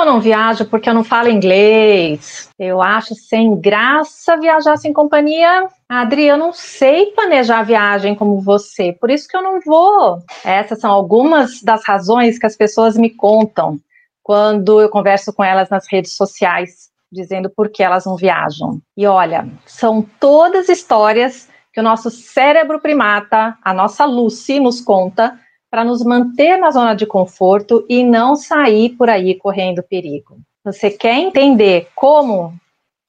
eu 0.00 0.06
não 0.06 0.20
viajo 0.20 0.66
porque 0.66 0.88
eu 0.88 0.94
não 0.94 1.04
falo 1.04 1.28
inglês. 1.28 2.48
Eu 2.58 2.82
acho 2.82 3.14
sem 3.14 3.58
graça 3.58 4.36
viajar 4.36 4.76
sem 4.76 4.92
companhia. 4.92 5.68
Adri, 5.88 6.26
eu 6.26 6.36
não 6.36 6.52
sei 6.52 7.12
planejar 7.12 7.60
a 7.60 7.64
viagem 7.64 8.14
como 8.14 8.40
você, 8.40 8.92
por 8.92 9.10
isso 9.10 9.28
que 9.28 9.36
eu 9.36 9.42
não 9.42 9.60
vou. 9.60 10.22
Essas 10.44 10.80
são 10.80 10.90
algumas 10.90 11.62
das 11.62 11.84
razões 11.84 12.38
que 12.38 12.46
as 12.46 12.56
pessoas 12.56 12.96
me 12.96 13.10
contam 13.10 13.78
quando 14.22 14.80
eu 14.80 14.90
converso 14.90 15.32
com 15.32 15.42
elas 15.42 15.70
nas 15.70 15.90
redes 15.90 16.12
sociais, 16.12 16.90
dizendo 17.10 17.48
por 17.48 17.70
que 17.70 17.82
elas 17.82 18.04
não 18.04 18.16
viajam. 18.16 18.80
E 18.96 19.06
olha, 19.06 19.48
são 19.64 20.02
todas 20.20 20.68
histórias 20.68 21.48
que 21.72 21.80
o 21.80 21.82
nosso 21.82 22.10
cérebro 22.10 22.80
primata, 22.80 23.56
a 23.64 23.72
nossa 23.72 24.04
Lucy, 24.04 24.60
nos 24.60 24.80
conta 24.80 25.38
para 25.70 25.84
nos 25.84 26.02
manter 26.02 26.56
na 26.56 26.70
zona 26.70 26.94
de 26.94 27.06
conforto 27.06 27.84
e 27.88 28.02
não 28.02 28.36
sair 28.36 28.90
por 28.90 29.10
aí 29.10 29.34
correndo 29.34 29.82
perigo. 29.82 30.38
Você 30.64 30.90
quer 30.90 31.14
entender 31.14 31.88
como 31.94 32.54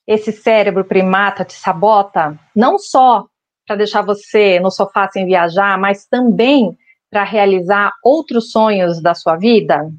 esse 0.05 0.31
cérebro 0.31 0.83
primata 0.83 1.45
te 1.45 1.53
sabota, 1.53 2.37
não 2.55 2.77
só 2.77 3.25
para 3.65 3.75
deixar 3.75 4.01
você 4.01 4.59
no 4.59 4.71
sofá 4.71 5.07
sem 5.09 5.25
viajar, 5.25 5.77
mas 5.77 6.05
também 6.05 6.77
para 7.09 7.23
realizar 7.23 7.93
outros 8.03 8.51
sonhos 8.51 9.01
da 9.01 9.13
sua 9.13 9.35
vida? 9.35 9.91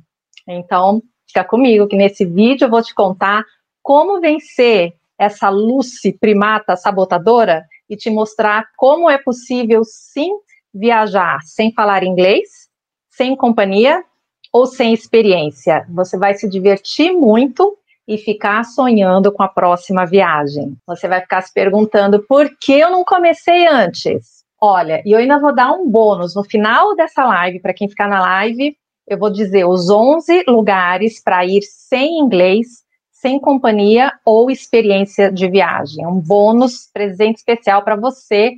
Então, 0.47 1.03
fica 1.27 1.45
comigo 1.45 1.87
que 1.87 1.97
nesse 1.97 2.25
vídeo 2.25 2.65
eu 2.67 2.71
vou 2.71 2.83
te 2.83 2.95
contar 2.95 3.45
como 3.83 4.21
vencer 4.21 4.95
essa 5.19 5.49
Lucy 5.49 6.13
primata 6.13 6.77
sabotadora 6.77 7.65
e 7.89 7.97
te 7.97 8.11
mostrar 8.11 8.67
como 8.77 9.09
é 9.09 9.19
possível 9.19 9.83
sim 9.85 10.33
viajar 10.75 11.41
sem 11.43 11.73
falar 11.73 12.03
inglês, 12.03 12.69
sem 13.11 13.37
companhia 13.37 14.05
ou 14.53 14.67
sem 14.67 14.93
experiência. 14.93 15.87
Você 15.91 16.19
vai 16.19 16.35
se 16.35 16.49
divertir 16.49 17.13
muito 17.13 17.77
e 18.07 18.19
ficar 18.19 18.65
sonhando 18.65 19.31
com 19.33 19.43
a 19.43 19.49
próxima 19.49 20.05
viagem. 20.05 20.77
Você 20.87 21.07
vai 21.07 21.21
ficar 21.21 21.41
se 21.43 21.53
perguntando 21.53 22.25
por 22.27 22.51
que 22.59 22.73
eu 22.73 22.91
não 22.91 23.05
comecei 23.05 23.67
antes. 23.69 24.41
Olha, 24.61 25.03
e 25.07 25.13
eu 25.13 25.19
ainda 25.19 25.39
vou 25.39 25.55
dar 25.55 25.73
um 25.73 25.89
bônus 25.89 26.35
no 26.35 26.45
final 26.45 26.95
dessa 26.97 27.25
live, 27.25 27.61
para 27.61 27.73
quem 27.73 27.89
ficar 27.89 28.09
na 28.09 28.21
live, 28.21 28.77
eu 29.07 29.19
vou 29.19 29.31
dizer 29.31 29.65
os 29.65 29.89
11 29.89 30.45
lugares 30.47 31.23
para 31.23 31.45
ir 31.47 31.63
sem 31.63 32.19
inglês, 32.19 32.67
sem 33.11 33.41
companhia 33.41 34.13
ou 34.25 34.51
experiência 34.51 35.33
de 35.33 35.49
viagem. 35.49 36.07
Um 36.07 36.21
bônus 36.21 36.89
presente 36.93 37.39
especial 37.39 37.83
para 37.83 37.97
você 37.97 38.55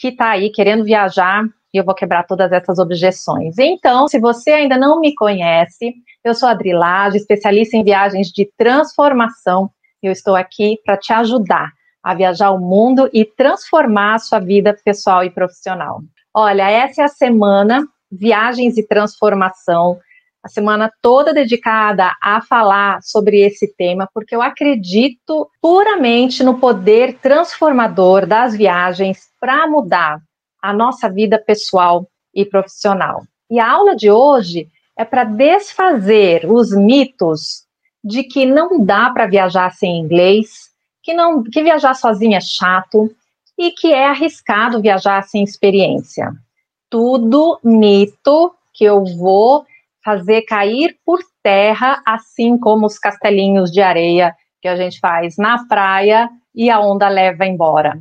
que 0.00 0.08
está 0.08 0.30
aí 0.30 0.50
querendo 0.50 0.82
viajar 0.82 1.44
e 1.72 1.78
eu 1.78 1.84
vou 1.84 1.94
quebrar 1.94 2.24
todas 2.24 2.50
essas 2.50 2.78
objeções. 2.78 3.58
Então, 3.58 4.08
se 4.08 4.18
você 4.18 4.50
ainda 4.50 4.76
não 4.76 4.98
me 4.98 5.14
conhece, 5.14 5.94
eu 6.24 6.34
sou 6.34 6.48
a 6.48 6.52
Adrilage, 6.52 7.18
especialista 7.18 7.76
em 7.76 7.84
viagens 7.84 8.28
de 8.28 8.50
transformação, 8.56 9.70
e 10.02 10.06
eu 10.06 10.12
estou 10.12 10.34
aqui 10.34 10.78
para 10.84 10.96
te 10.96 11.12
ajudar 11.12 11.70
a 12.02 12.14
viajar 12.14 12.50
o 12.50 12.58
mundo 12.58 13.10
e 13.12 13.24
transformar 13.24 14.14
a 14.14 14.18
sua 14.18 14.40
vida 14.40 14.76
pessoal 14.84 15.22
e 15.22 15.30
profissional. 15.30 16.00
Olha, 16.34 16.70
essa 16.70 17.02
é 17.02 17.04
a 17.04 17.08
semana 17.08 17.86
Viagens 18.10 18.76
e 18.76 18.86
Transformação, 18.86 19.98
a 20.42 20.48
semana 20.48 20.90
toda 21.02 21.34
dedicada 21.34 22.16
a 22.22 22.40
falar 22.40 23.02
sobre 23.02 23.40
esse 23.40 23.74
tema, 23.74 24.08
porque 24.12 24.34
eu 24.34 24.40
acredito 24.40 25.48
puramente 25.60 26.42
no 26.42 26.58
poder 26.58 27.18
transformador 27.18 28.26
das 28.26 28.56
viagens 28.56 29.28
para 29.38 29.66
mudar 29.66 30.18
a 30.62 30.72
nossa 30.72 31.10
vida 31.10 31.38
pessoal 31.38 32.08
e 32.34 32.44
profissional. 32.44 33.22
E 33.50 33.58
a 33.58 33.70
aula 33.70 33.94
de 33.94 34.10
hoje 34.10 34.68
é 34.96 35.04
para 35.04 35.24
desfazer 35.24 36.50
os 36.50 36.72
mitos 36.72 37.64
de 38.02 38.22
que 38.22 38.46
não 38.46 38.82
dá 38.82 39.10
para 39.10 39.26
viajar 39.26 39.70
sem 39.72 39.98
inglês, 39.98 40.70
que 41.02 41.12
não 41.12 41.42
que 41.42 41.62
viajar 41.62 41.94
sozinho 41.94 42.36
é 42.36 42.40
chato 42.40 43.10
e 43.58 43.70
que 43.70 43.92
é 43.92 44.06
arriscado 44.06 44.80
viajar 44.80 45.22
sem 45.24 45.42
experiência. 45.42 46.32
Tudo 46.88 47.58
mito 47.62 48.54
que 48.72 48.84
eu 48.84 49.04
vou 49.04 49.66
fazer 50.04 50.42
cair 50.42 50.96
por 51.04 51.20
terra, 51.42 52.02
assim 52.06 52.58
como 52.58 52.86
os 52.86 52.98
castelinhos 52.98 53.70
de 53.70 53.80
areia 53.80 54.34
que 54.60 54.68
a 54.68 54.76
gente 54.76 54.98
faz 55.00 55.36
na 55.36 55.66
praia 55.66 56.28
e 56.54 56.70
a 56.70 56.80
onda 56.80 57.08
leva 57.08 57.46
embora. 57.46 58.00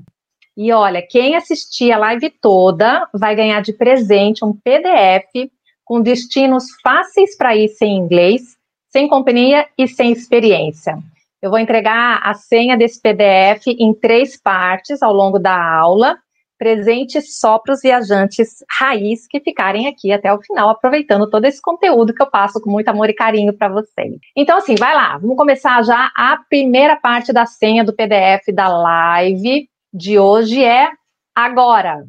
E 0.55 0.73
olha, 0.73 1.01
quem 1.01 1.35
assistir 1.35 1.91
a 1.91 1.97
live 1.97 2.29
toda 2.29 3.07
vai 3.13 3.35
ganhar 3.35 3.61
de 3.61 3.71
presente 3.71 4.43
um 4.43 4.53
PDF 4.53 5.49
com 5.85 6.01
destinos 6.01 6.65
fáceis 6.83 7.37
para 7.37 7.55
ir 7.55 7.69
sem 7.69 7.95
inglês, 7.95 8.57
sem 8.89 9.07
companhia 9.07 9.65
e 9.77 9.87
sem 9.87 10.11
experiência. 10.11 10.97
Eu 11.41 11.49
vou 11.49 11.59
entregar 11.59 12.19
a 12.21 12.33
senha 12.33 12.75
desse 12.75 13.01
PDF 13.01 13.67
em 13.67 13.93
três 13.93 14.39
partes 14.39 15.01
ao 15.01 15.13
longo 15.13 15.39
da 15.39 15.57
aula, 15.57 16.17
presente 16.59 17.21
só 17.21 17.57
para 17.57 17.73
os 17.73 17.81
viajantes 17.81 18.57
raiz 18.69 19.25
que 19.25 19.39
ficarem 19.39 19.87
aqui 19.87 20.11
até 20.11 20.31
o 20.31 20.41
final, 20.41 20.69
aproveitando 20.69 21.29
todo 21.29 21.45
esse 21.45 21.61
conteúdo 21.61 22.13
que 22.13 22.21
eu 22.21 22.29
passo 22.29 22.59
com 22.59 22.69
muito 22.69 22.89
amor 22.89 23.09
e 23.09 23.13
carinho 23.13 23.53
para 23.53 23.69
vocês. 23.69 24.19
Então, 24.35 24.57
assim, 24.57 24.75
vai 24.75 24.93
lá, 24.93 25.17
vamos 25.17 25.37
começar 25.37 25.81
já 25.83 26.11
a 26.15 26.37
primeira 26.49 26.97
parte 26.97 27.31
da 27.31 27.45
senha 27.45 27.83
do 27.83 27.95
PDF 27.95 28.53
da 28.53 28.67
live 28.67 29.69
de 29.93 30.19
hoje 30.19 30.63
é 30.63 30.89
agora. 31.33 32.05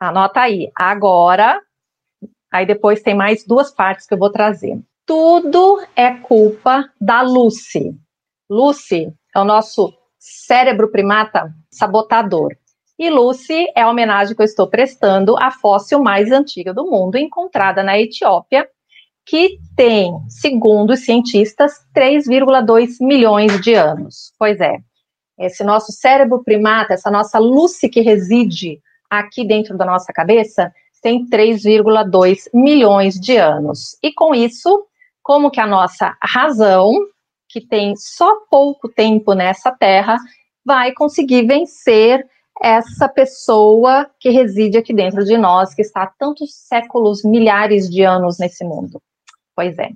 Anota 0.00 0.40
aí, 0.40 0.72
agora. 0.74 1.60
Aí 2.50 2.64
depois 2.64 3.02
tem 3.02 3.14
mais 3.14 3.44
duas 3.44 3.70
partes 3.70 4.06
que 4.06 4.14
eu 4.14 4.18
vou 4.18 4.30
trazer. 4.30 4.80
Tudo 5.06 5.84
é 5.94 6.14
culpa 6.14 6.90
da 6.98 7.20
Lucy. 7.20 7.94
Lucy 8.48 9.12
é 9.34 9.38
o 9.38 9.44
nosso 9.44 9.92
cérebro 10.18 10.90
primata 10.90 11.52
sabotador. 11.70 12.56
E 12.98 13.10
Lucy 13.10 13.66
é 13.74 13.82
a 13.82 13.90
homenagem 13.90 14.36
que 14.36 14.42
eu 14.42 14.46
estou 14.46 14.68
prestando 14.68 15.36
à 15.36 15.50
fóssil 15.50 16.00
mais 16.00 16.30
antiga 16.30 16.72
do 16.72 16.86
mundo, 16.86 17.16
encontrada 17.16 17.82
na 17.82 17.98
Etiópia, 17.98 18.68
que 19.26 19.58
tem, 19.74 20.12
segundo 20.28 20.90
os 20.90 21.00
cientistas, 21.00 21.72
3,2 21.94 22.96
milhões 23.00 23.60
de 23.60 23.74
anos. 23.74 24.32
Pois 24.38 24.60
é, 24.60 24.76
esse 25.38 25.64
nosso 25.64 25.90
cérebro 25.92 26.44
primata, 26.44 26.94
essa 26.94 27.10
nossa 27.10 27.38
Lucy 27.38 27.88
que 27.88 28.00
reside 28.00 28.80
aqui 29.10 29.44
dentro 29.44 29.76
da 29.76 29.84
nossa 29.84 30.12
cabeça, 30.12 30.72
tem 31.02 31.26
3,2 31.26 32.48
milhões 32.54 33.20
de 33.20 33.36
anos. 33.36 33.96
E 34.02 34.12
com 34.12 34.34
isso, 34.34 34.86
como 35.22 35.50
que 35.50 35.60
a 35.60 35.66
nossa 35.66 36.16
razão, 36.22 36.94
que 37.48 37.60
tem 37.60 37.94
só 37.96 38.36
pouco 38.50 38.88
tempo 38.88 39.34
nessa 39.34 39.70
Terra, 39.70 40.16
vai 40.64 40.92
conseguir 40.92 41.46
vencer 41.46 42.24
essa 42.62 43.08
pessoa 43.08 44.08
que 44.20 44.30
reside 44.30 44.78
aqui 44.78 44.94
dentro 44.94 45.24
de 45.24 45.36
nós, 45.36 45.74
que 45.74 45.82
está 45.82 46.02
há 46.02 46.06
tantos 46.06 46.54
séculos, 46.54 47.24
milhares 47.24 47.90
de 47.90 48.02
anos 48.02 48.38
nesse 48.38 48.64
mundo? 48.64 49.00
Pois 49.54 49.78
é. 49.78 49.90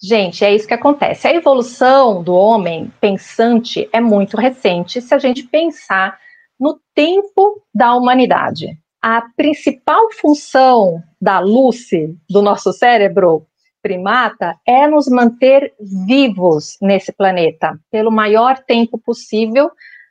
Gente, 0.00 0.44
é 0.44 0.54
isso 0.54 0.66
que 0.66 0.74
acontece. 0.74 1.26
A 1.26 1.34
evolução 1.34 2.22
do 2.22 2.34
homem 2.34 2.92
pensante 3.00 3.88
é 3.92 4.00
muito 4.00 4.36
recente 4.36 5.00
se 5.00 5.12
a 5.12 5.18
gente 5.18 5.42
pensar 5.42 6.18
no 6.58 6.80
tempo 6.94 7.62
da 7.74 7.94
humanidade. 7.94 8.78
A 9.02 9.22
principal 9.36 10.12
função 10.12 11.02
da 11.20 11.40
luz 11.40 11.88
do 12.28 12.42
nosso 12.42 12.72
cérebro 12.72 13.46
primata 13.82 14.56
é 14.66 14.86
nos 14.86 15.08
manter 15.08 15.72
vivos 15.80 16.76
nesse 16.80 17.12
planeta 17.12 17.78
pelo 17.90 18.10
maior 18.10 18.58
tempo 18.58 18.98
possível. 18.98 19.70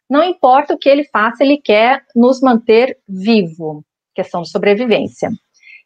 Não 0.10 0.24
importa 0.24 0.74
o 0.74 0.78
que 0.78 0.90
ele 0.90 1.04
faça, 1.06 1.44
ele 1.44 1.58
quer 1.58 2.04
nos 2.16 2.42
manter 2.42 2.98
vivo. 3.08 3.84
Questão 4.16 4.42
de 4.42 4.50
sobrevivência. 4.50 5.30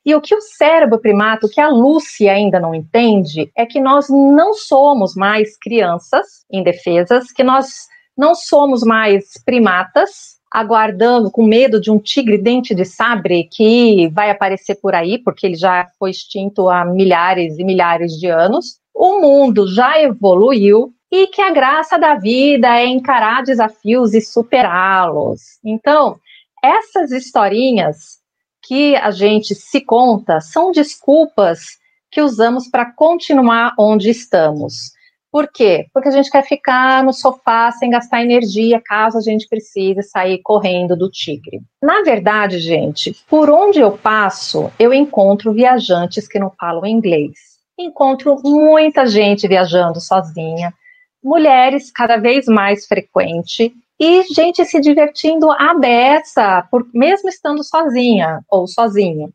E 0.05 0.15
o 0.15 0.21
que 0.21 0.33
o 0.33 0.41
cérebro 0.41 0.99
primato, 0.99 1.49
que 1.49 1.61
a 1.61 1.69
Lucy 1.69 2.27
ainda 2.27 2.59
não 2.59 2.73
entende, 2.73 3.51
é 3.55 3.65
que 3.65 3.79
nós 3.79 4.07
não 4.09 4.53
somos 4.53 5.15
mais 5.15 5.57
crianças 5.57 6.43
indefesas, 6.51 7.31
que 7.31 7.43
nós 7.43 7.87
não 8.17 8.33
somos 8.33 8.83
mais 8.83 9.25
primatas 9.45 10.41
aguardando 10.51 11.31
com 11.31 11.45
medo 11.45 11.79
de 11.79 11.89
um 11.89 11.97
tigre 11.97 12.37
dente 12.37 12.75
de 12.75 12.83
sabre 12.83 13.47
que 13.49 14.09
vai 14.09 14.29
aparecer 14.29 14.75
por 14.75 14.93
aí, 14.93 15.17
porque 15.17 15.45
ele 15.47 15.55
já 15.55 15.87
foi 15.97 16.11
extinto 16.11 16.67
há 16.67 16.83
milhares 16.83 17.57
e 17.57 17.63
milhares 17.63 18.11
de 18.19 18.27
anos. 18.27 18.79
O 18.93 19.21
mundo 19.21 19.65
já 19.73 20.01
evoluiu 20.01 20.93
e 21.11 21.27
que 21.27 21.41
a 21.41 21.51
graça 21.51 21.99
da 21.99 22.15
vida 22.15 22.79
é 22.79 22.85
encarar 22.85 23.43
desafios 23.43 24.13
e 24.13 24.21
superá-los. 24.21 25.59
Então, 25.63 26.17
essas 26.63 27.11
historinhas 27.11 28.19
que 28.63 28.95
a 28.95 29.11
gente 29.11 29.53
se 29.53 29.81
conta 29.81 30.39
são 30.39 30.71
desculpas 30.71 31.79
que 32.09 32.21
usamos 32.21 32.67
para 32.67 32.91
continuar 32.93 33.73
onde 33.77 34.09
estamos. 34.09 34.91
Por 35.31 35.47
quê? 35.47 35.87
Porque 35.93 36.09
a 36.09 36.11
gente 36.11 36.29
quer 36.29 36.43
ficar 36.43 37.03
no 37.03 37.13
sofá 37.13 37.71
sem 37.71 37.89
gastar 37.89 38.21
energia 38.21 38.81
caso 38.83 39.17
a 39.17 39.21
gente 39.21 39.47
precise 39.47 40.03
sair 40.03 40.41
correndo 40.43 40.95
do 40.95 41.09
tigre. 41.09 41.61
Na 41.81 42.03
verdade, 42.03 42.59
gente, 42.59 43.15
por 43.29 43.49
onde 43.49 43.79
eu 43.79 43.97
passo, 43.97 44.69
eu 44.77 44.93
encontro 44.93 45.53
viajantes 45.53 46.27
que 46.27 46.37
não 46.37 46.51
falam 46.51 46.85
inglês. 46.85 47.31
encontro 47.79 48.37
muita 48.43 49.05
gente 49.05 49.47
viajando 49.47 50.01
sozinha, 50.01 50.73
mulheres 51.23 51.91
cada 51.91 52.17
vez 52.17 52.45
mais 52.47 52.85
frequente 52.87 53.73
e 53.99 54.23
gente 54.33 54.65
se 54.65 54.79
divertindo 54.79 55.51
à 55.51 55.75
beça, 55.75 56.67
por, 56.71 56.87
mesmo 56.93 57.29
estando 57.29 57.63
sozinha 57.63 58.39
ou 58.49 58.67
sozinho. 58.67 59.31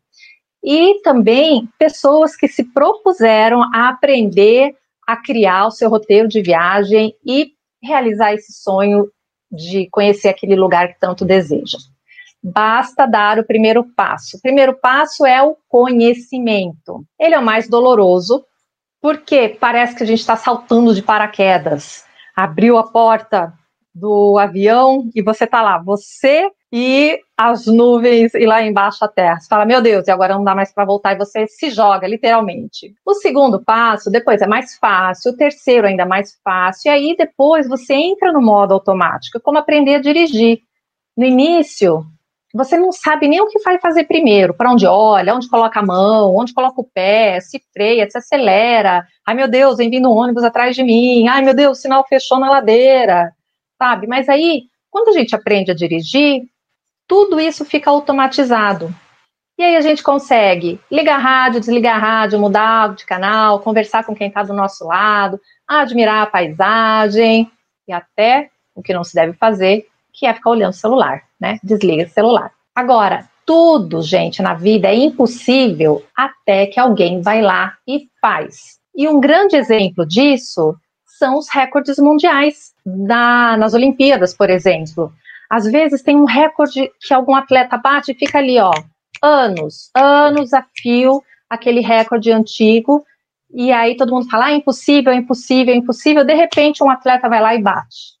E 0.63 1.01
também 1.01 1.69
pessoas 1.79 2.35
que 2.35 2.47
se 2.47 2.65
propuseram 2.65 3.63
a 3.73 3.89
aprender 3.89 4.75
a 5.07 5.15
criar 5.15 5.67
o 5.67 5.71
seu 5.71 5.89
roteiro 5.89 6.27
de 6.27 6.41
viagem 6.41 7.15
e 7.25 7.53
realizar 7.81 8.33
esse 8.33 8.51
sonho 8.51 9.09
de 9.49 9.87
conhecer 9.89 10.27
aquele 10.27 10.55
lugar 10.55 10.89
que 10.89 10.99
tanto 10.99 11.23
deseja. 11.23 11.77
Basta 12.43 13.05
dar 13.05 13.39
o 13.39 13.45
primeiro 13.45 13.85
passo. 13.95 14.35
O 14.35 14.41
primeiro 14.41 14.77
passo 14.77 15.25
é 15.25 15.41
o 15.41 15.55
conhecimento. 15.69 17.05
Ele 17.17 17.35
é 17.35 17.39
o 17.39 17.45
mais 17.45 17.69
doloroso, 17.69 18.43
porque 19.01 19.57
parece 19.59 19.95
que 19.95 20.03
a 20.03 20.05
gente 20.07 20.19
está 20.19 20.35
saltando 20.35 20.93
de 20.93 21.01
paraquedas. 21.01 22.05
Abriu 22.35 22.77
a 22.77 22.83
porta 22.83 23.53
do 23.93 24.37
avião 24.37 25.09
e 25.15 25.21
você 25.21 25.45
está 25.45 25.61
lá, 25.61 25.79
você 25.79 26.49
e 26.71 27.19
as 27.37 27.65
nuvens 27.65 28.33
e 28.33 28.45
lá 28.45 28.61
embaixo 28.61 29.03
a 29.03 29.07
terra. 29.07 29.39
Você 29.39 29.47
fala, 29.47 29.65
meu 29.65 29.81
Deus, 29.81 30.07
e 30.07 30.11
agora 30.11 30.35
não 30.35 30.43
dá 30.43 30.53
mais 30.53 30.73
para 30.73 30.85
voltar 30.85 31.13
e 31.13 31.17
você 31.17 31.47
se 31.47 31.69
joga, 31.69 32.07
literalmente. 32.07 32.93
O 33.05 33.13
segundo 33.15 33.63
passo, 33.63 34.11
depois 34.11 34.41
é 34.41 34.47
mais 34.47 34.75
fácil, 34.77 35.31
o 35.31 35.37
terceiro 35.37 35.87
ainda 35.87 36.05
mais 36.05 36.37
fácil, 36.43 36.89
e 36.89 36.91
aí 36.91 37.15
depois 37.17 37.67
você 37.67 37.93
entra 37.93 38.31
no 38.31 38.41
modo 38.41 38.73
automático, 38.73 39.39
como 39.41 39.57
aprender 39.57 39.95
a 39.95 40.01
dirigir. 40.01 40.59
No 41.15 41.25
início, 41.25 42.05
você 42.57 42.77
não 42.77 42.91
sabe 42.91 43.27
nem 43.27 43.39
o 43.39 43.47
que 43.47 43.59
vai 43.59 43.79
fazer 43.79 44.05
primeiro, 44.05 44.53
para 44.53 44.71
onde 44.71 44.87
olha, 44.87 45.35
onde 45.35 45.47
coloca 45.47 45.79
a 45.79 45.85
mão, 45.85 46.35
onde 46.35 46.53
coloca 46.53 46.81
o 46.81 46.83
pé, 46.83 47.39
se 47.39 47.61
freia, 47.71 48.09
se 48.09 48.17
acelera. 48.17 49.05
Ai 49.25 49.35
meu 49.35 49.47
Deus, 49.47 49.77
vem 49.77 49.89
vindo 49.89 50.09
um 50.09 50.17
ônibus 50.17 50.43
atrás 50.43 50.75
de 50.75 50.83
mim. 50.83 51.27
Ai 51.27 51.43
meu 51.43 51.53
Deus, 51.53 51.77
o 51.77 51.81
sinal 51.81 52.03
fechou 52.07 52.39
na 52.39 52.49
ladeira, 52.49 53.31
sabe? 53.77 54.07
Mas 54.07 54.27
aí, 54.27 54.63
quando 54.89 55.09
a 55.09 55.11
gente 55.11 55.35
aprende 55.35 55.69
a 55.69 55.75
dirigir, 55.75 56.43
tudo 57.07 57.39
isso 57.39 57.63
fica 57.63 57.91
automatizado. 57.91 58.93
E 59.57 59.63
aí 59.63 59.75
a 59.75 59.81
gente 59.81 60.01
consegue 60.01 60.79
ligar 60.91 61.17
rádio, 61.17 61.59
desligar 61.59 61.99
rádio, 61.99 62.39
mudar 62.39 62.95
de 62.95 63.05
canal, 63.05 63.59
conversar 63.59 64.03
com 64.03 64.15
quem 64.15 64.27
está 64.27 64.43
do 64.43 64.53
nosso 64.53 64.85
lado, 64.85 65.39
admirar 65.67 66.23
a 66.23 66.27
paisagem 66.27 67.51
e 67.87 67.93
até 67.93 68.49
o 68.75 68.81
que 68.81 68.93
não 68.93 69.03
se 69.03 69.15
deve 69.15 69.33
fazer, 69.33 69.87
que 70.13 70.25
é 70.25 70.33
ficar 70.33 70.51
olhando 70.51 70.73
o 70.73 70.75
celular, 70.75 71.23
né? 71.39 71.57
Desliga 71.63 72.05
o 72.05 72.09
celular. 72.09 72.51
Agora, 72.75 73.27
tudo, 73.45 74.01
gente, 74.01 74.41
na 74.41 74.53
vida 74.53 74.89
é 74.89 74.95
impossível 74.95 76.03
até 76.15 76.65
que 76.67 76.79
alguém 76.79 77.21
vai 77.21 77.41
lá 77.41 77.73
e 77.87 78.09
faz. 78.21 78.77
E 78.95 79.07
um 79.07 79.19
grande 79.19 79.55
exemplo 79.55 80.05
disso 80.05 80.75
são 81.17 81.37
os 81.37 81.47
recordes 81.49 81.97
mundiais 81.97 82.73
da, 82.85 83.55
nas 83.57 83.73
Olimpíadas, 83.73 84.33
por 84.33 84.49
exemplo. 84.49 85.11
Às 85.49 85.65
vezes 85.65 86.03
tem 86.03 86.17
um 86.17 86.25
recorde 86.25 86.91
que 86.99 87.13
algum 87.13 87.35
atleta 87.35 87.77
bate 87.77 88.11
e 88.11 88.15
fica 88.15 88.37
ali, 88.37 88.59
ó, 88.59 88.71
anos, 89.23 89.89
anos 89.95 90.53
a 90.53 90.65
fio, 90.75 91.23
aquele 91.49 91.79
recorde 91.79 92.31
antigo, 92.31 93.05
e 93.53 93.71
aí 93.71 93.95
todo 93.95 94.11
mundo 94.11 94.29
fala, 94.29 94.47
ah, 94.47 94.53
impossível, 94.53 95.13
impossível, 95.13 95.73
impossível, 95.73 96.25
de 96.25 96.33
repente 96.33 96.83
um 96.83 96.89
atleta 96.89 97.29
vai 97.29 97.41
lá 97.41 97.55
e 97.55 97.61
bate. 97.61 98.16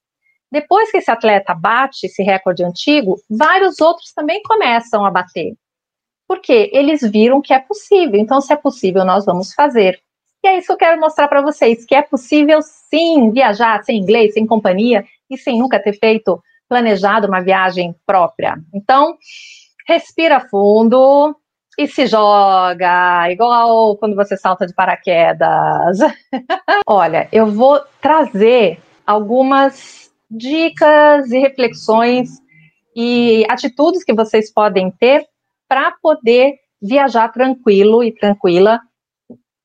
Depois 0.51 0.89
que 0.91 0.97
esse 0.97 1.11
atleta 1.11 1.53
bate 1.53 2.07
esse 2.07 2.23
recorde 2.23 2.63
antigo, 2.63 3.15
vários 3.29 3.81
outros 3.81 4.13
também 4.13 4.41
começam 4.43 5.05
a 5.05 5.11
bater. 5.11 5.53
Porque 6.27 6.69
eles 6.73 7.01
viram 7.01 7.41
que 7.41 7.53
é 7.53 7.59
possível. 7.59 8.19
Então, 8.19 8.41
se 8.41 8.53
é 8.53 8.55
possível, 8.55 9.05
nós 9.05 9.25
vamos 9.25 9.53
fazer. 9.53 9.99
E 10.43 10.47
é 10.47 10.57
isso 10.57 10.67
que 10.67 10.73
eu 10.73 10.77
quero 10.77 10.99
mostrar 10.99 11.27
para 11.27 11.41
vocês, 11.41 11.85
que 11.85 11.95
é 11.95 12.01
possível 12.01 12.61
sim 12.61 13.31
viajar 13.31 13.83
sem 13.83 13.97
inglês, 13.97 14.33
sem 14.33 14.45
companhia 14.45 15.05
e 15.29 15.37
sem 15.37 15.59
nunca 15.59 15.79
ter 15.79 15.93
feito 15.93 16.41
planejado 16.69 17.27
uma 17.27 17.41
viagem 17.41 17.95
própria. 18.05 18.55
Então, 18.73 19.17
respira 19.87 20.41
fundo 20.41 21.35
e 21.77 21.87
se 21.87 22.07
joga, 22.07 23.31
igual 23.31 23.95
quando 23.97 24.15
você 24.15 24.35
salta 24.35 24.65
de 24.65 24.73
paraquedas. 24.73 25.99
Olha, 26.87 27.27
eu 27.31 27.47
vou 27.47 27.79
trazer 28.01 28.79
algumas 29.05 30.06
dicas 30.29 31.31
e 31.31 31.39
reflexões 31.39 32.29
e 32.95 33.45
atitudes 33.49 34.03
que 34.03 34.13
vocês 34.13 34.51
podem 34.51 34.91
ter 34.91 35.25
para 35.67 35.91
poder 36.01 36.55
viajar 36.81 37.29
tranquilo 37.29 38.03
e 38.03 38.11
tranquila 38.11 38.79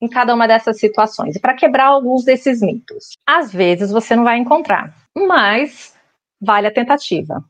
em 0.00 0.09
cada 0.09 0.35
uma 0.35 0.49
dessas 0.49 0.79
situações 0.79 1.37
e 1.37 1.41
para 1.41 1.55
quebrar 1.55 1.87
alguns 1.87 2.25
desses 2.25 2.61
mitos. 2.61 3.17
Às 3.26 3.53
vezes 3.53 3.93
você 3.93 4.17
não 4.17 4.25
vai 4.25 4.38
encontrar, 4.38 4.94
mas 5.17 5.94
vale 6.41 6.67
a 6.67 6.73
tentativa. 6.73 7.44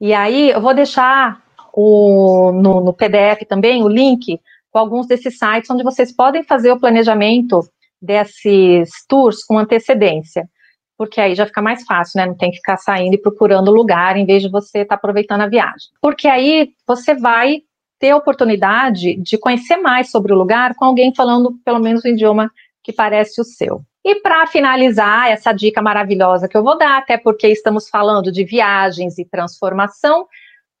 E 0.00 0.14
aí 0.14 0.50
eu 0.50 0.60
vou 0.60 0.74
deixar 0.74 1.42
o, 1.72 2.52
no, 2.52 2.80
no 2.80 2.92
PDF 2.92 3.44
também 3.48 3.82
o 3.82 3.88
link 3.88 4.40
com 4.70 4.78
alguns 4.78 5.06
desses 5.06 5.36
sites 5.38 5.68
onde 5.70 5.82
vocês 5.82 6.12
podem 6.12 6.44
fazer 6.44 6.70
o 6.70 6.78
planejamento 6.78 7.60
desses 8.00 8.90
tours 9.08 9.44
com 9.44 9.58
antecedência, 9.58 10.48
porque 10.98 11.20
aí 11.20 11.36
já 11.36 11.46
fica 11.46 11.62
mais 11.62 11.84
fácil, 11.84 12.18
né? 12.18 12.26
Não 12.26 12.36
tem 12.36 12.50
que 12.50 12.56
ficar 12.56 12.76
saindo 12.76 13.14
e 13.14 13.22
procurando 13.22 13.70
lugar 13.70 14.16
em 14.16 14.26
vez 14.26 14.42
de 14.42 14.50
você 14.50 14.80
estar 14.80 14.88
tá 14.88 14.94
aproveitando 14.96 15.42
a 15.42 15.46
viagem. 15.46 15.88
Porque 16.02 16.26
aí 16.26 16.70
você 16.84 17.14
vai 17.14 17.62
ter 18.00 18.10
a 18.10 18.16
oportunidade 18.16 19.14
de 19.14 19.38
conhecer 19.38 19.76
mais 19.76 20.10
sobre 20.10 20.32
o 20.32 20.36
lugar 20.36 20.74
com 20.74 20.84
alguém 20.84 21.14
falando 21.14 21.56
pelo 21.64 21.78
menos 21.78 22.02
o 22.02 22.08
idioma 22.08 22.50
que 22.82 22.92
parece 22.92 23.40
o 23.40 23.44
seu. 23.44 23.82
E 24.04 24.16
para 24.16 24.46
finalizar 24.48 25.30
essa 25.30 25.52
dica 25.52 25.80
maravilhosa 25.80 26.48
que 26.48 26.56
eu 26.56 26.64
vou 26.64 26.76
dar, 26.76 26.98
até 26.98 27.16
porque 27.16 27.46
estamos 27.46 27.88
falando 27.88 28.32
de 28.32 28.44
viagens 28.44 29.18
e 29.18 29.24
transformação, 29.24 30.26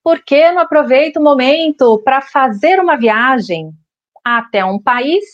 por 0.02 0.24
que 0.24 0.50
não 0.50 0.62
aproveita 0.62 1.20
o 1.20 1.22
momento 1.22 2.00
para 2.04 2.22
fazer 2.22 2.80
uma 2.80 2.96
viagem 2.96 3.70
até 4.24 4.64
um 4.64 4.80
país 4.80 5.24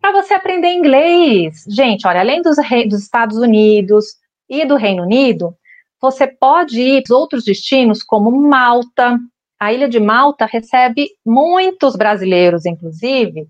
para 0.00 0.12
você 0.12 0.34
aprender 0.34 0.72
inglês? 0.72 1.64
Gente, 1.68 2.06
olha, 2.06 2.20
além 2.20 2.42
dos, 2.42 2.56
dos 2.88 3.02
Estados 3.02 3.36
Unidos 3.36 4.23
e 4.48 4.64
do 4.64 4.76
Reino 4.76 5.02
Unido, 5.02 5.56
você 6.00 6.26
pode 6.26 6.80
ir 6.80 7.02
para 7.02 7.16
outros 7.16 7.44
destinos 7.44 8.02
como 8.02 8.30
Malta. 8.30 9.18
A 9.58 9.72
ilha 9.72 9.88
de 9.88 9.98
Malta 9.98 10.44
recebe 10.44 11.08
muitos 11.24 11.96
brasileiros, 11.96 12.66
inclusive, 12.66 13.46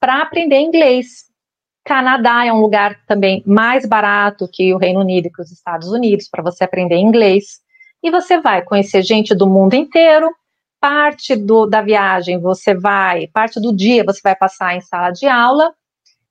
para 0.00 0.22
aprender 0.22 0.58
inglês. 0.58 1.24
Canadá 1.84 2.44
é 2.46 2.52
um 2.52 2.60
lugar 2.60 3.04
também 3.06 3.42
mais 3.46 3.86
barato 3.86 4.48
que 4.50 4.74
o 4.74 4.78
Reino 4.78 5.00
Unido 5.00 5.26
e 5.26 5.30
que 5.30 5.42
os 5.42 5.52
Estados 5.52 5.88
Unidos 5.88 6.28
para 6.28 6.42
você 6.42 6.64
aprender 6.64 6.96
inglês. 6.96 7.60
E 8.02 8.10
você 8.10 8.40
vai 8.40 8.62
conhecer 8.62 9.02
gente 9.02 9.34
do 9.34 9.46
mundo 9.46 9.74
inteiro. 9.74 10.34
Parte 10.80 11.36
do, 11.36 11.66
da 11.66 11.80
viagem 11.80 12.40
você 12.40 12.74
vai, 12.74 13.28
parte 13.28 13.60
do 13.60 13.74
dia 13.74 14.04
você 14.04 14.20
vai 14.22 14.36
passar 14.36 14.76
em 14.76 14.80
sala 14.80 15.10
de 15.10 15.26
aula 15.26 15.72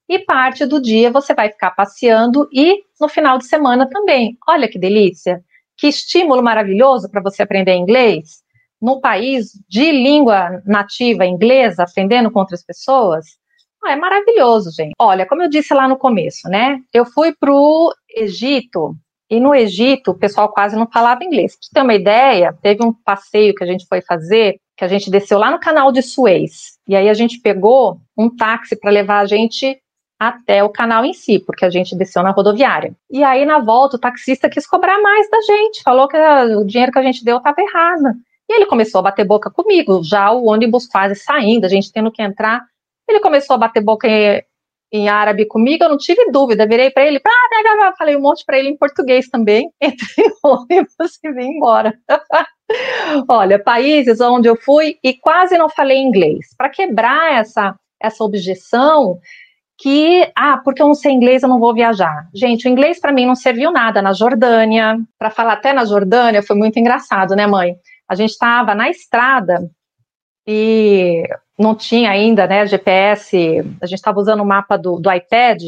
e 0.08 0.20
parte 0.20 0.66
do 0.66 0.82
dia 0.82 1.12
você 1.12 1.34
vai 1.34 1.50
ficar 1.50 1.72
passeando 1.72 2.48
e 2.52 2.84
no 3.00 3.08
final 3.08 3.38
de 3.38 3.46
semana 3.46 3.88
também. 3.90 4.38
Olha 4.48 4.68
que 4.68 4.78
delícia! 4.78 5.44
Que 5.78 5.88
estímulo 5.88 6.44
maravilhoso 6.44 7.10
para 7.10 7.22
você 7.22 7.44
aprender 7.44 7.74
inglês 7.74 8.44
num 8.82 9.00
país 9.00 9.54
de 9.68 9.92
língua 9.92 10.62
nativa 10.66 11.26
inglesa, 11.26 11.84
aprendendo 11.84 12.30
com 12.30 12.40
outras 12.40 12.66
pessoas. 12.66 13.26
Ah, 13.82 13.94
é 13.94 13.96
maravilhoso, 13.96 14.72
gente. 14.72 14.92
Olha, 15.00 15.26
como 15.26 15.42
eu 15.42 15.50
disse 15.50 15.74
lá 15.74 15.88
no 15.88 15.98
começo, 15.98 16.50
né? 16.50 16.80
Eu 16.94 17.06
fui 17.06 17.34
para 17.34 17.54
o 17.54 17.94
Egito 18.10 18.96
e 19.30 19.40
no 19.40 19.56
Egito 19.56 20.12
o 20.12 20.18
pessoal 20.18 20.50
quase 20.50 20.76
não 20.76 20.86
falava 20.86 21.24
inglês. 21.24 21.54
Para 21.54 21.62
você 21.62 21.70
ter 21.74 21.82
uma 21.82 21.94
ideia, 21.94 22.58
teve 22.62 22.84
um 22.84 22.94
passeio 22.94 23.56
que 23.56 23.64
a 23.64 23.68
gente 23.68 23.86
foi 23.88 24.02
fazer, 24.02 24.58
que 24.78 24.84
a 24.84 24.88
gente 24.88 25.10
desceu 25.10 25.38
lá 25.38 25.50
no 25.50 25.60
canal 25.60 25.92
de 25.92 26.02
Suez. 26.02 26.78
E 26.88 26.96
aí 26.96 27.10
a 27.10 27.14
gente 27.14 27.40
pegou 27.40 28.00
um 28.18 28.34
táxi 28.34 28.76
para 28.78 28.92
levar 28.92 29.20
a 29.20 29.26
gente 29.26 29.78
até 30.28 30.64
o 30.64 30.70
canal 30.70 31.06
em 31.06 31.14
si, 31.14 31.40
porque 31.40 31.66
a 31.66 31.70
gente 31.70 31.96
desceu 31.96 32.24
na 32.24 32.32
rodoviária. 32.32 32.94
E 33.10 33.24
aí 33.24 33.46
na 33.46 33.60
volta 33.60 33.98
o 33.98 34.00
taxista 34.00 34.50
quis 34.50 34.68
cobrar 34.68 35.02
mais 35.02 35.30
da 35.30 35.42
gente, 35.42 35.84
falou 35.84 36.08
que 36.08 36.18
o 36.18 36.66
dinheiro 36.66 36.92
que 36.92 37.00
a 37.00 37.04
gente 37.04 37.24
deu 37.24 37.38
estava 37.38 37.62
errado. 37.62 38.16
E 38.50 38.54
ele 38.54 38.66
começou 38.66 39.00
a 39.00 39.04
bater 39.04 39.26
boca 39.26 39.50
comigo, 39.50 40.04
já 40.04 40.32
o 40.32 40.46
ônibus 40.46 40.86
quase 40.86 41.16
saindo, 41.16 41.66
a 41.66 41.70
gente 41.70 41.92
tendo 41.92 42.12
que 42.12 42.22
entrar 42.22 42.62
ele 43.08 43.20
começou 43.20 43.56
a 43.56 43.60
bater 43.60 43.82
boca 43.82 44.08
em, 44.08 44.42
em 44.92 45.10
árabe 45.10 45.46
comigo, 45.46 45.84
eu 45.84 45.90
não 45.90 45.98
tive 45.98 46.32
dúvida, 46.32 46.68
virei 46.68 46.90
para 46.90 47.06
ele, 47.06 47.20
ah, 47.26 47.94
falei 47.98 48.16
um 48.16 48.22
monte 48.22 48.46
para 48.46 48.58
ele 48.58 48.70
em 48.70 48.78
português 48.78 49.28
também, 49.28 49.70
entrei 49.82 50.28
no 50.44 50.52
ônibus 50.52 51.20
e 51.24 51.32
vim 51.32 51.58
embora. 51.58 51.94
Olha, 53.30 53.60
países 53.60 54.20
onde 54.22 54.48
eu 54.48 54.56
fui 54.56 54.98
e 55.04 55.14
quase 55.14 55.58
não 55.58 55.70
falei 55.70 55.98
inglês. 55.98 56.56
Para 56.58 56.70
quebrar 56.70 57.40
essa, 57.40 57.76
essa 58.02 58.24
objeção 58.24 59.20
que, 59.78 60.32
ah, 60.36 60.58
porque 60.64 60.82
eu 60.82 60.88
não 60.88 60.96
sei 60.96 61.12
inglês, 61.12 61.44
eu 61.44 61.50
não 61.50 61.60
vou 61.60 61.74
viajar. 61.74 62.30
Gente, 62.34 62.68
o 62.68 62.72
inglês 62.72 63.00
para 63.00 63.12
mim 63.12 63.26
não 63.26 63.36
serviu 63.36 63.72
nada 63.72 64.02
na 64.02 64.14
Jordânia. 64.14 64.98
Para 65.18 65.30
falar 65.30 65.54
até 65.54 65.74
na 65.74 65.86
Jordânia 65.86 66.44
foi 66.44 66.56
muito 66.56 66.80
engraçado, 66.80 67.36
né, 67.36 67.48
mãe? 67.48 67.76
A 68.08 68.16
gente 68.16 68.32
estava 68.32 68.76
na 68.76 68.90
estrada 68.90 69.70
e 70.48 71.24
não 71.58 71.76
tinha 71.76 72.12
ainda, 72.12 72.46
né, 72.48 72.66
GPS, 72.66 73.60
a 73.82 73.86
gente 73.86 74.00
estava 74.00 74.20
usando 74.20 74.42
o 74.42 74.46
mapa 74.46 74.78
do, 74.78 75.00
do 75.00 75.12
iPad, 75.12 75.62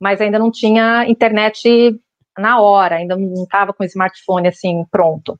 mas 0.00 0.20
ainda 0.20 0.38
não 0.38 0.50
tinha 0.50 1.06
internet 1.06 1.98
na 2.36 2.60
hora, 2.60 2.96
ainda 2.96 3.16
não 3.16 3.44
estava 3.44 3.72
com 3.72 3.82
o 3.82 3.86
smartphone 3.86 4.48
assim 4.48 4.84
pronto. 4.90 5.38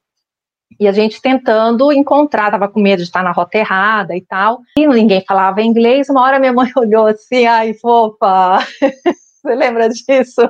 E 0.78 0.86
a 0.86 0.92
gente 0.92 1.22
tentando 1.22 1.92
encontrar, 1.92 2.50
tava 2.50 2.68
com 2.68 2.80
medo 2.80 2.98
de 2.98 3.04
estar 3.04 3.22
na 3.22 3.32
rota 3.32 3.56
errada 3.56 4.16
e 4.16 4.20
tal. 4.20 4.60
E 4.76 4.86
ninguém 4.86 5.24
falava 5.26 5.62
inglês. 5.62 6.08
Uma 6.08 6.22
hora 6.22 6.38
minha 6.38 6.52
mãe 6.52 6.70
olhou 6.76 7.06
assim, 7.06 7.46
ai, 7.46 7.72
fofa, 7.74 8.58
você 9.42 9.54
lembra 9.54 9.88
disso? 9.88 10.42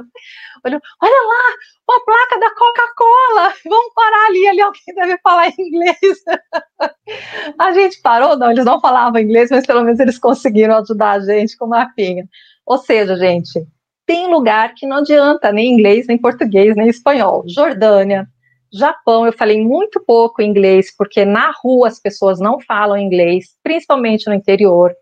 Olhou, 0.64 0.80
olha 1.00 1.22
lá, 1.28 1.54
uma 1.88 2.04
placa 2.04 2.40
da 2.40 2.50
Coca-Cola, 2.54 3.54
vamos 3.64 3.94
parar 3.94 4.26
ali, 4.26 4.48
ali 4.48 4.60
alguém 4.60 4.94
deve 4.94 5.18
falar 5.22 5.52
inglês. 5.56 5.96
a 7.58 7.72
gente 7.72 8.00
parou, 8.02 8.36
não, 8.36 8.50
eles 8.50 8.64
não 8.64 8.80
falavam 8.80 9.20
inglês, 9.20 9.50
mas 9.50 9.64
pelo 9.64 9.84
menos 9.84 10.00
eles 10.00 10.18
conseguiram 10.18 10.76
ajudar 10.78 11.12
a 11.12 11.20
gente 11.20 11.56
com 11.56 11.66
o 11.66 11.68
mapinha. 11.68 12.26
Ou 12.66 12.78
seja, 12.78 13.16
gente, 13.16 13.64
tem 14.04 14.28
lugar 14.28 14.74
que 14.74 14.86
não 14.86 14.98
adianta 14.98 15.52
nem 15.52 15.72
inglês, 15.72 16.06
nem 16.08 16.18
português, 16.18 16.74
nem 16.74 16.88
espanhol. 16.88 17.44
Jordânia, 17.46 18.26
Japão, 18.72 19.24
eu 19.24 19.32
falei 19.32 19.62
muito 19.62 20.00
pouco 20.04 20.42
inglês, 20.42 20.94
porque 20.96 21.24
na 21.24 21.52
rua 21.62 21.88
as 21.88 22.00
pessoas 22.00 22.40
não 22.40 22.60
falam 22.60 22.98
inglês, 22.98 23.56
principalmente 23.62 24.26
no 24.26 24.34
interior. 24.34 24.94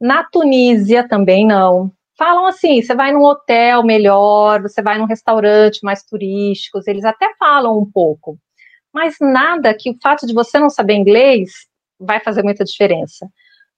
Na 0.00 0.24
Tunísia 0.24 1.08
também 1.08 1.46
não. 1.46 1.90
Falam 2.18 2.46
assim: 2.46 2.82
você 2.82 2.94
vai 2.94 3.12
num 3.12 3.24
hotel 3.24 3.82
melhor, 3.82 4.62
você 4.62 4.82
vai 4.82 4.98
num 4.98 5.06
restaurante 5.06 5.80
mais 5.82 6.02
turísticos, 6.02 6.86
eles 6.86 7.04
até 7.04 7.34
falam 7.38 7.78
um 7.78 7.90
pouco. 7.90 8.38
Mas 8.92 9.16
nada 9.20 9.74
que 9.74 9.90
o 9.90 9.98
fato 10.02 10.26
de 10.26 10.34
você 10.34 10.58
não 10.58 10.70
saber 10.70 10.94
inglês 10.94 11.50
vai 11.98 12.20
fazer 12.20 12.42
muita 12.42 12.64
diferença. 12.64 13.28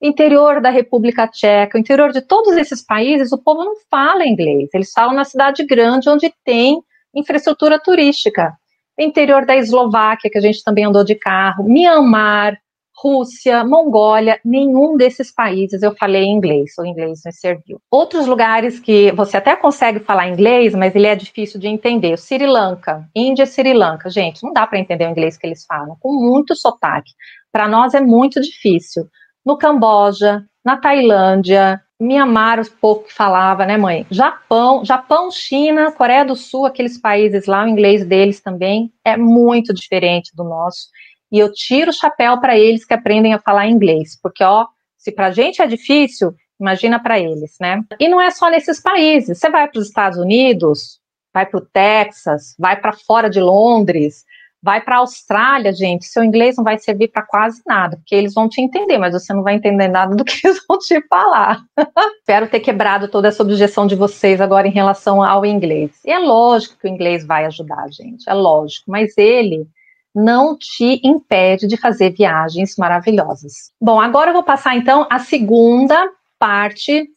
Interior 0.01 0.61
da 0.61 0.71
República 0.71 1.27
Tcheca, 1.27 1.79
interior 1.79 2.13
de 2.13 2.23
todos 2.23 2.57
esses 2.57 2.85
países, 2.85 3.33
o 3.33 3.39
povo 3.39 3.65
não 3.65 3.75
fala 3.91 4.27
inglês, 4.27 4.69
eles 4.73 4.93
falam 4.93 5.15
na 5.15 5.25
cidade 5.25 5.65
grande 5.65 6.09
onde 6.09 6.33
tem 6.45 6.81
infraestrutura 7.13 7.81
turística 7.81 8.57
interior 8.99 9.47
da 9.47 9.57
Eslováquia, 9.57 10.31
que 10.31 10.39
a 10.39 10.41
gente 10.41 10.63
também 10.63 10.85
andou 10.85 11.05
de 11.05 11.15
carro, 11.15 11.65
Myanmar, 11.65 12.59
Rússia, 13.01 13.65
Mongólia, 13.65 14.41
nenhum 14.45 14.97
desses 14.97 15.33
países 15.33 15.83
eu 15.83 15.95
falei 15.95 16.25
inglês, 16.25 16.73
o 16.79 16.85
inglês 16.85 17.21
me 17.25 17.33
serviu. 17.33 17.81
Outros 17.89 18.27
lugares 18.27 18.81
que 18.81 19.13
você 19.13 19.37
até 19.37 19.55
consegue 19.55 20.01
falar 20.01 20.29
inglês, 20.29 20.75
mas 20.75 20.97
ele 20.97 21.07
é 21.07 21.15
difícil 21.15 21.61
de 21.61 21.69
entender, 21.69 22.13
o 22.13 22.19
Sri 22.19 22.45
Lanka, 22.45 23.09
Índia 23.15 23.45
e 23.45 23.47
Sri 23.47 23.73
Lanka, 23.73 24.11
gente, 24.11 24.43
não 24.43 24.53
dá 24.53 24.67
para 24.67 24.81
entender 24.81 25.07
o 25.07 25.11
inglês 25.11 25.37
que 25.37 25.47
eles 25.47 25.65
falam, 25.65 25.97
com 26.01 26.13
muito 26.13 26.57
sotaque. 26.57 27.13
Para 27.53 27.69
nós 27.69 27.95
é 27.95 28.01
muito 28.01 28.41
difícil. 28.41 29.07
No 29.47 29.57
Camboja, 29.57 30.45
na 30.65 30.77
Tailândia, 30.77 31.81
Mianmar, 32.01 32.61
os 32.61 32.69
pouco 32.69 33.09
que 33.09 33.13
falava, 33.13 33.67
né, 33.67 33.77
mãe? 33.77 34.07
Japão, 34.11 34.85
Japão, 34.85 35.31
China, 35.33 35.91
Coreia 35.91 36.25
do 36.25 36.37
Sul, 36.37 36.65
aqueles 36.65 36.97
países 36.97 37.47
lá, 37.47 37.65
o 37.65 37.69
inglês 37.69 38.07
deles 38.07 38.41
também 38.41 38.93
é 39.05 39.17
muito 39.17 39.75
diferente 39.75 40.31
do 40.35 40.45
nosso. 40.45 40.89
E 41.31 41.39
eu 41.39 41.53
tiro 41.53 41.91
o 41.91 41.95
chapéu 41.95 42.41
para 42.41 42.57
eles 42.57 42.85
que 42.85 42.95
aprendem 42.95 43.35
a 43.35 43.41
falar 43.41 43.67
inglês, 43.67 44.19
porque 44.23 44.45
ó, 44.45 44.67
se 44.97 45.11
para 45.11 45.27
a 45.27 45.33
gente 45.33 45.61
é 45.61 45.67
difícil, 45.67 46.35
imagina 46.59 47.01
para 47.03 47.19
eles, 47.19 47.57
né? 47.61 47.83
E 47.99 48.09
não 48.09 48.21
é 48.21 48.31
só 48.31 48.49
nesses 48.49 48.81
países. 48.81 49.39
Você 49.39 49.51
vai 49.51 49.69
para 49.69 49.81
os 49.81 49.89
Estados 49.89 50.19
Unidos, 50.19 51.01
vai 51.35 51.47
para 51.47 51.59
o 51.59 51.67
Texas, 51.67 52.55
vai 52.59 52.81
para 52.81 52.93
fora 52.93 53.29
de 53.29 53.41
Londres, 53.41 54.25
Vai 54.69 54.83
para 54.83 54.97
a 54.97 54.99
Austrália, 54.99 55.73
gente, 55.73 56.05
seu 56.05 56.23
inglês 56.23 56.59
não 56.59 56.63
vai 56.63 56.79
servir 56.79 57.09
para 57.09 57.23
quase 57.23 57.63
nada, 57.67 57.97
porque 57.97 58.15
eles 58.15 58.35
vão 58.35 58.51
te 58.51 58.61
entender, 58.61 58.99
mas 58.99 59.15
você 59.15 59.33
não 59.33 59.43
vai 59.43 59.55
entender 59.55 59.89
nada 59.89 60.15
do 60.15 60.23
que 60.23 60.39
eles 60.47 60.63
vão 60.69 60.79
te 60.79 61.01
falar. 61.09 61.63
Espero 62.21 62.47
ter 62.47 62.61
quebrado 62.61 63.09
toda 63.09 63.29
essa 63.29 63.43
objeção 63.43 63.87
de 63.87 63.95
vocês 63.95 64.43
agora 64.43 64.69
em 64.69 64.71
relação 64.71 65.23
ao 65.23 65.47
inglês. 65.47 65.93
E 66.05 66.13
é 66.13 66.19
lógico 66.19 66.77
que 66.79 66.87
o 66.87 66.91
inglês 66.91 67.25
vai 67.25 67.47
ajudar, 67.47 67.91
gente, 67.91 68.29
é 68.29 68.35
lógico, 68.35 68.91
mas 68.91 69.17
ele 69.17 69.67
não 70.15 70.55
te 70.55 71.01
impede 71.03 71.67
de 71.67 71.79
fazer 71.79 72.11
viagens 72.11 72.77
maravilhosas. 72.77 73.73
Bom, 73.81 73.99
agora 73.99 74.29
eu 74.29 74.35
vou 74.35 74.43
passar 74.43 74.77
então 74.77 75.07
a 75.09 75.19
segunda 75.19 75.97
parte 76.39 77.09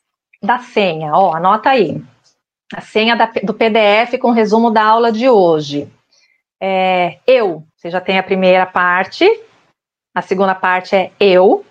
da 0.41 0.58
senha. 0.58 1.12
Ó, 1.13 1.36
anota 1.36 1.72
aí. 1.72 2.01
A 2.74 2.79
senha 2.79 3.17
da, 3.17 3.29
do 3.43 3.53
PDF 3.53 4.17
com 4.22 4.31
resumo 4.31 4.72
da 4.72 4.86
aula 4.86 5.12
de 5.12 5.27
hoje 5.27 5.91
é 6.62 7.18
eu. 7.25 7.65
Você 7.75 7.89
já 7.89 8.00
tem 8.00 8.20
a 8.20 8.24
primeira 8.24 8.65
parte, 8.65 9.25
a 10.15 10.22
segunda 10.22 10.53
parte 10.53 10.96
é 10.96 11.12
eu, 11.20 11.65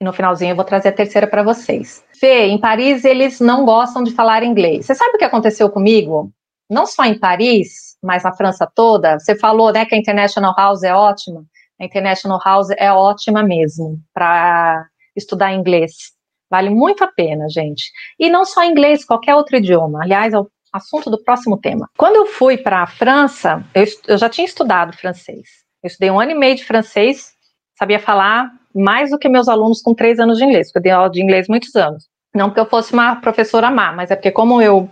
e 0.00 0.04
no 0.04 0.12
finalzinho 0.12 0.52
eu 0.52 0.56
vou 0.56 0.64
trazer 0.64 0.88
a 0.88 0.92
terceira 0.92 1.26
para 1.26 1.42
vocês. 1.42 2.04
Fê, 2.18 2.46
em 2.46 2.58
Paris 2.58 3.04
eles 3.04 3.40
não 3.40 3.64
gostam 3.64 4.02
de 4.02 4.12
falar 4.12 4.42
inglês. 4.42 4.86
Você 4.86 4.94
sabe 4.94 5.14
o 5.14 5.18
que 5.18 5.24
aconteceu 5.24 5.70
comigo? 5.70 6.32
Não 6.68 6.86
só 6.86 7.04
em 7.04 7.18
Paris, 7.18 7.96
mas 8.02 8.24
na 8.24 8.32
França 8.32 8.70
toda. 8.74 9.18
Você 9.18 9.38
falou, 9.38 9.72
né, 9.72 9.84
que 9.84 9.94
a 9.94 9.98
International 9.98 10.54
House 10.56 10.82
é 10.82 10.94
ótima. 10.94 11.44
A 11.80 11.84
International 11.84 12.40
House 12.44 12.70
é 12.70 12.90
ótima 12.90 13.42
mesmo 13.42 14.00
para 14.12 14.86
estudar 15.14 15.52
inglês. 15.52 16.12
Vale 16.50 16.70
muito 16.70 17.02
a 17.04 17.08
pena, 17.08 17.48
gente. 17.48 17.90
E 18.18 18.30
não 18.30 18.44
só 18.44 18.64
inglês, 18.64 19.04
qualquer 19.04 19.34
outro 19.34 19.56
idioma. 19.56 20.02
Aliás, 20.02 20.32
eu 20.32 20.48
assunto 20.74 21.08
do 21.08 21.22
próximo 21.22 21.56
tema. 21.56 21.88
Quando 21.96 22.16
eu 22.16 22.26
fui 22.26 22.58
para 22.58 22.82
a 22.82 22.86
França, 22.86 23.64
eu, 23.74 23.84
eu 24.08 24.18
já 24.18 24.28
tinha 24.28 24.44
estudado 24.44 24.96
francês. 24.96 25.48
Eu 25.82 25.88
estudei 25.88 26.10
um 26.10 26.20
ano 26.20 26.32
e 26.32 26.34
meio 26.34 26.56
de 26.56 26.64
francês, 26.64 27.32
sabia 27.78 28.00
falar 28.00 28.50
mais 28.74 29.10
do 29.10 29.18
que 29.18 29.28
meus 29.28 29.48
alunos 29.48 29.80
com 29.80 29.94
três 29.94 30.18
anos 30.18 30.38
de 30.38 30.44
inglês, 30.44 30.68
porque 30.68 30.78
eu 30.78 30.82
dei 30.82 30.92
aula 30.92 31.10
de 31.10 31.22
inglês 31.22 31.46
muitos 31.48 31.74
anos. 31.76 32.08
Não 32.34 32.48
porque 32.48 32.60
eu 32.60 32.66
fosse 32.66 32.92
uma 32.92 33.16
professora 33.16 33.70
má, 33.70 33.92
mas 33.92 34.10
é 34.10 34.16
porque 34.16 34.32
como 34.32 34.60
eu 34.60 34.90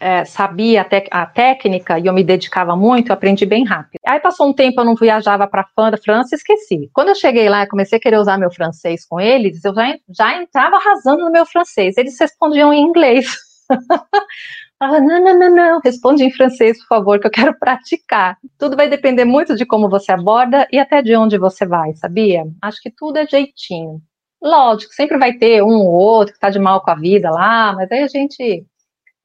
é, 0.00 0.24
sabia 0.24 0.82
a, 0.82 1.22
a, 1.22 1.26
técnica 1.26 1.98
e 1.98 2.06
eu 2.06 2.12
me 2.14 2.24
dedicava 2.24 2.74
muito, 2.76 3.10
eu 3.10 3.14
aprendi 3.14 3.44
bem 3.44 3.64
rápido. 3.64 4.00
Aí 4.06 4.20
passou 4.20 4.48
um 4.48 4.52
tempo, 4.52 4.80
eu 4.80 4.84
não 4.84 4.94
viajava 4.94 5.46
para 5.46 5.62
a 5.76 5.96
França 5.98 6.34
e 6.34 6.36
esqueci. 6.36 6.88
Quando 6.94 7.08
eu 7.08 7.14
cheguei 7.14 7.48
lá 7.48 7.64
e 7.64 7.68
comecei 7.68 7.98
a 7.98 8.00
querer 8.00 8.18
usar 8.18 8.38
meu 8.38 8.50
francês 8.50 9.04
com 9.04 9.20
eles, 9.20 9.62
eu 9.64 9.74
já, 9.74 9.94
já 10.08 10.42
entrava 10.42 10.76
arrasando 10.76 11.24
no 11.24 11.32
meu 11.32 11.44
francês. 11.44 11.96
Eles 11.98 12.18
respondiam 12.18 12.72
em 12.72 12.80
inglês. 12.80 13.26
Não, 14.80 15.00
não, 15.00 15.38
não, 15.38 15.54
não, 15.54 15.80
responde 15.84 16.22
em 16.22 16.32
francês, 16.32 16.78
por 16.78 16.86
favor, 16.86 17.18
que 17.18 17.26
eu 17.26 17.30
quero 17.30 17.52
praticar. 17.58 18.38
Tudo 18.56 18.76
vai 18.76 18.88
depender 18.88 19.24
muito 19.24 19.56
de 19.56 19.66
como 19.66 19.88
você 19.88 20.12
aborda 20.12 20.68
e 20.70 20.78
até 20.78 21.02
de 21.02 21.16
onde 21.16 21.36
você 21.36 21.66
vai, 21.66 21.94
sabia? 21.94 22.44
Acho 22.62 22.80
que 22.80 22.90
tudo 22.90 23.18
é 23.18 23.26
jeitinho. 23.26 24.00
Lógico, 24.40 24.94
sempre 24.94 25.18
vai 25.18 25.32
ter 25.32 25.62
um 25.62 25.80
ou 25.80 25.92
outro 25.92 26.32
que 26.32 26.40
tá 26.40 26.48
de 26.48 26.60
mal 26.60 26.80
com 26.80 26.90
a 26.92 26.94
vida 26.94 27.28
lá, 27.28 27.72
mas 27.72 27.90
aí 27.90 28.04
a 28.04 28.08
gente 28.08 28.64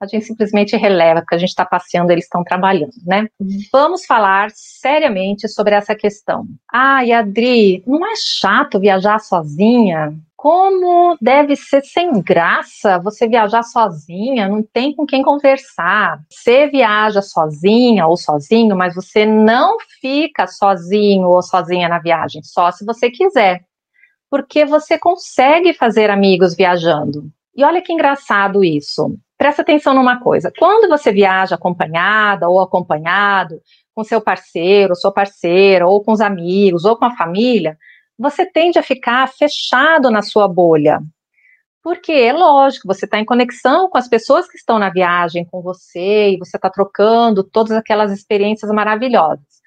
a 0.00 0.06
gente 0.06 0.26
simplesmente 0.26 0.76
releva, 0.76 1.20
porque 1.20 1.34
a 1.34 1.38
gente 1.38 1.50
está 1.50 1.64
passeando, 1.64 2.12
eles 2.12 2.24
estão 2.24 2.44
trabalhando, 2.44 2.92
né? 3.06 3.26
Vamos 3.72 4.04
falar 4.04 4.50
seriamente 4.52 5.48
sobre 5.48 5.74
essa 5.74 5.94
questão. 5.94 6.46
Ai, 6.70 7.12
Adri, 7.12 7.82
não 7.86 8.04
é 8.06 8.14
chato 8.16 8.78
viajar 8.78 9.18
sozinha? 9.20 10.14
Como 10.44 11.16
deve 11.22 11.56
ser 11.56 11.82
sem 11.82 12.20
graça 12.20 12.98
você 12.98 13.26
viajar 13.26 13.62
sozinha, 13.62 14.46
não 14.46 14.62
tem 14.62 14.94
com 14.94 15.06
quem 15.06 15.22
conversar. 15.22 16.20
Você 16.28 16.66
viaja 16.66 17.22
sozinha 17.22 18.06
ou 18.06 18.14
sozinho, 18.14 18.76
mas 18.76 18.94
você 18.94 19.24
não 19.24 19.78
fica 20.02 20.46
sozinho 20.46 21.28
ou 21.28 21.40
sozinha 21.40 21.88
na 21.88 21.98
viagem, 21.98 22.42
só 22.42 22.70
se 22.70 22.84
você 22.84 23.10
quiser. 23.10 23.62
Porque 24.30 24.66
você 24.66 24.98
consegue 24.98 25.72
fazer 25.72 26.10
amigos 26.10 26.54
viajando. 26.54 27.30
E 27.56 27.64
olha 27.64 27.80
que 27.80 27.94
engraçado 27.94 28.62
isso. 28.62 29.16
Presta 29.38 29.62
atenção 29.62 29.94
numa 29.94 30.20
coisa. 30.20 30.52
Quando 30.58 30.90
você 30.90 31.10
viaja 31.10 31.54
acompanhada 31.54 32.50
ou 32.50 32.60
acompanhado, 32.60 33.62
com 33.94 34.04
seu 34.04 34.20
parceiro, 34.20 34.94
sua 34.94 35.10
parceira, 35.10 35.86
ou 35.86 36.04
com 36.04 36.12
os 36.12 36.20
amigos, 36.20 36.84
ou 36.84 36.98
com 36.98 37.06
a 37.06 37.16
família, 37.16 37.78
você 38.18 38.46
tende 38.46 38.78
a 38.78 38.82
ficar 38.82 39.26
fechado 39.28 40.10
na 40.10 40.22
sua 40.22 40.48
bolha. 40.48 41.00
Porque 41.82 42.12
é 42.12 42.32
lógico, 42.32 42.86
você 42.86 43.04
está 43.04 43.18
em 43.18 43.24
conexão 43.24 43.90
com 43.90 43.98
as 43.98 44.08
pessoas 44.08 44.48
que 44.48 44.56
estão 44.56 44.78
na 44.78 44.88
viagem 44.88 45.44
com 45.44 45.60
você 45.60 46.30
e 46.30 46.38
você 46.38 46.56
está 46.56 46.70
trocando 46.70 47.44
todas 47.44 47.72
aquelas 47.72 48.10
experiências 48.10 48.70
maravilhosas. 48.70 49.62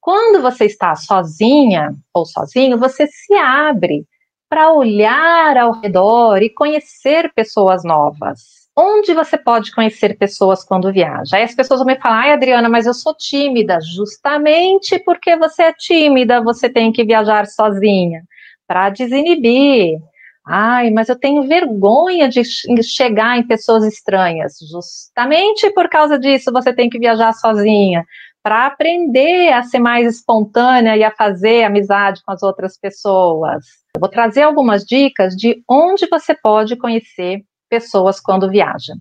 Quando 0.00 0.40
você 0.40 0.66
está 0.66 0.94
sozinha 0.94 1.96
ou 2.14 2.24
sozinho, 2.24 2.78
você 2.78 3.08
se 3.08 3.34
abre 3.34 4.06
para 4.48 4.72
olhar 4.72 5.56
ao 5.56 5.72
redor 5.80 6.40
e 6.40 6.50
conhecer 6.50 7.32
pessoas 7.34 7.82
novas. 7.82 8.65
Onde 8.78 9.14
você 9.14 9.38
pode 9.38 9.72
conhecer 9.74 10.18
pessoas 10.18 10.62
quando 10.62 10.92
viaja? 10.92 11.36
Aí 11.36 11.42
as 11.42 11.54
pessoas 11.54 11.80
vão 11.80 11.86
me 11.86 11.98
falar, 11.98 12.24
ai 12.24 12.32
Adriana, 12.32 12.68
mas 12.68 12.84
eu 12.86 12.92
sou 12.92 13.14
tímida. 13.14 13.78
Justamente 13.80 14.98
porque 14.98 15.34
você 15.34 15.62
é 15.62 15.72
tímida, 15.72 16.42
você 16.42 16.68
tem 16.68 16.92
que 16.92 17.02
viajar 17.02 17.46
sozinha 17.46 18.22
para 18.66 18.90
desinibir. 18.90 19.98
Ai, 20.46 20.90
mas 20.90 21.08
eu 21.08 21.18
tenho 21.18 21.48
vergonha 21.48 22.28
de 22.28 22.44
chegar 22.82 23.38
em 23.38 23.46
pessoas 23.46 23.82
estranhas. 23.82 24.58
Justamente 24.70 25.70
por 25.70 25.88
causa 25.88 26.18
disso, 26.18 26.52
você 26.52 26.72
tem 26.72 26.90
que 26.90 26.98
viajar 26.98 27.32
sozinha 27.32 28.04
para 28.42 28.66
aprender 28.66 29.52
a 29.54 29.62
ser 29.62 29.78
mais 29.78 30.06
espontânea 30.16 30.96
e 30.96 31.02
a 31.02 31.10
fazer 31.10 31.64
amizade 31.64 32.22
com 32.24 32.30
as 32.30 32.42
outras 32.42 32.78
pessoas. 32.78 33.64
Eu 33.94 34.00
vou 34.00 34.10
trazer 34.10 34.42
algumas 34.42 34.84
dicas 34.84 35.34
de 35.34 35.64
onde 35.68 36.06
você 36.08 36.34
pode 36.34 36.76
conhecer 36.76 37.42
pessoas 37.68 38.20
quando 38.20 38.50
viaja. 38.50 38.94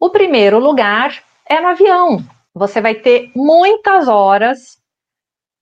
O 0.00 0.10
primeiro 0.10 0.58
lugar 0.58 1.22
é 1.48 1.60
no 1.60 1.68
avião. 1.68 2.18
Você 2.54 2.80
vai 2.80 2.94
ter 2.94 3.30
muitas 3.34 4.08
horas 4.08 4.78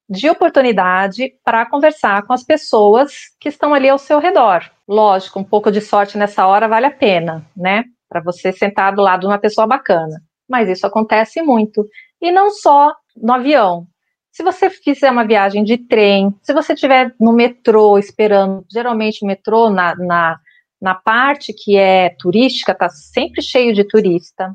de 0.09 0.29
oportunidade 0.29 1.33
para 1.43 1.65
conversar 1.65 2.27
com 2.27 2.33
as 2.33 2.43
pessoas 2.43 3.15
que 3.41 3.49
estão 3.49 3.73
ali 3.73 3.89
ao 3.89 3.99
seu 3.99 4.19
redor. 4.19 4.71
Lógico, 4.87 5.39
um 5.39 5.45
pouco 5.45 5.71
de 5.71 5.81
sorte 5.81 6.19
nessa 6.19 6.47
hora 6.47 6.69
vale 6.69 6.87
a 6.87 6.91
pena, 6.91 7.47
né? 7.57 7.85
Para 8.09 8.21
você 8.21 8.53
sentar 8.53 8.95
do 8.95 9.01
lado 9.01 9.21
de 9.21 9.27
uma 9.27 9.39
pessoa 9.39 9.67
bacana. 9.67 10.21
Mas 10.49 10.69
isso 10.69 10.87
acontece 10.87 11.41
muito. 11.41 11.87
E 12.21 12.31
não 12.31 12.51
só 12.51 12.95
no 13.17 13.33
avião. 13.33 13.87
Se 14.31 14.43
você 14.43 14.69
fizer 14.69 15.11
uma 15.11 15.27
viagem 15.27 15.65
de 15.65 15.79
trem, 15.79 16.35
se 16.43 16.53
você 16.53 16.73
estiver 16.73 17.15
no 17.19 17.33
metrô 17.33 17.99
esperando, 17.99 18.65
geralmente 18.71 19.25
o 19.25 19.27
metrô 19.27 19.71
na, 19.71 19.95
na, 19.97 20.39
na 20.83 20.97
parte 20.97 21.53
que 21.53 21.77
é 21.77 22.11
turística 22.19 22.73
está 22.73 22.89
sempre 22.89 23.41
cheio 23.41 23.73
de 23.73 23.85
turista. 23.85 24.53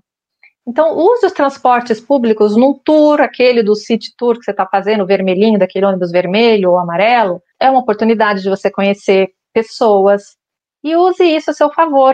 Então, 0.67 0.97
use 0.97 1.25
os 1.25 1.31
transportes 1.31 2.01
públicos 2.01 2.57
num 2.57 2.73
tour, 2.73 3.21
aquele 3.21 3.63
do 3.63 3.73
City 3.73 4.13
Tour 4.17 4.37
que 4.37 4.43
você 4.43 4.51
está 4.51 4.65
fazendo, 4.65 5.05
vermelhinho, 5.05 5.57
daquele 5.57 5.85
ônibus 5.85 6.11
vermelho 6.11 6.71
ou 6.71 6.77
amarelo, 6.77 7.41
é 7.57 7.69
uma 7.69 7.79
oportunidade 7.79 8.41
de 8.41 8.49
você 8.49 8.69
conhecer 8.69 9.29
pessoas 9.53 10.35
e 10.83 10.93
use 10.97 11.23
isso 11.23 11.49
a 11.49 11.53
seu 11.53 11.71
favor. 11.71 12.13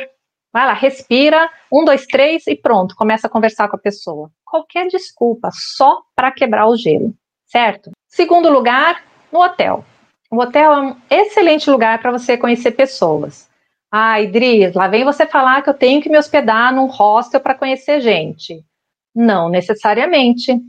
Vai 0.54 0.68
lá, 0.68 0.74
respira, 0.74 1.50
um, 1.72 1.84
dois, 1.84 2.06
três 2.06 2.46
e 2.46 2.56
pronto, 2.56 2.96
começa 2.96 3.26
a 3.26 3.30
conversar 3.30 3.68
com 3.68 3.76
a 3.76 3.80
pessoa. 3.80 4.30
Qualquer 4.46 4.88
desculpa, 4.88 5.50
só 5.52 6.04
para 6.16 6.32
quebrar 6.32 6.68
o 6.68 6.78
gelo, 6.78 7.12
certo? 7.48 7.90
Segundo 8.08 8.52
lugar, 8.52 9.04
no 9.32 9.42
hotel. 9.42 9.84
O 10.30 10.40
hotel 10.40 10.72
é 10.72 10.80
um 10.80 10.96
excelente 11.10 11.72
lugar 11.72 12.00
para 12.00 12.12
você 12.12 12.38
conhecer 12.38 12.74
pessoas. 12.74 13.52
Ai, 13.96 14.26
Dri, 14.26 14.72
lá 14.72 14.88
vem 14.88 15.04
você 15.04 15.24
falar 15.24 15.62
que 15.62 15.70
eu 15.70 15.74
tenho 15.76 16.02
que 16.02 16.10
me 16.10 16.18
hospedar 16.18 16.74
num 16.74 16.88
hostel 16.88 17.40
para 17.40 17.54
conhecer 17.54 18.02
gente. 18.02 18.66
Não 19.14 19.50
necessariamente. 19.50 20.60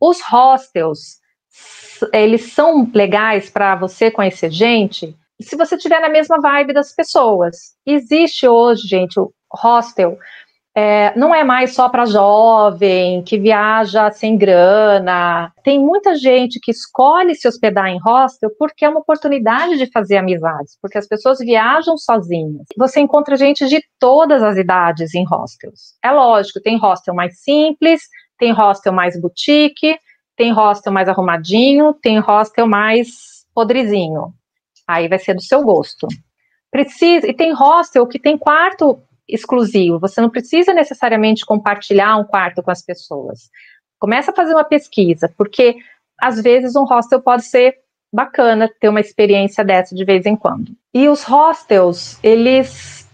Os 0.00 0.20
hostels, 0.20 1.20
eles 2.12 2.52
são 2.52 2.90
legais 2.92 3.48
para 3.48 3.76
você 3.76 4.10
conhecer 4.10 4.50
gente 4.50 5.16
se 5.40 5.54
você 5.54 5.76
estiver 5.76 6.00
na 6.00 6.08
mesma 6.08 6.40
vibe 6.40 6.72
das 6.72 6.92
pessoas. 6.92 7.76
Existe 7.86 8.48
hoje, 8.48 8.82
gente, 8.88 9.20
o 9.20 9.32
hostel 9.54 10.18
é, 10.80 11.12
não 11.14 11.34
é 11.34 11.44
mais 11.44 11.74
só 11.74 11.90
para 11.90 12.06
jovem 12.06 13.22
que 13.22 13.38
viaja 13.38 14.10
sem 14.10 14.38
grana. 14.38 15.52
Tem 15.62 15.78
muita 15.78 16.14
gente 16.14 16.58
que 16.58 16.70
escolhe 16.70 17.34
se 17.34 17.46
hospedar 17.46 17.88
em 17.88 18.00
hostel 18.00 18.50
porque 18.58 18.86
é 18.86 18.88
uma 18.88 19.00
oportunidade 19.00 19.76
de 19.76 19.90
fazer 19.92 20.16
amizades, 20.16 20.78
porque 20.80 20.96
as 20.96 21.06
pessoas 21.06 21.38
viajam 21.38 21.98
sozinhas. 21.98 22.64
Você 22.78 22.98
encontra 22.98 23.36
gente 23.36 23.66
de 23.66 23.84
todas 23.98 24.42
as 24.42 24.56
idades 24.56 25.14
em 25.14 25.24
hostels. 25.24 25.98
É 26.02 26.10
lógico, 26.10 26.62
tem 26.62 26.78
hostel 26.78 27.14
mais 27.14 27.42
simples, 27.42 28.00
tem 28.38 28.50
hostel 28.52 28.94
mais 28.94 29.20
boutique, 29.20 29.98
tem 30.34 30.50
hostel 30.50 30.92
mais 30.94 31.10
arrumadinho, 31.10 31.92
tem 31.92 32.18
hostel 32.20 32.66
mais 32.66 33.44
podrezinho. 33.54 34.32
Aí 34.88 35.08
vai 35.08 35.18
ser 35.18 35.34
do 35.34 35.42
seu 35.42 35.62
gosto. 35.62 36.06
Precisa, 36.70 37.26
e 37.28 37.34
tem 37.34 37.52
hostel 37.52 38.06
que 38.06 38.18
tem 38.18 38.38
quarto 38.38 38.98
exclusivo. 39.32 39.98
Você 39.98 40.20
não 40.20 40.30
precisa 40.30 40.72
necessariamente 40.72 41.44
compartilhar 41.44 42.16
um 42.16 42.24
quarto 42.24 42.62
com 42.62 42.70
as 42.70 42.82
pessoas. 42.82 43.50
Começa 43.98 44.30
a 44.30 44.34
fazer 44.34 44.54
uma 44.54 44.64
pesquisa, 44.64 45.32
porque 45.36 45.76
às 46.20 46.40
vezes 46.40 46.76
um 46.76 46.84
hostel 46.84 47.20
pode 47.20 47.44
ser 47.44 47.76
bacana 48.12 48.70
ter 48.80 48.88
uma 48.88 49.00
experiência 49.00 49.64
dessa 49.64 49.94
de 49.94 50.04
vez 50.04 50.26
em 50.26 50.36
quando. 50.36 50.72
E 50.92 51.08
os 51.08 51.22
hostels, 51.22 52.18
eles 52.22 53.08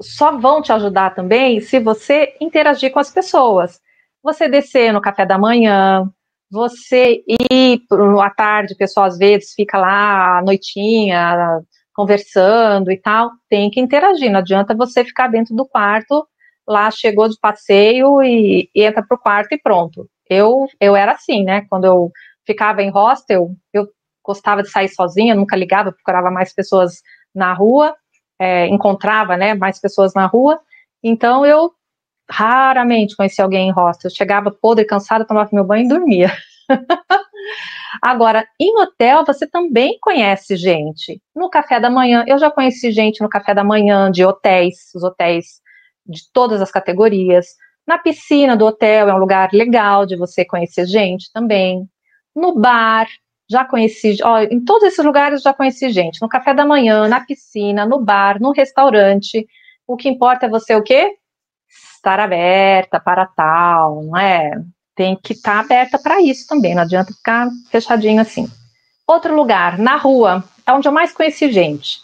só 0.00 0.36
vão 0.36 0.60
te 0.60 0.72
ajudar 0.72 1.14
também 1.14 1.60
se 1.60 1.78
você 1.78 2.34
interagir 2.40 2.90
com 2.92 2.98
as 2.98 3.10
pessoas. 3.10 3.80
Você 4.22 4.48
descer 4.48 4.92
no 4.92 5.00
café 5.00 5.24
da 5.24 5.38
manhã, 5.38 6.08
você 6.50 7.22
ir 7.26 7.82
à 8.20 8.30
tarde, 8.30 8.74
o 8.74 8.76
pessoal 8.76 9.06
às 9.06 9.16
vezes 9.16 9.54
fica 9.54 9.78
lá 9.78 10.38
à 10.38 10.42
noitinha, 10.42 11.62
conversando 11.94 12.90
e 12.90 12.98
tal, 12.98 13.30
tem 13.48 13.70
que 13.70 13.80
interagir. 13.80 14.30
Não 14.30 14.40
adianta 14.40 14.74
você 14.74 15.04
ficar 15.04 15.28
dentro 15.28 15.54
do 15.54 15.66
quarto, 15.66 16.26
lá 16.66 16.90
chegou 16.90 17.28
de 17.28 17.36
passeio 17.40 18.22
e, 18.22 18.70
e 18.74 18.82
entra 18.82 19.04
pro 19.06 19.18
quarto 19.18 19.52
e 19.52 19.60
pronto. 19.60 20.08
Eu, 20.28 20.66
eu 20.80 20.96
era 20.96 21.12
assim, 21.12 21.44
né? 21.44 21.66
Quando 21.68 21.84
eu 21.84 22.10
ficava 22.46 22.82
em 22.82 22.90
hostel, 22.90 23.50
eu 23.72 23.88
gostava 24.24 24.62
de 24.62 24.70
sair 24.70 24.88
sozinha, 24.88 25.34
nunca 25.34 25.56
ligava, 25.56 25.92
procurava 25.92 26.30
mais 26.30 26.54
pessoas 26.54 27.02
na 27.34 27.52
rua, 27.52 27.94
é, 28.38 28.66
encontrava, 28.68 29.36
né, 29.36 29.54
mais 29.54 29.80
pessoas 29.80 30.14
na 30.14 30.26
rua. 30.26 30.60
Então 31.02 31.44
eu 31.44 31.72
raramente 32.30 33.16
conhecia 33.16 33.44
alguém 33.44 33.68
em 33.68 33.72
hostel. 33.72 34.08
Eu 34.10 34.14
chegava 34.14 34.50
podre, 34.50 34.84
cansada, 34.84 35.26
tomava 35.26 35.50
meu 35.52 35.64
banho 35.64 35.84
e 35.84 35.88
dormia. 35.88 36.32
Agora, 38.00 38.46
em 38.58 38.78
hotel, 38.78 39.24
você 39.24 39.46
também 39.46 39.98
conhece 40.00 40.56
gente. 40.56 41.20
No 41.34 41.50
café 41.50 41.78
da 41.78 41.90
manhã, 41.90 42.24
eu 42.26 42.38
já 42.38 42.50
conheci 42.50 42.90
gente 42.90 43.20
no 43.20 43.28
café 43.28 43.54
da 43.54 43.64
manhã 43.64 44.10
de 44.10 44.24
hotéis, 44.24 44.76
os 44.94 45.02
hotéis 45.02 45.60
de 46.06 46.20
todas 46.32 46.60
as 46.60 46.70
categorias. 46.70 47.46
Na 47.86 47.98
piscina 47.98 48.56
do 48.56 48.66
hotel 48.66 49.08
é 49.08 49.14
um 49.14 49.18
lugar 49.18 49.50
legal 49.52 50.06
de 50.06 50.16
você 50.16 50.44
conhecer 50.44 50.86
gente 50.86 51.30
também. 51.32 51.86
No 52.34 52.54
bar, 52.54 53.06
já 53.50 53.64
conheci, 53.64 54.16
ó, 54.22 54.40
em 54.40 54.64
todos 54.64 54.84
esses 54.84 55.04
lugares 55.04 55.42
já 55.42 55.52
conheci 55.52 55.90
gente. 55.90 56.20
No 56.22 56.28
café 56.28 56.54
da 56.54 56.64
manhã, 56.64 57.06
na 57.08 57.20
piscina, 57.24 57.84
no 57.84 58.00
bar, 58.00 58.40
no 58.40 58.52
restaurante. 58.52 59.46
O 59.86 59.96
que 59.96 60.08
importa 60.08 60.46
é 60.46 60.48
você 60.48 60.74
o 60.74 60.82
quê? 60.82 61.16
Estar 61.96 62.18
aberta 62.18 62.98
para 63.00 63.26
tal, 63.26 64.02
não 64.04 64.16
é? 64.16 64.52
Tem 64.94 65.16
que 65.16 65.32
estar 65.32 65.54
tá 65.54 65.60
aberta 65.60 65.98
para 65.98 66.20
isso 66.20 66.46
também, 66.46 66.74
não 66.74 66.82
adianta 66.82 67.12
ficar 67.12 67.48
fechadinho 67.70 68.20
assim. 68.20 68.48
Outro 69.06 69.34
lugar, 69.34 69.78
na 69.78 69.96
rua, 69.96 70.44
é 70.66 70.72
onde 70.72 70.86
eu 70.86 70.92
mais 70.92 71.12
conheci 71.12 71.50
gente. 71.50 72.00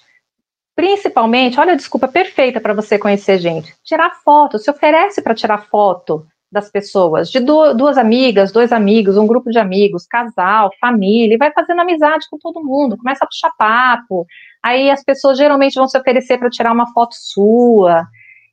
Principalmente, 0.74 1.58
olha 1.58 1.72
a 1.72 1.76
desculpa 1.76 2.06
perfeita 2.06 2.60
para 2.60 2.74
você 2.74 2.98
conhecer 2.98 3.38
gente. 3.38 3.74
Tirar 3.82 4.10
foto, 4.22 4.58
se 4.58 4.70
oferece 4.70 5.20
para 5.22 5.34
tirar 5.34 5.66
foto 5.66 6.26
das 6.50 6.70
pessoas, 6.70 7.30
de 7.30 7.40
duas 7.40 7.98
amigas, 7.98 8.50
dois 8.50 8.72
amigos, 8.72 9.18
um 9.18 9.26
grupo 9.26 9.50
de 9.50 9.58
amigos, 9.58 10.06
casal, 10.06 10.70
família, 10.80 11.34
e 11.34 11.38
vai 11.38 11.52
fazendo 11.52 11.80
amizade 11.82 12.26
com 12.30 12.38
todo 12.38 12.64
mundo, 12.64 12.96
começa 12.96 13.24
a 13.24 13.26
puxar 13.26 13.50
papo. 13.58 14.26
Aí 14.62 14.90
as 14.90 15.04
pessoas 15.04 15.36
geralmente 15.36 15.74
vão 15.74 15.86
se 15.86 15.98
oferecer 15.98 16.38
para 16.38 16.48
tirar 16.48 16.72
uma 16.72 16.90
foto 16.92 17.14
sua. 17.14 18.06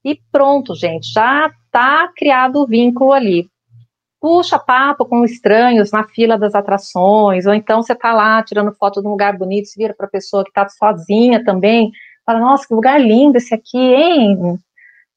E 0.04 0.20
pronto, 0.32 0.76
gente, 0.76 1.12
já 1.12 1.50
está 1.66 2.12
criado 2.16 2.58
o 2.58 2.68
vínculo 2.68 3.14
ali 3.14 3.50
puxa 4.20 4.58
papo 4.58 5.06
com 5.06 5.24
estranhos 5.24 5.92
na 5.92 6.04
fila 6.04 6.38
das 6.38 6.56
atrações, 6.56 7.46
ou 7.46 7.54
então 7.54 7.82
você 7.82 7.94
está 7.94 8.14
lá 8.14 8.42
tirando 8.44 8.74
foto 8.74 9.02
de 9.02 9.08
um 9.08 9.12
lugar 9.12 9.38
bonito, 9.38 9.68
se 9.68 9.78
vira 9.78 9.94
para 9.94 10.08
a 10.08 10.10
pessoa 10.10 10.44
que 10.44 10.50
está 10.50 10.68
sozinha 10.68 11.44
também, 11.44 11.92
fala, 12.26 12.40
nossa, 12.40 12.68
que 12.68 12.74
lugar 12.74 13.00
lindo 13.00 13.38
esse 13.38 13.54
aqui, 13.54 13.78
hein? 13.78 14.58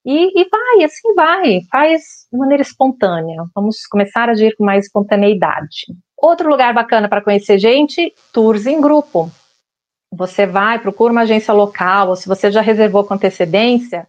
E, 0.05 0.41
e, 0.41 0.49
vai, 0.49 0.85
assim 0.85 1.15
vai, 1.15 1.61
faz 1.71 2.27
de 2.33 2.39
maneira 2.39 2.63
espontânea. 2.63 3.45
Vamos 3.55 3.85
começar 3.87 4.29
a 4.29 4.33
agir 4.33 4.55
com 4.57 4.65
mais 4.65 4.87
espontaneidade. 4.87 5.87
Outro 6.17 6.49
lugar 6.49 6.73
bacana 6.73 7.09
para 7.09 7.21
conhecer 7.21 7.59
gente, 7.59 8.13
tours 8.33 8.67
em 8.67 8.81
grupo. 8.81 9.31
Você 10.11 10.47
vai, 10.47 10.79
procura 10.79 11.13
uma 11.13 11.23
agência 11.23 11.53
local, 11.53 12.09
ou 12.09 12.17
se 12.17 12.27
você 12.27 12.51
já 12.51 12.61
reservou 12.61 13.05
com 13.05 13.15
antecedência, 13.15 14.09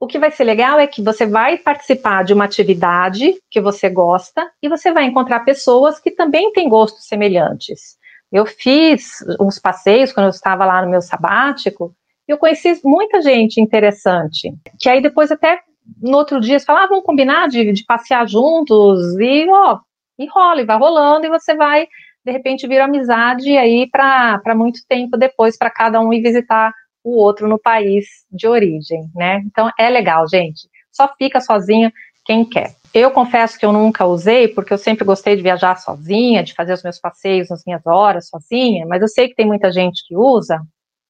o 0.00 0.06
que 0.06 0.18
vai 0.18 0.30
ser 0.30 0.44
legal 0.44 0.78
é 0.78 0.86
que 0.86 1.02
você 1.02 1.26
vai 1.26 1.58
participar 1.58 2.22
de 2.22 2.32
uma 2.32 2.44
atividade 2.44 3.34
que 3.50 3.60
você 3.60 3.88
gosta 3.88 4.48
e 4.62 4.68
você 4.68 4.92
vai 4.92 5.04
encontrar 5.04 5.40
pessoas 5.40 5.98
que 5.98 6.10
também 6.10 6.52
têm 6.52 6.68
gostos 6.68 7.06
semelhantes. 7.06 7.98
Eu 8.30 8.46
fiz 8.46 9.16
uns 9.40 9.58
passeios 9.58 10.12
quando 10.12 10.26
eu 10.26 10.30
estava 10.30 10.64
lá 10.64 10.82
no 10.82 10.90
meu 10.90 11.00
sabático, 11.00 11.94
e 12.28 12.32
eu 12.32 12.38
conheci 12.38 12.78
muita 12.84 13.22
gente 13.22 13.58
interessante, 13.58 14.52
que 14.78 14.88
aí 14.88 15.00
depois 15.00 15.32
até 15.32 15.60
no 16.00 16.16
outro 16.18 16.38
dia 16.38 16.58
você 16.58 16.66
fala, 16.66 16.84
ah, 16.84 16.86
vamos 16.86 17.04
combinar 17.04 17.48
de, 17.48 17.72
de 17.72 17.84
passear 17.84 18.28
juntos, 18.28 19.18
e 19.18 19.48
ó, 19.48 19.78
e 20.18 20.26
rola, 20.26 20.60
e 20.60 20.66
vai 20.66 20.78
rolando, 20.78 21.26
e 21.26 21.30
você 21.30 21.54
vai, 21.54 21.88
de 22.22 22.30
repente, 22.30 22.68
vir 22.68 22.80
amizade 22.80 23.56
aí 23.56 23.88
para 23.90 24.54
muito 24.54 24.80
tempo 24.86 25.16
depois, 25.16 25.56
para 25.56 25.70
cada 25.70 26.00
um 26.00 26.12
ir 26.12 26.20
visitar 26.20 26.74
o 27.02 27.16
outro 27.16 27.48
no 27.48 27.58
país 27.58 28.06
de 28.30 28.46
origem, 28.46 29.10
né? 29.14 29.42
Então 29.46 29.70
é 29.78 29.88
legal, 29.88 30.28
gente. 30.28 30.68
Só 30.90 31.08
fica 31.16 31.40
sozinha 31.40 31.92
quem 32.24 32.44
quer. 32.44 32.74
Eu 32.92 33.10
confesso 33.10 33.58
que 33.58 33.64
eu 33.64 33.72
nunca 33.72 34.06
usei, 34.06 34.48
porque 34.48 34.72
eu 34.72 34.78
sempre 34.78 35.04
gostei 35.04 35.36
de 35.36 35.42
viajar 35.42 35.76
sozinha, 35.76 36.42
de 36.42 36.54
fazer 36.54 36.72
os 36.72 36.82
meus 36.82 36.98
passeios 36.98 37.48
nas 37.48 37.64
minhas 37.64 37.86
horas 37.86 38.28
sozinha, 38.28 38.86
mas 38.86 39.00
eu 39.00 39.08
sei 39.08 39.28
que 39.28 39.34
tem 39.34 39.46
muita 39.46 39.70
gente 39.70 40.06
que 40.06 40.16
usa, 40.16 40.60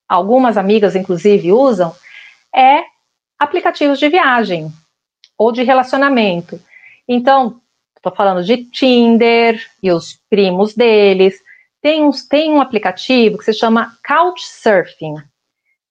algumas 0.09 0.57
amigas 0.57 0.95
inclusive 0.95 1.53
usam, 1.53 1.95
é 2.55 2.83
aplicativos 3.39 3.99
de 3.99 4.09
viagem 4.09 4.71
ou 5.37 5.53
de 5.53 5.63
relacionamento. 5.63 6.61
Então, 7.07 7.61
estou 7.97 8.15
falando 8.15 8.45
de 8.45 8.65
Tinder 8.65 9.65
e 9.83 9.91
os 9.91 10.19
primos 10.29 10.75
deles, 10.75 11.41
tem, 11.81 12.05
uns, 12.05 12.27
tem 12.27 12.53
um 12.53 12.61
aplicativo 12.61 13.39
que 13.39 13.45
se 13.45 13.53
chama 13.53 13.97
Couchsurfing. 14.07 15.15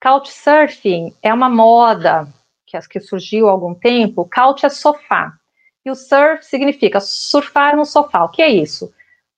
Couchsurfing 0.07 1.13
é 1.21 1.33
uma 1.33 1.49
moda 1.49 2.29
que, 2.65 2.79
que 2.87 2.99
surgiu 3.01 3.49
há 3.49 3.51
algum 3.51 3.73
tempo. 3.73 4.29
Couch 4.33 4.65
é 4.65 4.69
sofá. 4.69 5.33
E 5.85 5.91
o 5.91 5.95
surf 5.95 6.45
significa 6.45 7.01
surfar 7.01 7.75
no 7.75 7.83
sofá. 7.83 8.23
O 8.23 8.29
que 8.29 8.41
é 8.41 8.47
isso? 8.47 8.89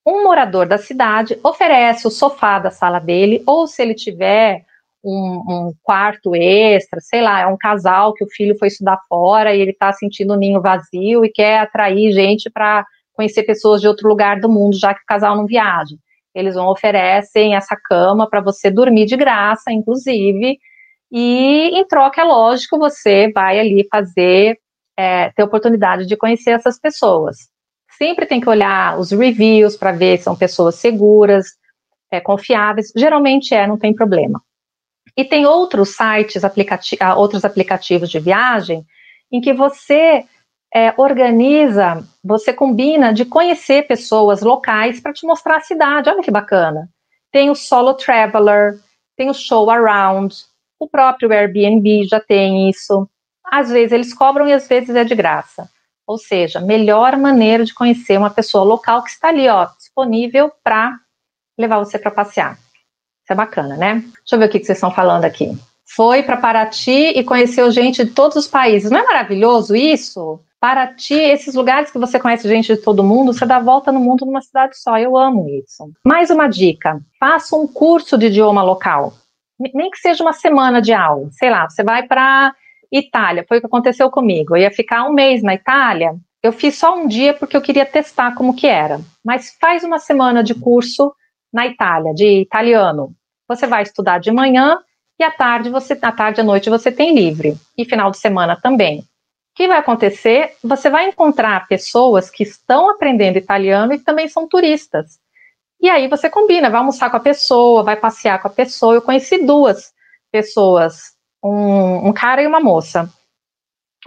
Um 0.06 0.22
morador 0.22 0.68
da 0.68 0.78
cidade 0.78 1.36
oferece 1.42 2.06
o 2.06 2.10
sofá 2.10 2.60
da 2.60 2.70
sala 2.70 3.00
dele, 3.00 3.42
ou 3.48 3.66
se 3.66 3.82
ele 3.82 3.94
tiver 3.94 4.64
um, 5.02 5.42
um, 5.48 5.74
quarto 5.82 6.36
extra, 6.36 7.00
sei 7.00 7.20
lá, 7.20 7.40
é 7.40 7.46
um 7.48 7.56
casal 7.56 8.14
que 8.14 8.22
o 8.22 8.30
filho 8.30 8.56
foi 8.56 8.68
estudar 8.68 9.00
fora 9.08 9.52
e 9.52 9.60
ele 9.60 9.72
está 9.72 9.92
sentindo 9.92 10.34
o 10.34 10.36
um 10.36 10.38
ninho 10.38 10.60
vazio 10.60 11.24
e 11.24 11.32
quer 11.32 11.58
atrair 11.58 12.12
gente 12.12 12.48
para 12.48 12.86
conhecer 13.12 13.42
pessoas 13.42 13.80
de 13.80 13.88
outro 13.88 14.08
lugar 14.08 14.38
do 14.38 14.48
mundo, 14.48 14.78
já 14.78 14.94
que 14.94 15.02
o 15.02 15.06
casal 15.06 15.36
não 15.36 15.46
viaja. 15.46 15.96
Eles 16.34 16.54
vão 16.54 16.68
oferecem 16.68 17.54
essa 17.54 17.76
cama 17.76 18.28
para 18.28 18.40
você 18.40 18.70
dormir 18.70 19.06
de 19.06 19.16
graça, 19.16 19.72
inclusive, 19.72 20.58
e 21.10 21.78
em 21.78 21.86
troca, 21.86 22.20
é 22.20 22.24
lógico, 22.24 22.78
você 22.78 23.30
vai 23.32 23.58
ali 23.58 23.86
fazer, 23.90 24.58
é, 24.96 25.30
ter 25.30 25.42
oportunidade 25.42 26.06
de 26.06 26.16
conhecer 26.16 26.52
essas 26.52 26.78
pessoas. 26.78 27.36
Sempre 27.98 28.26
tem 28.26 28.40
que 28.40 28.48
olhar 28.48 28.98
os 28.98 29.10
reviews 29.10 29.76
para 29.76 29.92
ver 29.92 30.18
se 30.18 30.24
são 30.24 30.36
pessoas 30.36 30.76
seguras, 30.76 31.46
é, 32.10 32.20
confiáveis. 32.20 32.92
Geralmente 32.96 33.54
é, 33.54 33.66
não 33.66 33.76
tem 33.76 33.92
problema. 33.92 34.40
E 35.16 35.24
tem 35.24 35.46
outros 35.46 35.96
sites, 35.96 36.44
aplicati 36.44 36.96
outros 37.16 37.44
aplicativos 37.44 38.08
de 38.08 38.20
viagem, 38.20 38.84
em 39.32 39.40
que 39.40 39.52
você 39.52 40.24
é, 40.72 40.94
organiza, 40.96 42.04
você 42.22 42.52
combina 42.52 43.12
de 43.12 43.24
conhecer 43.24 43.86
pessoas 43.86 44.40
locais 44.40 45.00
para 45.00 45.12
te 45.12 45.26
mostrar 45.26 45.56
a 45.56 45.60
cidade. 45.60 46.08
Olha 46.08 46.22
que 46.22 46.30
bacana. 46.30 46.88
Tem 47.32 47.50
o 47.50 47.54
Solo 47.54 47.94
Traveler, 47.94 48.78
tem 49.16 49.28
o 49.28 49.34
Show 49.34 49.70
Around, 49.70 50.34
o 50.78 50.88
próprio 50.88 51.32
Airbnb 51.32 52.04
já 52.08 52.20
tem 52.20 52.70
isso. 52.70 53.08
Às 53.44 53.70
vezes 53.70 53.92
eles 53.92 54.14
cobram 54.14 54.48
e 54.48 54.52
às 54.52 54.66
vezes 54.66 54.94
é 54.94 55.04
de 55.04 55.14
graça. 55.14 55.68
Ou 56.06 56.18
seja, 56.18 56.60
melhor 56.60 57.16
maneira 57.16 57.64
de 57.64 57.74
conhecer 57.74 58.18
uma 58.18 58.30
pessoa 58.30 58.64
local 58.64 59.02
que 59.04 59.10
está 59.10 59.28
ali, 59.28 59.48
ó, 59.48 59.66
disponível 59.76 60.50
para 60.62 60.98
levar 61.58 61.78
você 61.78 61.98
para 61.98 62.10
passear. 62.10 62.54
Isso 62.54 63.32
é 63.32 63.34
bacana, 63.34 63.76
né? 63.76 63.94
Deixa 63.94 64.34
eu 64.34 64.38
ver 64.38 64.46
o 64.46 64.48
que, 64.48 64.58
que 64.58 64.66
vocês 64.66 64.78
estão 64.78 64.90
falando 64.90 65.24
aqui. 65.24 65.56
Foi 65.84 66.22
para 66.22 66.36
Paraty 66.36 67.12
e 67.16 67.24
conheceu 67.24 67.70
gente 67.70 68.04
de 68.04 68.12
todos 68.12 68.36
os 68.36 68.48
países. 68.48 68.90
Não 68.90 68.98
é 68.98 69.04
maravilhoso 69.04 69.76
isso? 69.76 70.40
Paraty, 70.60 71.14
esses 71.14 71.54
lugares 71.54 71.90
que 71.90 71.98
você 71.98 72.20
conhece 72.20 72.46
gente 72.46 72.74
de 72.74 72.82
todo 72.82 73.02
mundo, 73.02 73.32
você 73.32 73.46
dá 73.46 73.58
volta 73.58 73.90
no 73.90 73.98
mundo 73.98 74.26
numa 74.26 74.42
cidade 74.42 74.76
só. 74.76 74.98
Eu 74.98 75.16
amo 75.16 75.48
isso. 75.48 75.90
Mais 76.04 76.28
uma 76.28 76.48
dica: 76.48 77.00
faça 77.18 77.56
um 77.56 77.66
curso 77.66 78.18
de 78.18 78.26
idioma 78.26 78.62
local. 78.62 79.14
Nem 79.58 79.90
que 79.90 79.98
seja 79.98 80.22
uma 80.22 80.34
semana 80.34 80.82
de 80.82 80.92
aula. 80.92 81.30
Sei 81.32 81.48
lá, 81.48 81.68
você 81.68 81.82
vai 81.82 82.06
para 82.06 82.54
Itália. 82.92 83.44
Foi 83.48 83.56
o 83.56 83.60
que 83.60 83.66
aconteceu 83.66 84.10
comigo. 84.10 84.54
Eu 84.54 84.60
ia 84.60 84.70
ficar 84.70 85.04
um 85.08 85.12
mês 85.12 85.42
na 85.42 85.54
Itália. 85.54 86.14
Eu 86.42 86.52
fiz 86.52 86.76
só 86.76 86.94
um 86.96 87.06
dia 87.06 87.32
porque 87.32 87.56
eu 87.56 87.62
queria 87.62 87.86
testar 87.86 88.34
como 88.34 88.54
que 88.54 88.66
era. 88.66 89.00
Mas 89.24 89.56
faz 89.58 89.82
uma 89.82 89.98
semana 89.98 90.42
de 90.42 90.54
curso 90.54 91.12
na 91.52 91.66
Itália, 91.66 92.12
de 92.14 92.40
italiano. 92.40 93.14
Você 93.48 93.66
vai 93.66 93.82
estudar 93.82 94.18
de 94.18 94.30
manhã 94.30 94.78
e 95.18 95.24
à 95.24 95.30
tarde 95.30 95.68
você, 95.68 95.98
à 96.00 96.12
tarde 96.12 96.40
à 96.40 96.44
noite 96.44 96.70
você 96.70 96.90
tem 96.90 97.14
livre 97.14 97.54
e 97.76 97.84
final 97.84 98.10
de 98.10 98.18
semana 98.18 98.56
também. 98.56 99.04
Que 99.60 99.68
vai 99.68 99.76
acontecer? 99.76 100.56
Você 100.64 100.88
vai 100.88 101.10
encontrar 101.10 101.68
pessoas 101.68 102.30
que 102.30 102.42
estão 102.42 102.88
aprendendo 102.88 103.36
italiano 103.36 103.92
e 103.92 103.98
também 103.98 104.26
são 104.26 104.48
turistas. 104.48 105.20
E 105.78 105.86
aí 105.86 106.08
você 106.08 106.30
combina, 106.30 106.70
vai 106.70 106.78
almoçar 106.78 107.10
com 107.10 107.18
a 107.18 107.20
pessoa, 107.20 107.82
vai 107.82 107.94
passear 107.94 108.40
com 108.40 108.48
a 108.48 108.50
pessoa. 108.50 108.94
Eu 108.94 109.02
conheci 109.02 109.44
duas 109.44 109.92
pessoas, 110.32 111.12
um, 111.44 112.08
um 112.08 112.12
cara 112.14 112.40
e 112.40 112.46
uma 112.46 112.58
moça. 112.58 113.06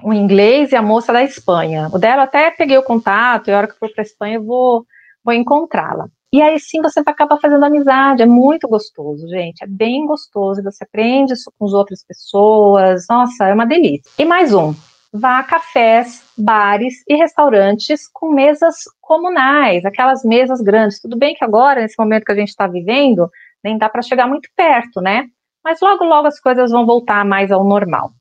Um 0.04 0.12
inglês 0.12 0.72
e 0.72 0.76
a 0.76 0.82
moça 0.82 1.14
da 1.14 1.24
Espanha. 1.24 1.88
O 1.94 2.00
dela 2.00 2.24
até 2.24 2.50
peguei 2.50 2.80
o 2.80 2.84
contato, 2.84 3.50
e 3.50 3.54
a 3.54 3.58
hora 3.60 3.68
que 3.68 3.78
for 3.78 3.94
para 3.94 4.02
a 4.02 4.08
Espanha 4.08 4.38
eu 4.38 4.44
vou, 4.44 4.88
vou 5.24 5.36
encontrá-la. 5.36 6.08
E 6.32 6.42
aí 6.42 6.60
sim 6.60 6.82
você 6.82 7.00
acaba 7.02 7.38
fazendo 7.40 7.64
amizade, 7.64 8.24
é 8.24 8.26
muito 8.26 8.68
gostoso, 8.68 9.28
gente, 9.28 9.64
é 9.64 9.68
bem 9.68 10.08
gostoso, 10.08 10.64
você 10.64 10.84
aprende 10.84 11.34
isso 11.34 11.54
com 11.60 11.66
as 11.68 11.74
outras 11.74 12.04
pessoas, 12.04 13.06
nossa, 13.08 13.50
é 13.50 13.54
uma 13.54 13.68
delícia. 13.68 14.12
E 14.18 14.26
mais 14.26 14.52
um, 14.52 14.74
vá 15.14 15.40
a 15.40 15.44
cafés, 15.44 16.28
bares 16.36 17.04
e 17.08 17.16
restaurantes 17.16 18.10
com 18.12 18.34
mesas 18.34 18.78
comunais, 19.00 19.86
aquelas 19.86 20.24
mesas 20.24 20.60
grandes. 20.60 21.00
Tudo 21.00 21.16
bem 21.16 21.36
que 21.36 21.44
agora, 21.44 21.82
nesse 21.82 22.00
momento 22.00 22.26
que 22.26 22.32
a 22.32 22.36
gente 22.36 22.50
está 22.50 22.66
vivendo, 22.66 23.30
nem 23.64 23.78
dá 23.78 23.88
para 23.88 24.02
chegar 24.02 24.28
muito 24.28 24.50
perto, 24.56 25.00
né? 25.00 25.28
Mas 25.64 25.80
logo, 25.82 26.04
logo 26.04 26.28
as 26.28 26.40
coisas 26.40 26.72
vão 26.72 26.86
voltar 26.86 27.24
mais 27.24 27.52
ao 27.52 27.64
normal. 27.64 28.12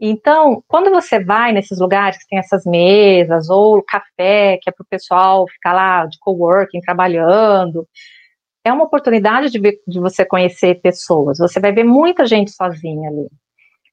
Então, 0.00 0.64
quando 0.66 0.90
você 0.90 1.22
vai 1.22 1.52
nesses 1.52 1.78
lugares 1.78 2.18
que 2.18 2.26
tem 2.28 2.38
essas 2.38 2.64
mesas, 2.64 3.50
ou 3.50 3.82
café, 3.84 4.58
que 4.60 4.68
é 4.70 4.72
para 4.72 4.82
o 4.82 4.88
pessoal 4.88 5.46
ficar 5.48 5.74
lá 5.74 6.06
de 6.06 6.18
coworking, 6.18 6.80
trabalhando, 6.80 7.86
é 8.64 8.72
uma 8.72 8.84
oportunidade 8.84 9.50
de, 9.50 9.60
de 9.60 10.00
você 10.00 10.24
conhecer 10.24 10.80
pessoas. 10.80 11.38
Você 11.38 11.60
vai 11.60 11.72
ver 11.72 11.84
muita 11.84 12.26
gente 12.26 12.50
sozinha 12.50 13.10
ali. 13.10 13.28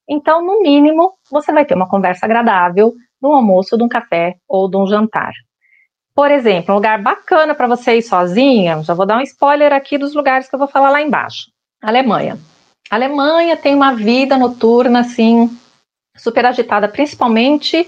Então, 0.09 0.43
no 0.43 0.63
mínimo, 0.63 1.13
você 1.29 1.51
vai 1.51 1.63
ter 1.63 1.75
uma 1.75 1.87
conversa 1.87 2.25
agradável 2.25 2.95
no 3.21 3.31
almoço, 3.31 3.77
de 3.77 3.83
um 3.83 3.87
café 3.87 4.37
ou 4.47 4.67
de 4.67 4.75
um 4.75 4.87
jantar. 4.87 5.31
Por 6.15 6.31
exemplo, 6.31 6.73
um 6.73 6.77
lugar 6.77 6.99
bacana 7.01 7.53
para 7.53 7.67
você 7.67 7.97
ir 7.97 8.01
sozinha, 8.01 8.81
já 8.81 8.93
vou 8.93 9.05
dar 9.05 9.17
um 9.17 9.21
spoiler 9.21 9.71
aqui 9.71 9.97
dos 9.97 10.15
lugares 10.15 10.49
que 10.49 10.55
eu 10.55 10.59
vou 10.59 10.67
falar 10.67 10.89
lá 10.89 11.01
embaixo. 11.01 11.51
Alemanha. 11.81 12.39
A 12.89 12.95
Alemanha 12.95 13.55
tem 13.55 13.75
uma 13.75 13.93
vida 13.93 14.35
noturna 14.35 15.01
assim 15.01 15.49
super 16.17 16.45
agitada, 16.45 16.87
principalmente 16.89 17.87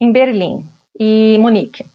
em 0.00 0.12
Berlim 0.12 0.64
e 0.98 1.38
Munique. 1.40 1.86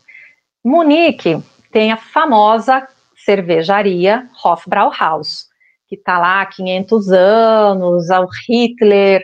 Munique 0.66 1.42
tem 1.72 1.92
a 1.92 1.98
famosa 1.98 2.88
cervejaria 3.16 4.28
Hofbrauhaus, 4.44 5.46
que 5.88 5.96
está 5.96 6.18
lá 6.18 6.42
há 6.42 6.46
500 6.48 7.12
anos, 7.12 8.10
o 8.10 8.28
Hitler 8.48 9.24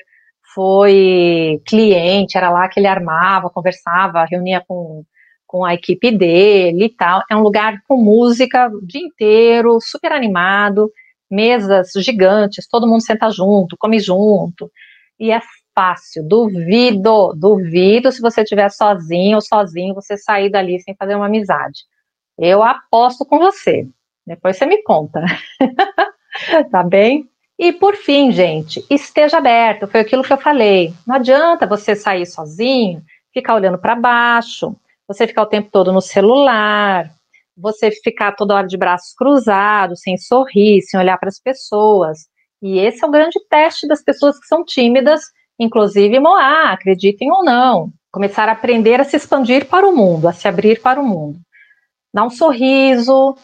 foi 0.57 1.61
cliente, 1.67 2.35
era 2.35 2.49
lá 2.49 2.67
que 2.67 2.79
ele 2.79 2.87
armava, 2.87 3.47
conversava, 3.47 4.25
reunia 4.25 4.59
com, 4.67 5.03
com 5.45 5.63
a 5.63 5.75
equipe 5.75 6.09
dele 6.09 6.85
e 6.85 6.89
tal. 6.89 7.21
É 7.29 7.35
um 7.35 7.43
lugar 7.43 7.83
com 7.87 7.95
música 7.95 8.67
o 8.67 8.83
dia 8.83 9.01
inteiro, 9.01 9.77
super 9.79 10.11
animado, 10.11 10.91
mesas 11.29 11.91
gigantes, 11.97 12.67
todo 12.67 12.87
mundo 12.87 13.03
senta 13.03 13.29
junto, 13.29 13.77
come 13.77 13.99
junto, 13.99 14.71
e 15.19 15.29
é 15.29 15.39
fácil. 15.75 16.27
Duvido, 16.27 17.35
duvido 17.35 18.11
se 18.11 18.19
você 18.19 18.41
estiver 18.41 18.71
sozinho 18.71 19.35
ou 19.35 19.41
sozinho, 19.41 19.93
você 19.93 20.17
sair 20.17 20.49
dali 20.49 20.79
sem 20.79 20.95
fazer 20.95 21.13
uma 21.13 21.27
amizade. 21.27 21.81
Eu 22.35 22.63
aposto 22.63 23.23
com 23.23 23.37
você. 23.37 23.87
Depois 24.25 24.57
você 24.57 24.65
me 24.65 24.81
conta. 24.81 25.23
tá 26.71 26.81
bem? 26.81 27.29
E 27.57 27.73
por 27.73 27.95
fim, 27.95 28.31
gente, 28.31 28.85
esteja 28.89 29.37
aberto. 29.37 29.87
Foi 29.87 30.01
aquilo 30.01 30.23
que 30.23 30.31
eu 30.31 30.37
falei. 30.37 30.93
Não 31.05 31.15
adianta 31.15 31.65
você 31.65 31.95
sair 31.95 32.25
sozinho, 32.25 33.01
ficar 33.33 33.55
olhando 33.55 33.77
para 33.77 33.95
baixo, 33.95 34.75
você 35.07 35.25
ficar 35.25 35.43
o 35.43 35.47
tempo 35.47 35.69
todo 35.71 35.91
no 35.91 36.01
celular, 36.01 37.09
você 37.55 37.89
ficar 37.91 38.33
toda 38.33 38.53
hora 38.53 38.67
de 38.67 38.77
braços 38.77 39.13
cruzados, 39.15 40.01
sem 40.01 40.17
sorrir, 40.17 40.81
sem 40.83 40.99
olhar 40.99 41.17
para 41.17 41.29
as 41.29 41.39
pessoas. 41.39 42.27
E 42.61 42.77
esse 42.79 43.03
é 43.03 43.07
o 43.07 43.11
grande 43.11 43.39
teste 43.49 43.87
das 43.87 44.03
pessoas 44.03 44.39
que 44.39 44.45
são 44.45 44.63
tímidas 44.63 45.21
inclusive 45.59 46.19
Moá, 46.19 46.71
acreditem 46.71 47.31
ou 47.31 47.43
não, 47.43 47.91
começar 48.11 48.47
a 48.47 48.51
aprender 48.51 48.99
a 48.99 49.03
se 49.03 49.15
expandir 49.15 49.67
para 49.67 49.87
o 49.87 49.95
mundo, 49.95 50.27
a 50.27 50.33
se 50.33 50.47
abrir 50.47 50.81
para 50.81 50.99
o 50.99 51.05
mundo. 51.05 51.39
Dá 52.13 52.23
um 52.23 52.29
sorriso, 52.29 53.35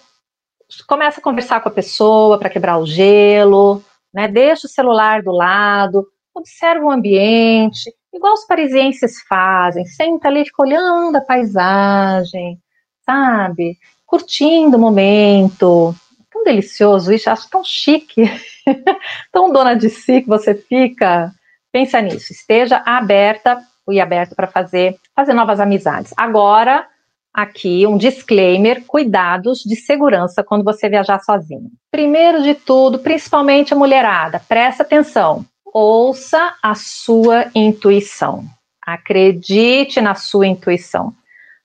começa 0.87 1.19
a 1.19 1.23
conversar 1.23 1.61
com 1.61 1.69
a 1.69 1.73
pessoa 1.73 2.37
para 2.37 2.49
quebrar 2.49 2.77
o 2.77 2.85
gelo, 2.85 3.83
né? 4.13 4.27
Deixa 4.27 4.67
o 4.67 4.69
celular 4.69 5.21
do 5.21 5.31
lado, 5.31 6.05
observa 6.33 6.85
o 6.85 6.91
ambiente, 6.91 7.93
igual 8.13 8.33
os 8.33 8.45
parisienses 8.45 9.21
fazem, 9.27 9.85
senta 9.85 10.27
ali, 10.27 10.45
fica 10.45 10.63
olhando 10.63 11.15
a 11.15 11.21
paisagem, 11.21 12.59
sabe? 13.05 13.77
Curtindo 14.05 14.77
o 14.77 14.79
momento. 14.79 15.95
Tão 16.31 16.43
delicioso 16.43 17.13
isso, 17.13 17.29
acho 17.29 17.49
tão 17.49 17.63
chique, 17.63 18.23
tão 19.31 19.51
dona 19.51 19.75
de 19.75 19.89
si 19.89 20.21
que 20.21 20.27
você 20.27 20.55
fica 20.55 21.31
Pensa 21.73 21.99
nisso, 21.99 22.31
esteja 22.31 22.83
aberta 22.85 23.59
e 23.89 23.99
aberto 23.99 24.35
para 24.35 24.45
fazer, 24.45 24.95
fazer 25.15 25.33
novas 25.33 25.59
amizades. 25.59 26.13
Agora, 26.15 26.87
aqui 27.33 27.87
um 27.87 27.97
disclaimer: 27.97 28.83
cuidados 28.85 29.59
de 29.59 29.75
segurança 29.75 30.43
quando 30.43 30.63
você 30.63 30.87
viajar 30.87 31.19
sozinho. 31.23 31.71
Primeiro 31.89 32.43
de 32.43 32.53
tudo, 32.53 32.99
principalmente 32.99 33.73
a 33.73 33.77
mulherada, 33.77 34.39
presta 34.47 34.83
atenção. 34.83 35.45
Ouça 35.65 36.53
a 36.61 36.75
sua 36.75 37.47
intuição. 37.55 38.45
Acredite 38.85 39.99
na 40.01 40.13
sua 40.13 40.45
intuição. 40.45 41.13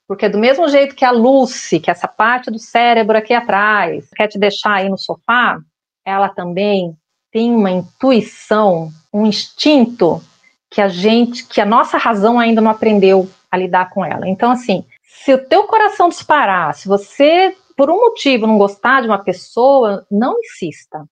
Porque 0.07 0.29
do 0.29 0.39
mesmo 0.39 0.67
jeito 0.69 0.95
que 0.95 1.05
a 1.05 1.11
Lucy, 1.11 1.79
que 1.79 1.91
é 1.91 1.93
essa 1.93 2.09
parte 2.09 2.51
do 2.51 2.59
cérebro 2.59 3.19
aqui 3.19 3.35
atrás, 3.35 4.09
quer 4.17 4.29
te 4.29 4.39
deixar 4.39 4.77
aí 4.77 4.89
no 4.89 4.97
sofá, 4.97 5.59
ela 6.07 6.31
também 6.31 6.97
tem 7.31 7.55
uma 7.55 7.71
intuição, 7.71 8.91
um 9.13 9.27
instinto 9.27 10.23
que 10.71 10.81
a 10.81 10.89
gente, 10.89 11.47
que 11.47 11.61
a 11.61 11.67
nossa 11.67 11.99
razão 11.99 12.39
ainda 12.39 12.63
não 12.63 12.71
aprendeu 12.71 13.29
a 13.51 13.57
lidar 13.59 13.91
com 13.91 14.03
ela. 14.03 14.27
Então, 14.27 14.51
assim, 14.51 14.85
se 15.09 15.33
o 15.33 15.47
teu 15.47 15.65
coração 15.65 16.11
disparar, 16.11 16.75
se 16.75 16.87
você, 16.87 17.57
por 17.75 17.91
um 17.91 17.97
motivo, 17.97 18.47
não 18.47 18.59
gostar 18.59 19.01
de 19.01 19.09
uma 19.09 19.19
pessoa, 19.19 20.07
não 20.11 20.39
insista. 20.39 21.07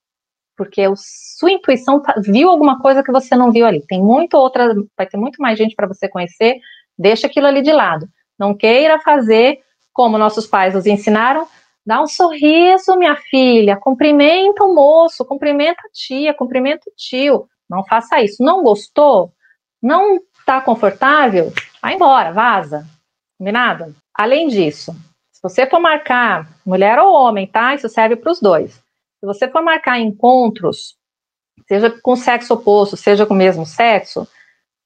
Porque 0.55 0.83
a 0.83 0.93
sua 0.95 1.51
intuição 1.51 2.01
tá, 2.01 2.15
viu 2.19 2.51
alguma 2.51 2.81
coisa 2.81 3.03
que 3.03 3.11
você 3.11 3.35
não 3.35 3.51
viu 3.51 3.67
ali. 3.67 3.85
Tem 3.87 4.03
muito 4.03 4.37
outra, 4.37 4.75
vai 4.97 5.07
ter 5.07 5.17
muito 5.17 5.41
mais 5.41 5.59
gente 5.59 5.75
para 5.75 5.89
você 5.89 6.09
conhecer, 6.09 6.59
deixa 6.97 7.27
aquilo 7.27 7.47
ali 7.47 7.63
de 7.63 7.73
lado. 7.73 8.07
Não 8.39 8.55
queira 8.55 9.01
fazer 9.01 9.61
como 9.95 10.19
nossos 10.19 10.47
pais 10.47 10.75
nos 10.75 10.85
ensinaram, 10.85 11.49
dá 11.85 12.03
um 12.03 12.07
sorriso, 12.07 12.97
minha 12.97 13.17
filha, 13.17 13.79
cumprimenta 13.79 14.63
o 14.63 14.75
moço, 14.75 15.25
cumprimenta 15.25 15.81
a 15.87 15.91
tia, 15.91 16.35
cumprimenta 16.35 16.91
o 16.91 16.93
tio. 16.95 17.49
Não 17.69 17.83
faça 17.85 18.21
isso. 18.21 18.43
Não 18.43 18.63
gostou? 18.63 19.33
Não 19.83 20.21
está 20.39 20.61
confortável? 20.61 21.51
Vai 21.81 21.95
embora, 21.95 22.31
vaza. 22.33 22.87
Combinado? 23.39 23.95
Além 24.15 24.49
disso, 24.49 24.95
se 25.33 25.43
você 25.43 25.67
for 25.67 25.79
marcar, 25.79 26.49
mulher 26.65 26.99
ou 26.99 27.13
homem, 27.13 27.47
tá? 27.47 27.75
Isso 27.75 27.89
serve 27.89 28.17
para 28.17 28.33
os 28.33 28.41
dois. 28.41 28.73
Se 28.73 29.27
você 29.27 29.49
for 29.49 29.63
marcar 29.63 29.99
encontros, 29.99 30.97
seja 31.69 31.91
com 32.03 32.17
sexo 32.17 32.55
oposto, 32.55 32.97
seja 32.97 33.27
com 33.27 33.35
o 33.35 33.37
mesmo 33.37 33.67
sexo, 33.67 34.27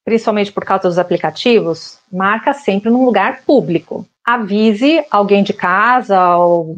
principalmente 0.03 0.51
por 0.51 0.65
causa 0.65 0.87
dos 0.87 0.97
aplicativos, 0.97 1.99
marca 2.11 2.53
sempre 2.53 2.89
num 2.89 3.05
lugar 3.05 3.43
público. 3.43 4.05
Avise 4.25 5.05
alguém 5.09 5.43
de 5.43 5.53
casa 5.53 6.37
ou 6.37 6.77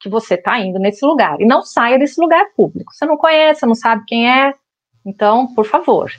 que 0.00 0.08
você 0.08 0.34
está 0.34 0.58
indo 0.58 0.78
nesse 0.78 1.04
lugar 1.04 1.40
e 1.40 1.46
não 1.46 1.62
saia 1.62 1.98
desse 1.98 2.20
lugar 2.20 2.46
público. 2.56 2.92
Você 2.92 3.06
não 3.06 3.16
conhece, 3.16 3.66
não 3.66 3.74
sabe 3.74 4.04
quem 4.06 4.30
é, 4.30 4.52
então, 5.04 5.46
por 5.54 5.64
favor, 5.64 6.10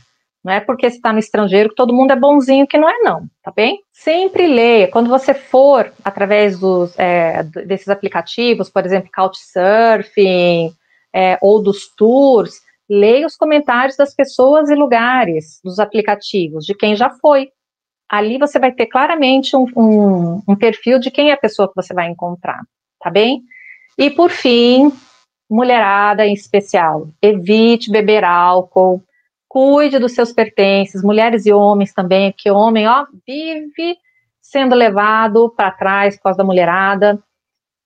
não 0.47 0.53
é 0.53 0.61
porque 0.61 0.85
está 0.85 1.11
no 1.11 1.19
estrangeiro 1.19 1.67
que 1.67 1.75
todo 1.75 1.93
mundo 1.93 2.11
é 2.11 2.15
bonzinho, 2.15 2.65
que 2.65 2.77
não 2.77 2.89
é 2.89 2.99
não, 2.99 3.27
tá 3.43 3.51
bem? 3.53 3.81
Sempre 3.91 4.47
leia. 4.47 4.87
Quando 4.87 5.09
você 5.09 5.33
for 5.33 5.91
através 6.05 6.57
dos, 6.57 6.97
é, 6.97 7.43
desses 7.43 7.89
aplicativos, 7.89 8.69
por 8.69 8.85
exemplo, 8.85 9.09
Couchsurfing 9.13 10.71
é, 11.13 11.37
ou 11.41 11.61
dos 11.61 11.93
tours, 11.93 12.61
leia 12.89 13.27
os 13.27 13.35
comentários 13.35 13.97
das 13.97 14.15
pessoas 14.15 14.69
e 14.69 14.75
lugares 14.75 15.59
dos 15.61 15.79
aplicativos, 15.79 16.65
de 16.65 16.73
quem 16.73 16.95
já 16.95 17.09
foi. 17.09 17.49
Ali 18.09 18.37
você 18.37 18.57
vai 18.57 18.71
ter 18.71 18.85
claramente 18.85 19.53
um, 19.53 19.65
um, 19.75 20.41
um 20.47 20.55
perfil 20.55 20.97
de 20.97 21.11
quem 21.11 21.29
é 21.29 21.33
a 21.33 21.37
pessoa 21.37 21.67
que 21.67 21.75
você 21.75 21.93
vai 21.93 22.07
encontrar, 22.09 22.61
tá 23.01 23.09
bem? 23.09 23.41
E 23.97 24.09
por 24.09 24.29
fim, 24.29 24.93
mulherada 25.49 26.25
em 26.25 26.33
especial, 26.33 27.09
evite 27.21 27.91
beber 27.91 28.23
álcool, 28.23 29.03
cuide 29.47 29.99
dos 29.99 30.13
seus 30.13 30.31
pertences, 30.31 31.03
mulheres 31.03 31.45
e 31.45 31.53
homens 31.53 31.93
também, 31.93 32.33
que 32.35 32.51
homem, 32.51 32.87
ó, 32.87 33.05
vive 33.25 33.97
sendo 34.41 34.75
levado 34.75 35.49
para 35.55 35.71
trás 35.71 36.15
por 36.15 36.23
causa 36.23 36.37
da 36.37 36.43
mulherada. 36.43 37.19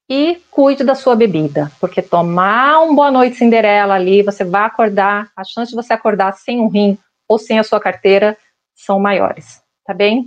E 0.09 0.41
cuide 0.51 0.83
da 0.83 0.93
sua 0.93 1.15
bebida, 1.15 1.71
porque 1.79 2.01
tomar 2.01 2.81
um 2.81 2.93
boa 2.93 3.09
noite 3.09 3.37
Cinderela 3.37 3.93
ali, 3.93 4.21
você 4.21 4.43
vai 4.43 4.63
acordar, 4.63 5.31
a 5.37 5.43
chance 5.45 5.69
de 5.69 5.75
você 5.75 5.93
acordar 5.93 6.33
sem 6.33 6.59
um 6.59 6.67
rim 6.67 6.97
ou 7.29 7.39
sem 7.39 7.57
a 7.57 7.63
sua 7.63 7.79
carteira 7.79 8.37
são 8.75 8.99
maiores, 8.99 9.61
tá 9.85 9.93
bem? 9.93 10.25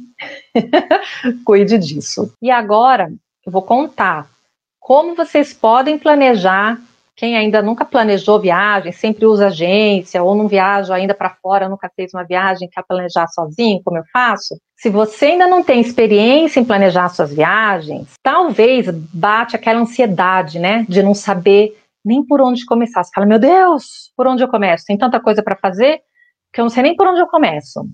cuide 1.45 1.77
disso. 1.77 2.33
E 2.41 2.51
agora 2.51 3.13
eu 3.45 3.53
vou 3.53 3.61
contar 3.61 4.27
como 4.81 5.15
vocês 5.15 5.53
podem 5.53 5.99
planejar 5.99 6.81
quem 7.17 7.37
ainda 7.37 7.63
nunca 7.63 7.85
planejou 7.85 8.41
viagem, 8.41 8.91
sempre 8.91 9.25
usa 9.25 9.47
agência 9.47 10.23
ou 10.23 10.35
não 10.35 10.49
viaja 10.49 10.95
ainda 10.95 11.15
para 11.15 11.31
fora, 11.31 11.69
nunca 11.69 11.91
fez 11.95 12.13
uma 12.13 12.25
viagem, 12.25 12.69
quer 12.69 12.83
planejar 12.87 13.29
sozinho, 13.29 13.81
como 13.85 13.99
eu 13.99 14.05
faço. 14.13 14.57
Se 14.77 14.91
você 14.91 15.27
ainda 15.27 15.47
não 15.47 15.63
tem 15.63 15.81
experiência 15.81 16.59
em 16.59 16.65
planejar 16.65 17.09
suas 17.09 17.33
viagens, 17.33 18.15
talvez 18.23 18.89
bate 19.13 19.55
aquela 19.55 19.81
ansiedade, 19.81 20.59
né, 20.59 20.85
de 20.89 21.03
não 21.03 21.15
saber 21.15 21.77
nem 22.05 22.25
por 22.25 22.41
onde 22.41 22.67
começar. 22.67 23.03
Você 23.05 23.11
fala, 23.15 23.27
meu 23.27 23.39
Deus, 23.39 24.13
por 24.17 24.27
onde 24.27 24.43
eu 24.43 24.49
começo? 24.49 24.85
Tem 24.87 24.99
tanta 24.99 25.21
coisa 25.21 25.43
para 25.43 25.57
fazer 25.57 26.01
que 26.53 26.61
eu 26.61 26.65
não 26.65 26.71
sei 26.71 26.83
nem 26.83 26.97
por 26.97 27.07
onde 27.07 27.21
eu 27.21 27.27
começo. 27.27 27.87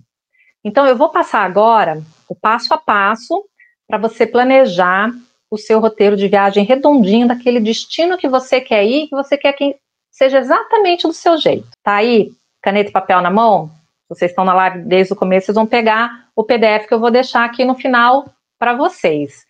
Então, 0.64 0.87
eu 0.87 0.96
vou 0.96 1.09
passar 1.09 1.44
agora 1.44 2.02
o 2.28 2.35
passo 2.35 2.74
a 2.74 2.78
passo 2.78 3.44
para 3.88 3.98
você 3.98 4.26
planejar 4.26 5.11
o 5.50 5.58
seu 5.58 5.80
roteiro 5.80 6.16
de 6.16 6.28
viagem 6.28 6.64
redondinho 6.64 7.26
daquele 7.26 7.58
destino 7.58 8.16
que 8.16 8.28
você 8.28 8.60
quer 8.60 8.84
ir, 8.84 9.08
que 9.08 9.16
você 9.16 9.36
quer 9.36 9.52
que 9.52 9.76
seja 10.10 10.38
exatamente 10.38 11.06
do 11.06 11.12
seu 11.12 11.36
jeito. 11.36 11.66
Tá 11.82 11.96
aí, 11.96 12.30
caneta 12.62 12.90
e 12.90 12.92
papel 12.92 13.20
na 13.20 13.30
mão? 13.30 13.70
Vocês 14.08 14.30
estão 14.30 14.44
na 14.44 14.54
live 14.54 14.82
desde 14.82 15.12
o 15.12 15.16
começo, 15.16 15.46
vocês 15.46 15.56
vão 15.56 15.66
pegar 15.66 16.28
o 16.34 16.44
PDF 16.44 16.86
que 16.86 16.94
eu 16.94 17.00
vou 17.00 17.10
deixar 17.10 17.44
aqui 17.44 17.64
no 17.64 17.74
final 17.74 18.26
para 18.58 18.74
vocês. 18.74 19.44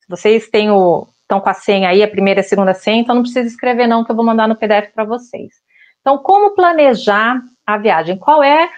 Se 0.00 0.08
vocês 0.08 0.48
têm 0.48 0.70
o, 0.70 1.06
estão 1.22 1.40
com 1.40 1.48
a 1.48 1.54
senha 1.54 1.90
aí, 1.90 2.02
a 2.02 2.08
primeira 2.08 2.40
e 2.40 2.42
a 2.42 2.44
segunda 2.44 2.74
senha, 2.74 3.00
então 3.00 3.14
não 3.14 3.22
precisa 3.22 3.46
escrever 3.46 3.86
não, 3.86 4.04
que 4.04 4.10
eu 4.10 4.16
vou 4.16 4.24
mandar 4.24 4.48
no 4.48 4.56
PDF 4.56 4.92
para 4.94 5.04
vocês. 5.04 5.52
Então, 6.00 6.18
como 6.18 6.54
planejar 6.54 7.40
a 7.66 7.76
viagem? 7.76 8.16
Qual 8.16 8.42
é 8.42 8.70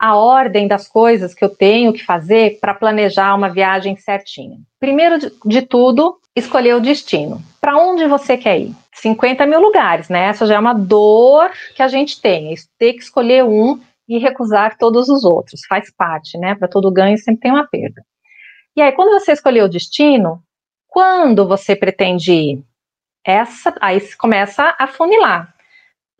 a 0.00 0.16
ordem 0.16 0.66
das 0.66 0.88
coisas 0.88 1.34
que 1.34 1.44
eu 1.44 1.50
tenho 1.50 1.92
que 1.92 2.02
fazer 2.02 2.58
para 2.58 2.72
planejar 2.72 3.34
uma 3.34 3.50
viagem 3.50 3.94
certinha. 3.96 4.56
Primeiro 4.80 5.18
de, 5.44 5.60
tudo, 5.60 6.18
escolher 6.34 6.74
o 6.74 6.80
destino. 6.80 7.42
Para 7.60 7.76
onde 7.76 8.06
você 8.06 8.38
quer 8.38 8.58
ir? 8.58 8.74
50 8.94 9.44
mil 9.44 9.60
lugares, 9.60 10.08
né? 10.08 10.24
Essa 10.28 10.46
já 10.46 10.54
é 10.54 10.58
uma 10.58 10.72
dor 10.72 11.50
que 11.76 11.82
a 11.82 11.88
gente 11.88 12.18
tem. 12.18 12.50
É 12.50 12.56
ter 12.78 12.94
que 12.94 13.02
escolher 13.02 13.44
um 13.44 13.78
e 14.08 14.16
recusar 14.16 14.78
todos 14.78 15.10
os 15.10 15.22
outros. 15.22 15.60
Faz 15.68 15.92
parte, 15.94 16.38
né? 16.38 16.54
Para 16.54 16.66
todo 16.66 16.90
ganho 16.90 17.18
sempre 17.18 17.42
tem 17.42 17.52
uma 17.52 17.66
perda. 17.66 18.02
E 18.74 18.80
aí, 18.80 18.92
quando 18.92 19.12
você 19.12 19.32
escolher 19.32 19.64
o 19.64 19.68
destino, 19.68 20.42
quando 20.88 21.46
você 21.46 21.76
pretende 21.76 22.32
ir? 22.32 22.64
Essa, 23.22 23.74
aí 23.82 24.00
começa 24.16 24.74
a 24.78 24.86
funilar. 24.86 25.54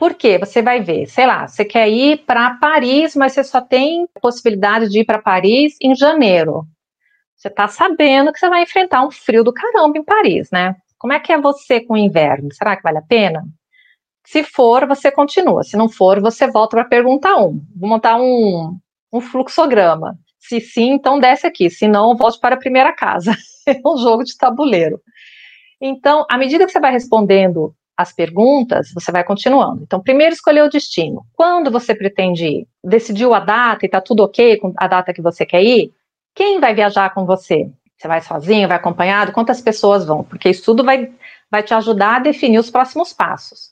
Por 0.00 0.14
quê? 0.14 0.38
Você 0.38 0.62
vai 0.62 0.80
ver, 0.80 1.06
sei 1.08 1.26
lá, 1.26 1.46
você 1.46 1.62
quer 1.62 1.86
ir 1.90 2.24
para 2.24 2.54
Paris, 2.54 3.14
mas 3.14 3.34
você 3.34 3.44
só 3.44 3.60
tem 3.60 4.08
possibilidade 4.18 4.88
de 4.88 5.00
ir 5.00 5.04
para 5.04 5.20
Paris 5.20 5.76
em 5.78 5.94
janeiro. 5.94 6.64
Você 7.36 7.48
está 7.48 7.68
sabendo 7.68 8.32
que 8.32 8.38
você 8.38 8.48
vai 8.48 8.62
enfrentar 8.62 9.06
um 9.06 9.10
frio 9.10 9.44
do 9.44 9.52
caramba 9.52 9.98
em 9.98 10.02
Paris, 10.02 10.50
né? 10.50 10.74
Como 10.98 11.12
é 11.12 11.20
que 11.20 11.30
é 11.30 11.38
você 11.38 11.82
com 11.82 11.92
o 11.92 11.98
inverno? 11.98 12.48
Será 12.50 12.78
que 12.78 12.82
vale 12.82 12.96
a 12.96 13.02
pena? 13.02 13.44
Se 14.24 14.42
for, 14.42 14.86
você 14.86 15.12
continua. 15.12 15.64
Se 15.64 15.76
não 15.76 15.86
for, 15.86 16.18
você 16.18 16.50
volta 16.50 16.78
para 16.78 16.88
pergunta 16.88 17.36
1. 17.36 17.62
Vou 17.76 17.90
montar 17.90 18.16
um, 18.16 18.78
um 19.12 19.20
fluxograma. 19.20 20.18
Se 20.38 20.62
sim, 20.62 20.92
então 20.92 21.20
desce 21.20 21.46
aqui. 21.46 21.68
Se 21.68 21.86
não, 21.86 22.16
volte 22.16 22.40
para 22.40 22.54
a 22.54 22.58
primeira 22.58 22.92
casa. 22.94 23.36
É 23.68 23.78
um 23.86 23.98
jogo 23.98 24.24
de 24.24 24.34
tabuleiro. 24.38 25.00
Então, 25.78 26.24
à 26.30 26.38
medida 26.38 26.64
que 26.64 26.72
você 26.72 26.80
vai 26.80 26.90
respondendo 26.90 27.74
as 28.00 28.12
perguntas, 28.12 28.90
você 28.94 29.12
vai 29.12 29.22
continuando. 29.22 29.82
Então, 29.82 30.00
primeiro 30.00 30.34
escolher 30.34 30.62
o 30.62 30.68
destino. 30.68 31.24
Quando 31.34 31.70
você 31.70 31.94
pretende 31.94 32.46
ir? 32.46 32.68
Decidiu 32.82 33.34
a 33.34 33.40
data 33.40 33.84
e 33.84 33.86
está 33.86 34.00
tudo 34.00 34.22
ok 34.22 34.56
com 34.56 34.72
a 34.76 34.86
data 34.86 35.12
que 35.12 35.22
você 35.22 35.44
quer 35.44 35.62
ir? 35.62 35.92
Quem 36.34 36.60
vai 36.60 36.74
viajar 36.74 37.12
com 37.12 37.26
você? 37.26 37.70
Você 37.96 38.08
vai 38.08 38.20
sozinho, 38.20 38.68
vai 38.68 38.78
acompanhado? 38.78 39.32
Quantas 39.32 39.60
pessoas 39.60 40.04
vão? 40.04 40.24
Porque 40.24 40.48
isso 40.48 40.64
tudo 40.64 40.82
vai, 40.82 41.12
vai 41.50 41.62
te 41.62 41.74
ajudar 41.74 42.16
a 42.16 42.20
definir 42.20 42.58
os 42.58 42.70
próximos 42.70 43.12
passos. 43.12 43.70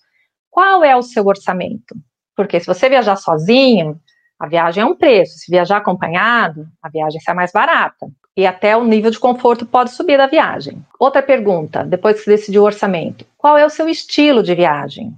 Qual 0.50 0.84
é 0.84 0.94
o 0.94 1.02
seu 1.02 1.24
orçamento? 1.26 1.94
Porque 2.36 2.60
se 2.60 2.66
você 2.66 2.88
viajar 2.88 3.16
sozinho, 3.16 3.98
a 4.38 4.46
viagem 4.46 4.82
é 4.82 4.86
um 4.86 4.94
preço. 4.94 5.38
Se 5.38 5.50
viajar 5.50 5.78
acompanhado, 5.78 6.66
a 6.82 6.88
viagem 6.88 7.20
sai 7.20 7.34
mais 7.34 7.52
barata 7.52 8.06
e 8.38 8.46
até 8.46 8.76
o 8.76 8.84
nível 8.84 9.10
de 9.10 9.18
conforto 9.18 9.66
pode 9.66 9.90
subir 9.90 10.16
da 10.16 10.28
viagem. 10.28 10.80
Outra 10.96 11.20
pergunta, 11.20 11.82
depois 11.82 12.18
que 12.18 12.22
você 12.22 12.30
decidiu 12.30 12.62
o 12.62 12.66
orçamento: 12.66 13.26
qual 13.36 13.58
é 13.58 13.66
o 13.66 13.70
seu 13.70 13.88
estilo 13.88 14.44
de 14.44 14.54
viagem? 14.54 15.12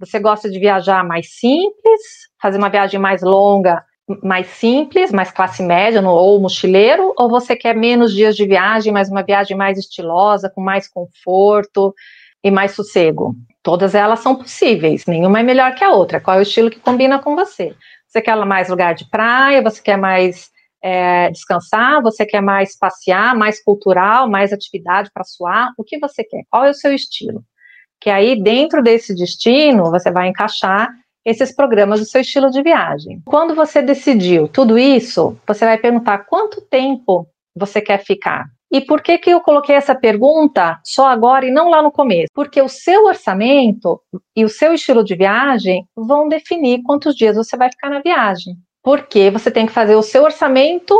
Você 0.00 0.18
gosta 0.18 0.50
de 0.50 0.58
viajar 0.58 1.04
mais 1.04 1.32
simples, 1.38 2.02
fazer 2.42 2.58
uma 2.58 2.68
viagem 2.68 2.98
mais 2.98 3.22
longa, 3.22 3.84
mais 4.20 4.48
simples, 4.48 5.12
mais 5.12 5.30
classe 5.30 5.62
média 5.62 6.02
ou 6.02 6.40
mochileiro, 6.40 7.14
ou 7.16 7.30
você 7.30 7.54
quer 7.54 7.74
menos 7.76 8.12
dias 8.12 8.34
de 8.34 8.44
viagem, 8.44 8.92
mas 8.92 9.08
uma 9.08 9.22
viagem 9.22 9.56
mais 9.56 9.78
estilosa, 9.78 10.50
com 10.50 10.60
mais 10.60 10.88
conforto 10.88 11.94
e 12.42 12.50
mais 12.50 12.72
sossego? 12.72 13.36
Todas 13.62 13.94
elas 13.94 14.18
são 14.18 14.34
possíveis, 14.34 15.06
nenhuma 15.06 15.38
é 15.38 15.42
melhor 15.44 15.72
que 15.76 15.84
a 15.84 15.92
outra. 15.92 16.20
Qual 16.20 16.36
é 16.36 16.40
o 16.40 16.42
estilo 16.42 16.68
que 16.68 16.80
combina 16.80 17.20
com 17.20 17.36
você? 17.36 17.76
Você 18.08 18.20
quer 18.20 18.36
mais 18.44 18.68
lugar 18.68 18.92
de 18.92 19.08
praia, 19.08 19.62
você 19.62 19.80
quer 19.80 19.96
mais 19.96 20.50
é, 20.82 21.30
descansar, 21.30 22.02
você 22.02 22.24
quer 22.24 22.40
mais 22.40 22.76
passear, 22.78 23.34
mais 23.34 23.62
cultural, 23.62 24.28
mais 24.28 24.52
atividade 24.52 25.10
para 25.12 25.24
suar, 25.24 25.72
o 25.76 25.84
que 25.84 25.98
você 25.98 26.22
quer? 26.22 26.42
Qual 26.50 26.64
é 26.64 26.70
o 26.70 26.74
seu 26.74 26.92
estilo? 26.92 27.42
Que 28.00 28.10
aí, 28.10 28.40
dentro 28.40 28.82
desse 28.82 29.14
destino, 29.14 29.90
você 29.90 30.10
vai 30.10 30.28
encaixar 30.28 30.88
esses 31.24 31.54
programas 31.54 31.98
do 31.98 32.06
seu 32.06 32.20
estilo 32.20 32.50
de 32.50 32.62
viagem. 32.62 33.20
Quando 33.24 33.54
você 33.54 33.82
decidiu 33.82 34.46
tudo 34.46 34.78
isso, 34.78 35.36
você 35.46 35.64
vai 35.64 35.76
perguntar 35.76 36.18
quanto 36.18 36.60
tempo 36.60 37.26
você 37.54 37.80
quer 37.80 37.98
ficar. 38.04 38.46
E 38.70 38.80
por 38.80 39.00
que, 39.00 39.16
que 39.18 39.30
eu 39.30 39.40
coloquei 39.40 39.74
essa 39.74 39.94
pergunta 39.94 40.78
só 40.84 41.06
agora 41.06 41.46
e 41.46 41.50
não 41.50 41.70
lá 41.70 41.82
no 41.82 41.90
começo? 41.90 42.28
Porque 42.34 42.60
o 42.60 42.68
seu 42.68 43.06
orçamento 43.06 44.00
e 44.36 44.44
o 44.44 44.48
seu 44.48 44.74
estilo 44.74 45.04
de 45.04 45.14
viagem 45.14 45.86
vão 45.96 46.28
definir 46.28 46.82
quantos 46.82 47.14
dias 47.14 47.36
você 47.36 47.56
vai 47.56 47.70
ficar 47.70 47.90
na 47.90 48.00
viagem. 48.00 48.56
Porque 48.86 49.30
você 49.30 49.50
tem 49.50 49.66
que 49.66 49.72
fazer 49.72 49.96
o 49.96 50.02
seu 50.02 50.22
orçamento, 50.22 50.94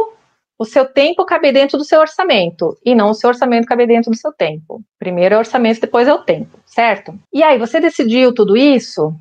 o 0.59 0.65
seu 0.65 0.85
tempo 0.85 1.25
caber 1.25 1.53
dentro 1.53 1.79
do 1.79 1.85
seu 1.85 2.01
orçamento, 2.01 2.77
e 2.85 2.97
não 2.97 3.11
o 3.11 3.15
seu 3.15 3.29
orçamento 3.29 3.65
caber 3.65 3.87
dentro 3.87 4.11
do 4.11 4.17
seu 4.17 4.33
tempo. 4.33 4.83
Primeiro 4.99 5.37
é 5.37 5.39
o 5.39 5.39
orçamento, 5.39 5.81
depois 5.81 6.09
é 6.09 6.13
o 6.13 6.19
tempo, 6.19 6.59
certo? 6.67 7.17
E 7.33 7.45
aí, 7.45 7.57
você 7.61 7.79
decidiu 7.79 8.35
tudo 8.35 8.57
isso? 8.57 9.15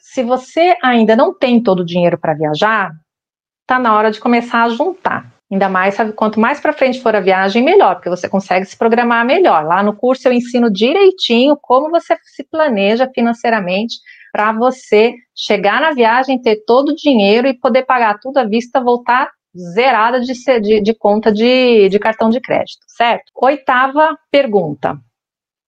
Se 0.00 0.22
você 0.22 0.74
ainda 0.82 1.14
não 1.14 1.34
tem 1.34 1.62
todo 1.62 1.80
o 1.80 1.84
dinheiro 1.84 2.16
para 2.16 2.32
viajar, 2.32 2.92
tá 3.66 3.78
na 3.78 3.94
hora 3.94 4.10
de 4.10 4.18
começar 4.18 4.62
a 4.62 4.70
juntar. 4.70 5.30
Ainda 5.52 5.68
mais, 5.68 5.94
sabe, 5.94 6.14
quanto 6.14 6.40
mais 6.40 6.60
para 6.60 6.72
frente 6.72 7.02
for 7.02 7.14
a 7.14 7.20
viagem, 7.20 7.62
melhor, 7.62 7.96
porque 7.96 8.08
você 8.08 8.26
consegue 8.26 8.64
se 8.64 8.76
programar 8.76 9.22
melhor. 9.26 9.66
Lá 9.66 9.82
no 9.82 9.94
curso 9.94 10.26
eu 10.26 10.32
ensino 10.32 10.70
direitinho 10.70 11.58
como 11.60 11.90
você 11.90 12.16
se 12.22 12.42
planeja 12.42 13.06
financeiramente 13.14 13.96
para 14.38 14.52
você 14.52 15.16
chegar 15.34 15.80
na 15.80 15.90
viagem, 15.90 16.40
ter 16.40 16.62
todo 16.64 16.90
o 16.90 16.94
dinheiro 16.94 17.48
e 17.48 17.58
poder 17.58 17.84
pagar 17.84 18.20
tudo 18.20 18.38
à 18.38 18.44
vista, 18.44 18.80
voltar 18.80 19.28
zerada 19.74 20.20
de, 20.20 20.32
de, 20.60 20.80
de 20.80 20.94
conta 20.94 21.32
de, 21.32 21.88
de 21.88 21.98
cartão 21.98 22.30
de 22.30 22.40
crédito, 22.40 22.84
certo? 22.86 23.32
Oitava 23.34 24.16
pergunta, 24.30 24.96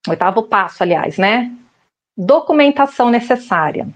oitavo 0.08 0.44
passo, 0.44 0.84
aliás, 0.84 1.18
né? 1.18 1.50
Documentação 2.16 3.10
necessária. 3.10 3.88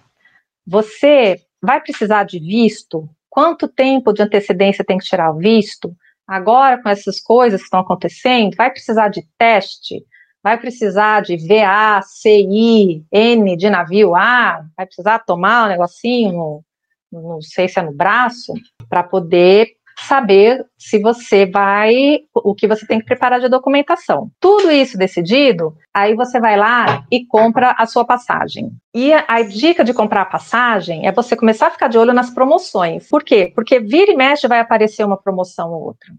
Você 0.66 1.40
vai 1.62 1.80
precisar 1.80 2.24
de 2.24 2.40
visto 2.40 3.08
quanto 3.30 3.68
tempo 3.68 4.12
de 4.12 4.22
antecedência 4.22 4.84
tem 4.84 4.98
que 4.98 5.04
tirar 5.04 5.30
o 5.30 5.38
visto? 5.38 5.94
Agora, 6.26 6.82
com 6.82 6.88
essas 6.88 7.20
coisas 7.20 7.60
que 7.60 7.66
estão 7.66 7.78
acontecendo, 7.78 8.56
vai 8.56 8.72
precisar 8.72 9.06
de 9.06 9.24
teste? 9.38 10.04
Vai 10.44 10.58
precisar 10.58 11.22
de 11.22 11.38
VA, 11.38 12.02
CI, 12.02 13.02
N 13.10 13.56
de 13.56 13.70
navio 13.70 14.14
A? 14.14 14.62
Vai 14.76 14.84
precisar 14.84 15.20
tomar 15.20 15.64
um 15.64 15.68
negocinho, 15.68 16.32
no, 16.32 16.64
não 17.10 17.40
sei 17.40 17.66
se 17.66 17.80
é 17.80 17.82
no 17.82 17.94
braço, 17.94 18.52
para 18.86 19.02
poder 19.02 19.68
saber 19.96 20.64
se 20.76 20.98
você 20.98 21.46
vai, 21.46 22.20
o 22.34 22.54
que 22.54 22.66
você 22.66 22.86
tem 22.86 22.98
que 22.98 23.06
preparar 23.06 23.40
de 23.40 23.48
documentação. 23.48 24.30
Tudo 24.38 24.70
isso 24.70 24.98
decidido, 24.98 25.74
aí 25.94 26.14
você 26.14 26.38
vai 26.38 26.58
lá 26.58 27.06
e 27.10 27.24
compra 27.24 27.74
a 27.78 27.86
sua 27.86 28.04
passagem. 28.04 28.70
E 28.94 29.12
a, 29.12 29.42
dica 29.42 29.84
de 29.84 29.94
comprar 29.94 30.22
a 30.22 30.26
passagem 30.26 31.06
é 31.06 31.12
você 31.12 31.34
começar 31.36 31.68
a 31.68 31.70
ficar 31.70 31.88
de 31.88 31.96
olho 31.96 32.12
nas 32.12 32.28
promoções. 32.30 33.08
Por 33.08 33.22
quê? 33.24 33.52
Porque 33.54 33.80
vira 33.80 34.12
e 34.12 34.16
mexe 34.16 34.48
vai 34.48 34.60
aparecer 34.60 35.04
uma 35.04 35.16
promoção 35.16 35.72
ou 35.72 35.84
outra. 35.84 36.12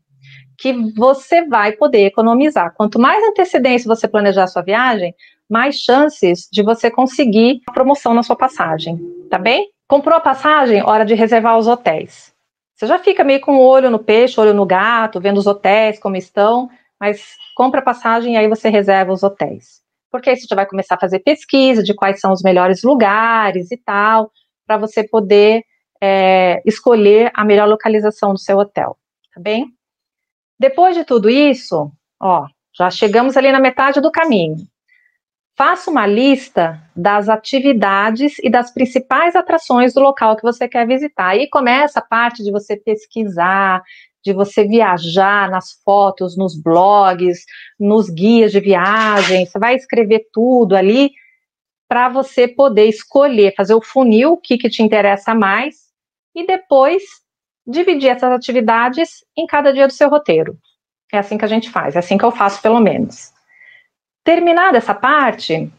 Que 0.58 0.74
você 0.94 1.46
vai 1.46 1.74
poder 1.74 2.06
economizar. 2.06 2.74
Quanto 2.76 3.00
mais 3.00 3.24
antecedência 3.24 3.88
você 3.88 4.08
planejar 4.08 4.44
a 4.44 4.48
sua 4.48 4.62
viagem, 4.62 5.14
mais 5.50 5.76
chances 5.76 6.48
de 6.52 6.64
você 6.64 6.90
conseguir 6.90 7.62
a 7.68 7.72
promoção 7.72 8.14
na 8.14 8.24
sua 8.24 8.36
passagem. 8.36 9.00
Tá 9.30 9.38
bem? 9.38 9.70
Comprou 9.88 10.18
a 10.18 10.22
passagem? 10.22 10.84
Hora 10.84 11.06
de 11.06 11.14
reservar 11.14 11.58
os 11.58 11.68
hotéis. 11.68 12.34
Você 12.76 12.88
já 12.88 13.00
fica 13.00 13.24
meio 13.24 13.40
com 13.40 13.56
o 13.56 13.66
olho 13.66 13.90
no 13.90 14.00
peixe, 14.00 14.40
olho 14.40 14.54
no 14.54 14.66
gato, 14.66 15.22
vendo 15.22 15.38
os 15.38 15.48
hotéis 15.48 16.00
como 16.00 16.18
estão, 16.18 16.70
mas 17.00 17.36
compra 17.56 17.82
passagem 17.82 18.34
e 18.34 18.38
aí 18.38 18.50
você 18.50 18.70
reserva 18.70 19.14
os 19.14 19.24
hotéis. 19.24 19.82
Porque 20.12 20.30
aí 20.30 20.36
você 20.36 20.46
já 20.50 20.56
vai 20.56 20.66
começar 20.66 20.96
a 20.96 21.00
fazer 21.00 21.20
pesquisa 21.20 21.84
de 21.84 21.94
quais 21.94 22.20
são 22.20 22.34
os 22.34 22.42
melhores 22.42 22.84
lugares 22.84 23.72
e 23.72 23.78
tal, 23.78 24.32
para 24.66 24.78
você 24.78 25.08
poder 25.08 25.64
é, 26.02 26.62
escolher 26.66 27.32
a 27.34 27.46
melhor 27.46 27.68
localização 27.68 28.34
do 28.34 28.40
seu 28.40 28.58
hotel, 28.58 28.98
tá 29.34 29.40
bem? 29.40 29.68
Depois 30.60 30.96
de 30.96 31.04
tudo 31.04 31.30
isso, 31.30 31.92
ó, 32.20 32.48
já 32.78 32.90
chegamos 32.90 33.36
ali 33.38 33.52
na 33.52 33.60
metade 33.60 34.02
do 34.02 34.12
caminho. 34.12 34.58
Faça 35.58 35.90
uma 35.90 36.06
lista 36.06 36.82
das 36.94 37.30
atividades 37.30 38.38
e 38.40 38.50
das 38.50 38.72
principais 38.72 39.36
atrações 39.36 39.94
do 39.94 40.02
local 40.02 40.36
que 40.36 40.44
você 40.44 40.68
quer 40.68 40.86
visitar. 40.86 41.30
Aí 41.30 41.50
começa 41.50 42.00
a 42.00 42.06
parte 42.06 42.44
de 42.44 42.52
você 42.52 42.76
pesquisar, 42.76 43.82
de 44.24 44.34
você 44.34 44.66
viajar 44.66 45.50
nas 45.50 45.72
fotos, 45.84 46.36
nos 46.36 46.62
blogs, 46.62 47.46
nos 47.80 48.10
guias 48.10 48.52
de 48.52 48.60
viagem. 48.60 49.46
Você 49.46 49.58
vai 49.58 49.76
escrever 49.76 50.28
tudo 50.34 50.76
ali 50.76 51.12
para 51.88 52.10
você 52.10 52.48
poder 52.48 52.88
escolher, 52.88 53.54
fazer 53.56 53.76
o 53.76 53.82
funil, 53.82 54.34
o 54.34 54.38
que, 54.38 54.58
que 54.58 54.70
te 54.70 54.82
interessa 54.82 55.36
mais, 55.36 55.76
e 56.36 56.46
depois 56.46 57.04
dividir 57.66 58.10
essas 58.10 58.32
atividades 58.32 59.26
em 59.36 59.46
cada 59.46 59.74
dia 59.74 59.88
do 59.88 59.94
seu 59.94 60.10
roteiro. 60.10 60.58
É 61.12 61.18
assim 61.18 61.38
que 61.38 61.46
a 61.46 61.48
gente 61.48 61.70
faz, 61.70 61.96
é 61.96 62.00
assim 62.00 62.18
que 62.18 62.26
eu 62.26 62.32
faço, 62.32 62.62
pelo 62.62 62.80
menos. 62.80 63.34
Terminada 64.24 64.78
essa 64.78 64.94
parte, 64.94 65.72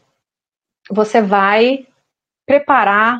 você 0.91 1.21
vai 1.21 1.87
preparar 2.47 3.19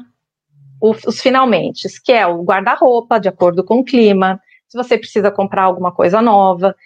os, 0.81 1.21
finalmente, 1.21 1.89
que 2.05 2.13
é 2.13 2.27
o 2.27 2.43
guarda-roupa, 2.43 3.19
de 3.19 3.29
acordo 3.29 3.65
com 3.65 3.81
o 3.81 3.85
clima, 3.85 4.41
se 4.69 4.77
você 4.77 4.99
precisa 4.99 5.31
comprar 5.31 5.65
alguma 5.65 5.93
coisa 5.93 6.21
nova, 6.21 6.77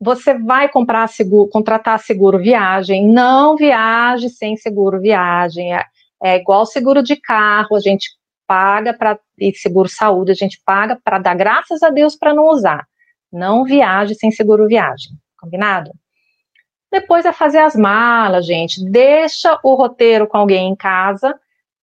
você 0.00 0.36
vai 0.36 0.68
comprar 0.68 1.06
seguro, 1.08 1.48
contratar 1.48 1.98
seguro 2.00 2.38
viagem, 2.38 3.06
não 3.06 3.56
viaje 3.56 4.28
sem 4.28 4.56
seguro 4.56 5.00
viagem, 5.00 5.74
é, 5.74 5.84
é 6.22 6.36
igual 6.36 6.66
seguro 6.66 7.02
de 7.02 7.16
carro, 7.16 7.76
a 7.76 7.80
gente 7.80 8.10
paga 8.52 8.92
para 8.92 9.18
e 9.38 9.50
seguro 9.54 9.88
saúde, 9.88 10.30
a 10.30 10.34
gente 10.34 10.60
paga 10.62 10.98
para 11.02 11.18
dar 11.18 11.34
graças 11.34 11.82
a 11.82 11.88
Deus 11.88 12.14
para 12.14 12.34
não 12.34 12.50
usar. 12.50 12.86
Não 13.32 13.64
viaje 13.64 14.14
sem 14.14 14.30
seguro 14.30 14.66
viagem, 14.66 15.12
combinado? 15.40 15.90
Depois 16.90 17.24
é 17.24 17.32
fazer 17.32 17.60
as 17.60 17.74
malas, 17.74 18.44
gente. 18.44 18.84
Deixa 18.84 19.58
o 19.64 19.74
roteiro 19.74 20.26
com 20.26 20.36
alguém 20.36 20.68
em 20.68 20.76
casa 20.76 21.34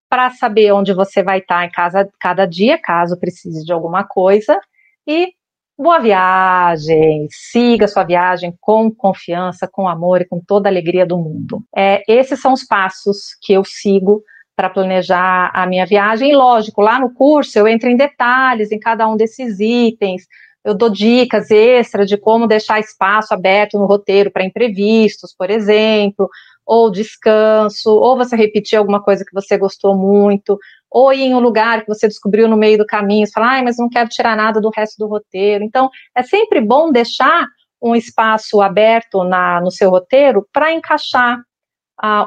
para 0.08 0.29
saber 0.29 0.71
onde 0.71 0.93
você 0.93 1.23
vai 1.23 1.39
estar 1.39 1.65
em 1.65 1.71
casa 1.71 2.08
cada 2.19 2.45
dia, 2.45 2.77
caso 2.77 3.19
precise 3.19 3.65
de 3.65 3.73
alguma 3.73 4.03
coisa. 4.03 4.62
E 5.08 5.34
boa 5.75 5.97
viagem. 5.97 7.27
Siga 7.32 7.88
sua 7.88 8.03
viagem 8.03 8.55
com 8.62 8.91
confiança, 8.91 9.67
com 9.67 9.89
amor 9.89 10.21
e 10.21 10.25
com 10.25 10.39
toda 10.39 10.69
a 10.69 10.71
alegria 10.71 11.03
do 11.03 11.17
mundo. 11.17 11.63
É, 11.75 12.03
esses 12.08 12.39
são 12.39 12.53
os 12.53 12.63
passos 12.63 13.36
que 13.41 13.53
eu 13.53 13.65
sigo 13.65 14.23
para 14.60 14.69
planejar 14.69 15.50
a 15.54 15.65
minha 15.65 15.86
viagem. 15.86 16.32
E 16.32 16.36
lógico, 16.36 16.82
lá 16.82 17.00
no 17.00 17.13
curso 17.13 17.58
eu 17.58 17.65
entro 17.65 17.88
em 17.89 17.95
detalhes 17.95 18.74
em 18.74 18.78
cada 18.78 19.08
um 19.08 19.15
desses 19.15 19.58
itens 19.62 20.28
eu 20.63 20.74
dou 20.74 20.89
dicas 20.89 21.50
extras 21.50 22.08
de 22.10 22.17
como 22.17 22.45
deixar 22.45 22.80
espaço 22.80 23.34
aberto 23.34 23.80
no 23.80 23.86
roteiro 23.86 24.30
para 24.30 24.43
imprevistos, 24.43 25.34
por 25.34 25.50
exemplo, 25.50 26.30
ou 26.65 26.91
descanso, 26.91 27.89
ou 27.89 28.17
você 28.17 28.36
repetir 28.36 28.78
alguma 28.78 29.02
coisa 29.02 29.24
que 29.26 29.34
você 29.34 29.58
gostou 29.58 29.95
muito, 29.95 30.60
ou 30.91 31.13
ir 31.13 31.22
em 31.22 31.34
um 31.34 31.39
lugar 31.39 31.82
que 31.82 31.88
você 31.88 32.08
descobriu 32.08 32.48
no 32.48 32.58
meio 32.58 32.78
do 32.78 32.86
caminho, 32.86 33.24
e 33.24 33.32
falar, 33.32 33.52
ai, 33.52 33.63
mas 33.63 33.78
não 33.78 33.89
quero 33.89 34.10
tirar 34.10 34.36
nada 34.36 34.60
do 34.60 34.69
resto 34.69 34.98
do 35.00 35.08
roteiro. 35.08 35.63
Então, 35.63 35.89
é 36.15 36.22
sempre 36.24 36.60
bom 36.60 36.91
deixar 36.91 37.48
um 37.82 37.95
espaço 37.95 38.62
aberto 38.62 39.24
na, 39.24 39.62
no 39.62 39.72
seu 39.72 39.89
roteiro 39.89 40.45
para 40.52 40.74
encaixar 40.74 41.39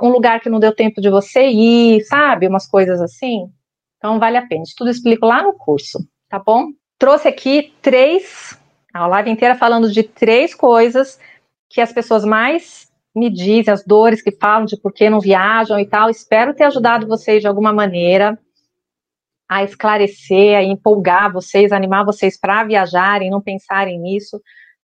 um 0.02 0.08
lugar 0.08 0.40
que 0.40 0.50
não 0.50 0.60
deu 0.60 0.74
tempo 0.74 1.00
de 1.00 1.08
você 1.10 1.46
ir, 1.48 2.02
sabe? 2.04 2.46
Umas 2.46 2.66
coisas 2.66 3.00
assim. 3.00 3.50
Então, 3.98 4.18
vale 4.18 4.36
a 4.36 4.46
pena. 4.46 4.62
Isso 4.62 4.74
tudo 4.76 4.90
explico 4.90 5.26
lá 5.26 5.42
no 5.42 5.54
curso, 5.54 5.98
tá 6.28 6.38
bom? 6.38 6.68
trouxe 7.02 7.26
aqui 7.26 7.74
três, 7.82 8.56
a 8.94 9.08
live 9.08 9.28
inteira 9.28 9.56
falando 9.56 9.90
de 9.90 10.04
três 10.04 10.54
coisas 10.54 11.18
que 11.68 11.80
as 11.80 11.92
pessoas 11.92 12.24
mais 12.24 12.88
me 13.12 13.28
dizem, 13.28 13.74
as 13.74 13.84
dores 13.84 14.22
que 14.22 14.30
falam 14.30 14.64
de 14.64 14.76
por 14.76 14.92
que 14.92 15.10
não 15.10 15.18
viajam 15.18 15.80
e 15.80 15.84
tal. 15.84 16.08
Espero 16.08 16.54
ter 16.54 16.62
ajudado 16.62 17.08
vocês 17.08 17.40
de 17.40 17.48
alguma 17.48 17.72
maneira 17.72 18.38
a 19.48 19.64
esclarecer, 19.64 20.56
a 20.56 20.62
empolgar 20.62 21.32
vocês, 21.32 21.72
a 21.72 21.76
animar 21.76 22.04
vocês 22.04 22.38
para 22.38 22.62
viajarem, 22.62 23.30
não 23.30 23.40
pensarem 23.40 23.98
nisso, 23.98 24.40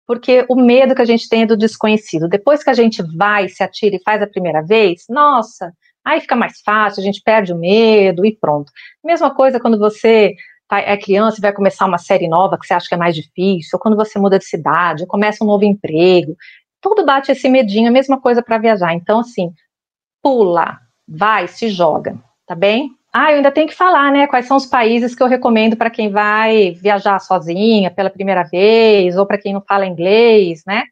porque 0.06 0.46
o 0.48 0.54
medo 0.54 0.94
que 0.94 1.02
a 1.02 1.06
gente 1.06 1.28
tem 1.28 1.42
é 1.42 1.46
do 1.46 1.56
desconhecido. 1.56 2.28
Depois 2.28 2.62
que 2.62 2.70
a 2.70 2.74
gente 2.74 3.02
vai, 3.16 3.48
se 3.48 3.62
atira 3.62 3.96
e 3.96 4.02
faz 4.02 4.22
a 4.22 4.26
primeira 4.26 4.62
vez, 4.62 5.04
nossa, 5.08 5.72
aí 6.04 6.20
fica 6.20 6.36
mais 6.36 6.60
fácil, 6.60 7.00
a 7.00 7.04
gente 7.04 7.20
perde 7.22 7.52
o 7.52 7.58
medo 7.58 8.24
e 8.24 8.36
pronto. 8.36 8.70
Mesma 9.04 9.34
coisa 9.34 9.58
quando 9.58 9.78
você 9.78 10.34
tá, 10.68 10.78
é 10.78 10.96
criança 10.96 11.38
e 11.38 11.40
vai 11.40 11.52
começar 11.52 11.86
uma 11.86 11.98
série 11.98 12.28
nova 12.28 12.58
que 12.58 12.66
você 12.66 12.74
acha 12.74 12.88
que 12.88 12.94
é 12.94 12.98
mais 12.98 13.14
difícil, 13.14 13.70
ou 13.74 13.80
quando 13.80 13.96
você 13.96 14.18
muda 14.18 14.38
de 14.38 14.44
cidade, 14.44 15.02
ou 15.02 15.08
começa 15.08 15.42
um 15.42 15.46
novo 15.46 15.64
emprego, 15.64 16.36
tudo 16.80 17.04
bate 17.04 17.32
esse 17.32 17.48
medinho, 17.48 17.88
a 17.88 17.92
mesma 17.92 18.20
coisa 18.20 18.42
para 18.42 18.58
viajar. 18.58 18.94
Então, 18.94 19.20
assim, 19.20 19.52
pula, 20.22 20.78
vai, 21.06 21.48
se 21.48 21.68
joga, 21.68 22.16
tá 22.46 22.54
bem? 22.54 22.90
Ah, 23.18 23.32
eu 23.32 23.36
ainda 23.36 23.50
tenho 23.50 23.66
que 23.66 23.74
falar, 23.74 24.12
né? 24.12 24.26
Quais 24.26 24.44
são 24.44 24.58
os 24.58 24.66
países 24.66 25.14
que 25.14 25.22
eu 25.22 25.26
recomendo 25.26 25.74
para 25.74 25.88
quem 25.88 26.10
vai 26.10 26.72
viajar 26.72 27.18
sozinha 27.18 27.90
pela 27.90 28.10
primeira 28.10 28.42
vez, 28.42 29.16
ou 29.16 29.24
para 29.24 29.38
quem 29.38 29.54
não 29.54 29.62
fala 29.66 29.86
inglês, 29.86 30.62
né? 30.66 30.84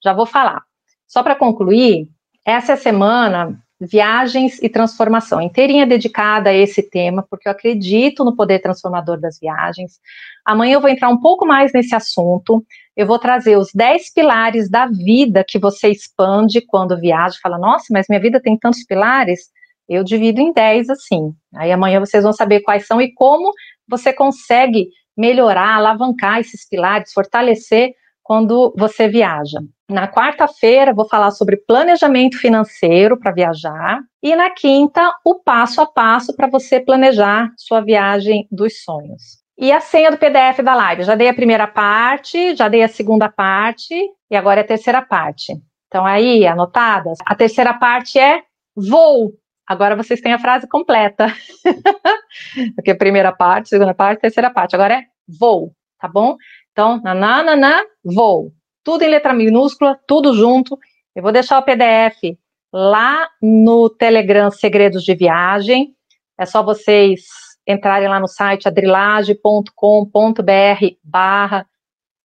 Já 0.00 0.12
vou 0.12 0.24
falar. 0.24 0.62
Só 1.08 1.24
para 1.24 1.34
concluir, 1.34 2.08
essa 2.44 2.76
semana 2.76 3.60
Viagens 3.80 4.62
e 4.62 4.68
Transformação, 4.68 5.40
inteirinha 5.40 5.84
dedicada 5.84 6.50
a 6.50 6.54
esse 6.54 6.88
tema, 6.88 7.26
porque 7.28 7.48
eu 7.48 7.52
acredito 7.52 8.24
no 8.24 8.36
poder 8.36 8.60
transformador 8.60 9.18
das 9.18 9.40
viagens. 9.40 9.98
Amanhã 10.44 10.74
eu 10.74 10.80
vou 10.80 10.88
entrar 10.88 11.08
um 11.08 11.20
pouco 11.20 11.44
mais 11.44 11.72
nesse 11.72 11.96
assunto. 11.96 12.64
eu 12.96 13.08
vou 13.08 13.18
trazer 13.18 13.58
os 13.58 13.72
10 13.74 14.12
pilares 14.14 14.70
da 14.70 14.86
vida 14.86 15.44
que 15.44 15.58
você 15.58 15.88
expande 15.88 16.60
quando 16.60 16.96
viaja. 17.00 17.36
Fala, 17.42 17.58
nossa, 17.58 17.86
mas 17.90 18.06
minha 18.08 18.20
vida 18.20 18.40
tem 18.40 18.56
tantos 18.56 18.84
pilares. 18.84 19.50
Eu 19.94 20.04
divido 20.04 20.40
em 20.40 20.52
10 20.52 20.90
assim. 20.90 21.32
Aí 21.54 21.70
amanhã 21.70 22.00
vocês 22.00 22.22
vão 22.22 22.32
saber 22.32 22.60
quais 22.60 22.86
são 22.86 23.00
e 23.00 23.12
como 23.14 23.52
você 23.88 24.12
consegue 24.12 24.88
melhorar, 25.16 25.76
alavancar 25.76 26.40
esses 26.40 26.66
pilares, 26.68 27.12
fortalecer 27.12 27.92
quando 28.22 28.72
você 28.78 29.08
viaja. 29.08 29.58
Na 29.90 30.08
quarta-feira, 30.08 30.94
vou 30.94 31.06
falar 31.06 31.32
sobre 31.32 31.56
planejamento 31.56 32.38
financeiro 32.38 33.18
para 33.18 33.32
viajar. 33.32 34.00
E 34.22 34.34
na 34.34 34.50
quinta, 34.50 35.12
o 35.24 35.34
passo 35.34 35.80
a 35.80 35.86
passo 35.86 36.34
para 36.34 36.48
você 36.48 36.80
planejar 36.80 37.52
sua 37.58 37.80
viagem 37.80 38.46
dos 38.50 38.82
sonhos. 38.82 39.42
E 39.58 39.70
a 39.70 39.80
senha 39.80 40.10
do 40.10 40.16
PDF 40.16 40.62
da 40.64 40.74
live? 40.74 41.04
Já 41.04 41.14
dei 41.14 41.28
a 41.28 41.34
primeira 41.34 41.66
parte, 41.66 42.56
já 42.56 42.68
dei 42.68 42.82
a 42.82 42.88
segunda 42.88 43.28
parte 43.28 43.94
e 44.30 44.36
agora 44.36 44.60
é 44.60 44.64
a 44.64 44.66
terceira 44.66 45.02
parte. 45.02 45.52
Então, 45.88 46.06
aí, 46.06 46.46
anotadas? 46.46 47.18
A 47.26 47.34
terceira 47.34 47.74
parte 47.74 48.18
é 48.18 48.42
vou. 48.74 49.32
Agora 49.66 49.96
vocês 49.96 50.20
têm 50.20 50.32
a 50.32 50.38
frase 50.38 50.68
completa. 50.68 51.32
Porque 52.74 52.90
a 52.90 52.96
primeira 52.96 53.32
parte, 53.32 53.68
segunda 53.68 53.94
parte, 53.94 54.20
terceira 54.20 54.50
parte. 54.50 54.74
Agora 54.74 54.94
é 54.94 55.02
vou, 55.26 55.72
tá 55.98 56.08
bom? 56.08 56.36
Então, 56.72 57.00
nananana, 57.02 57.82
vou. 58.04 58.52
Tudo 58.84 59.02
em 59.02 59.08
letra 59.08 59.32
minúscula, 59.32 59.98
tudo 60.06 60.34
junto. 60.34 60.78
Eu 61.14 61.22
vou 61.22 61.32
deixar 61.32 61.58
o 61.58 61.62
PDF 61.62 62.36
lá 62.72 63.28
no 63.40 63.90
Telegram 63.90 64.50
Segredos 64.50 65.04
de 65.04 65.14
Viagem. 65.14 65.94
É 66.38 66.46
só 66.46 66.62
vocês 66.62 67.22
entrarem 67.66 68.08
lá 68.08 68.18
no 68.18 68.26
site 68.26 68.66
adrilage.com.br 68.66 70.96
barra 71.04 71.66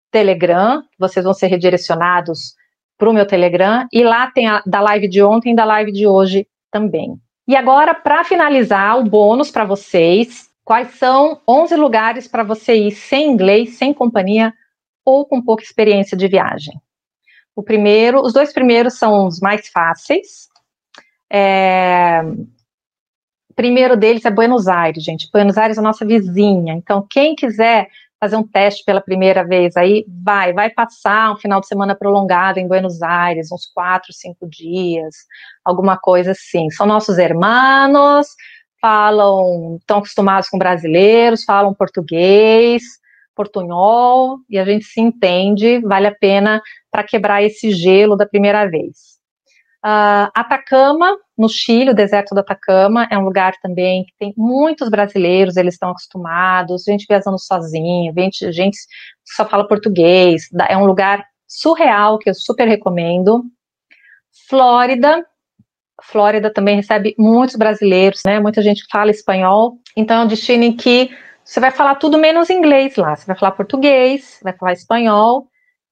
Telegram, 0.09 0.81
vocês 0.97 1.23
vão 1.23 1.33
ser 1.33 1.47
redirecionados 1.47 2.55
para 2.97 3.09
o 3.09 3.13
meu 3.13 3.27
Telegram, 3.27 3.85
e 3.91 4.03
lá 4.03 4.31
tem 4.31 4.47
a 4.47 4.63
da 4.65 4.81
live 4.81 5.07
de 5.07 5.21
ontem 5.21 5.51
e 5.51 5.55
da 5.55 5.65
live 5.65 5.91
de 5.91 6.07
hoje 6.07 6.47
também. 6.71 7.19
E 7.47 7.55
agora, 7.55 7.95
para 7.95 8.23
finalizar, 8.23 8.99
o 8.99 9.03
bônus 9.03 9.49
para 9.49 9.63
vocês, 9.63 10.49
quais 10.65 10.95
são 10.95 11.41
11 11.47 11.75
lugares 11.75 12.27
para 12.27 12.43
você 12.43 12.75
ir 12.75 12.91
sem 12.91 13.29
inglês, 13.29 13.77
sem 13.77 13.93
companhia 13.93 14.53
ou 15.05 15.25
com 15.25 15.41
pouca 15.41 15.63
experiência 15.63 16.17
de 16.17 16.27
viagem. 16.27 16.73
O 17.55 17.63
primeiro, 17.63 18.21
os 18.21 18.33
dois 18.33 18.51
primeiros 18.51 18.95
são 18.95 19.25
os 19.25 19.39
mais 19.39 19.67
fáceis. 19.69 20.49
É, 21.31 22.21
primeiro 23.57 23.97
deles 23.97 24.23
é 24.23 24.29
Buenos 24.29 24.67
Aires, 24.67 25.03
gente. 25.03 25.27
Buenos 25.33 25.57
Aires 25.57 25.77
é 25.77 25.79
a 25.79 25.83
nossa 25.83 26.05
vizinha. 26.05 26.75
Então, 26.75 27.05
quem 27.09 27.35
quiser 27.35 27.89
fazer 28.19 28.35
um 28.35 28.47
teste 28.47 28.83
pela 28.83 29.01
primeira 29.01 29.43
vez 29.43 29.77
aí, 29.77 30.05
vai, 30.23 30.53
vai 30.53 30.69
passar 30.69 31.31
um 31.33 31.37
final 31.37 31.61
de 31.61 31.67
semana 31.67 31.95
prolongado 31.95 32.59
em 32.59 32.67
Buenos 32.67 33.01
Aires, 33.01 33.51
uns 33.51 33.65
quatro, 33.73 34.11
cinco 34.11 34.47
dias, 34.49 35.15
alguma 35.63 35.97
coisa 35.97 36.31
assim. 36.31 36.69
São 36.71 36.85
nossos 36.85 37.17
irmãos, 37.17 38.27
falam, 38.81 39.77
estão 39.79 39.99
acostumados 39.99 40.49
com 40.49 40.57
brasileiros, 40.57 41.43
falam 41.43 41.73
português, 41.73 42.83
portunhol, 43.35 44.39
e 44.49 44.57
a 44.57 44.65
gente 44.65 44.85
se 44.85 44.99
entende, 44.99 45.79
vale 45.81 46.07
a 46.07 46.15
pena 46.15 46.61
para 46.91 47.03
quebrar 47.03 47.43
esse 47.43 47.71
gelo 47.71 48.15
da 48.15 48.25
primeira 48.25 48.67
vez. 48.67 49.16
Uh, 49.87 50.27
Atacama, 50.35 51.17
no 51.37 51.47
Chile, 51.47 51.91
o 51.91 51.95
deserto 51.95 52.35
do 52.35 52.41
Atacama, 52.41 53.07
é 53.09 53.17
um 53.17 53.23
lugar 53.23 53.53
também 53.61 54.03
que 54.03 54.11
tem 54.19 54.33
muitos 54.35 54.89
brasileiros, 54.89 55.55
eles 55.55 55.75
estão 55.75 55.91
acostumados, 55.91 56.83
gente 56.83 57.05
viajando 57.07 57.39
sozinha, 57.39 58.11
gente, 58.11 58.51
gente 58.51 58.77
só 59.23 59.47
fala 59.47 59.65
português, 59.65 60.49
é 60.67 60.75
um 60.75 60.85
lugar 60.85 61.23
surreal 61.47 62.19
que 62.19 62.29
eu 62.29 62.33
super 62.33 62.67
recomendo. 62.67 63.45
Flórida, 64.49 65.25
Flórida 66.03 66.51
também 66.51 66.75
recebe 66.75 67.15
muitos 67.17 67.55
brasileiros, 67.55 68.23
né? 68.25 68.41
Muita 68.41 68.61
gente 68.61 68.85
fala 68.91 69.09
espanhol, 69.09 69.77
então 69.95 70.21
é 70.21 70.25
um 70.25 70.27
destino 70.27 70.65
em 70.65 70.75
que 70.75 71.11
você 71.45 71.61
vai 71.61 71.71
falar 71.71 71.95
tudo 71.95 72.17
menos 72.17 72.49
inglês 72.49 72.97
lá, 72.97 73.15
você 73.15 73.25
vai 73.25 73.37
falar 73.37 73.51
português, 73.51 74.37
vai 74.43 74.51
falar 74.51 74.73
espanhol, 74.73 75.47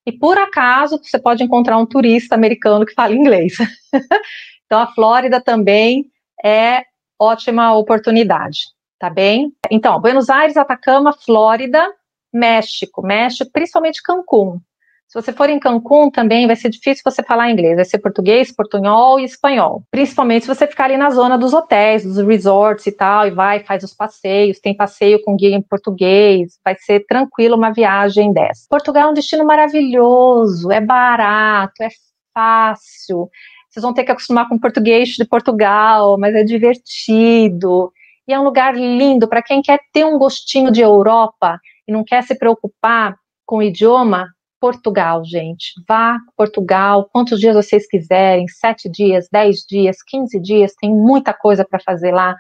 e 0.06 0.12
por 0.12 0.38
acaso 0.38 1.00
você 1.02 1.20
pode 1.20 1.44
encontrar 1.44 1.78
um 1.78 1.86
turista 1.86 2.36
americano 2.36 2.86
que 2.86 2.94
fala 2.94 3.14
inglês. 3.14 3.54
então 4.66 4.80
a 4.80 4.88
Flórida 4.88 5.42
também 5.42 6.06
é 6.44 6.84
ótima 7.20 7.74
oportunidade, 7.74 8.66
tá 9.00 9.10
bem? 9.10 9.52
Então, 9.72 10.00
Buenos 10.00 10.30
Aires, 10.30 10.58
Atacama, 10.58 11.14
Flórida, 11.14 11.92
México, 12.32 13.02
México, 13.02 13.50
principalmente 13.52 14.04
Cancún. 14.04 14.60
Se 15.08 15.22
você 15.22 15.32
for 15.32 15.50
em 15.50 15.60
Cancún 15.60 16.10
também 16.10 16.48
vai 16.48 16.56
ser 16.56 16.70
difícil 16.70 17.04
você 17.06 17.24
falar 17.24 17.50
inglês, 17.50 17.76
vai 17.76 17.86
ser 17.86 18.00
português, 18.00 18.52
portunhol 18.52 19.20
e 19.20 19.24
espanhol. 19.24 19.84
Principalmente 19.92 20.44
se 20.44 20.48
você 20.54 20.68
ficar 20.68 20.86
ali 20.86 20.98
na 20.98 21.10
zona 21.10 21.38
dos 21.38 21.54
hotéis, 21.54 22.04
dos 22.04 22.18
resorts 22.18 22.88
e 22.88 22.92
tal, 22.92 23.28
e 23.28 23.32
vai, 23.32 23.64
faz 23.64 23.84
os 23.84 23.94
passeios, 23.94 24.60
tem 24.60 24.76
passeio 24.76 25.22
com 25.24 25.36
guia 25.36 25.56
em 25.56 25.62
português, 25.62 26.60
vai 26.66 26.76
ser 26.78 27.06
tranquilo 27.06 27.56
uma 27.56 27.72
viagem 27.72 28.34
dessa. 28.34 28.66
Portugal 28.70 29.10
é 29.10 29.12
um 29.12 29.14
destino 29.14 29.46
maravilhoso, 29.46 30.72
é 30.72 30.82
barato, 30.82 31.84
é 31.84 31.90
fácil. 32.34 33.30
Vocês 33.70 33.84
vão 33.84 33.94
ter 33.94 34.04
que 34.04 34.12
acostumar 34.12 34.50
com 34.50 34.56
o 34.56 34.60
português 34.60 35.10
de 35.10 35.26
Portugal, 35.26 36.18
mas 36.18 36.34
é 36.34 36.44
divertido. 36.44 37.92
E 38.28 38.34
é 38.34 38.40
um 38.40 38.44
lugar 38.44 38.76
lindo 38.76 39.28
para 39.28 39.44
quem 39.44 39.62
quer 39.62 39.80
ter 39.94 40.04
um 40.04 40.18
gostinho 40.18 40.72
de 40.72 40.82
Europa 40.82 41.60
e 41.88 41.92
não 41.92 42.04
quer 42.04 42.24
se 42.24 42.36
preocupar 42.36 43.16
com 43.46 43.58
o 43.58 43.64
idioma, 43.64 44.28
Portugal, 44.60 45.24
gente. 45.26 45.74
Vá 45.88 46.18
Portugal, 46.36 47.10
quantos 47.12 47.40
dias 47.40 47.56
vocês 47.56 47.88
quiserem, 47.88 48.48
sete 48.48 48.90
dias, 48.90 49.28
dez 49.32 49.66
dias, 49.68 49.98
quinze 50.02 50.40
dias, 50.40 50.74
tem 50.76 50.92
muita 50.92 51.34
coisa 51.34 51.66
para 51.66 51.80
fazer 51.80 52.12
lá 52.12 52.36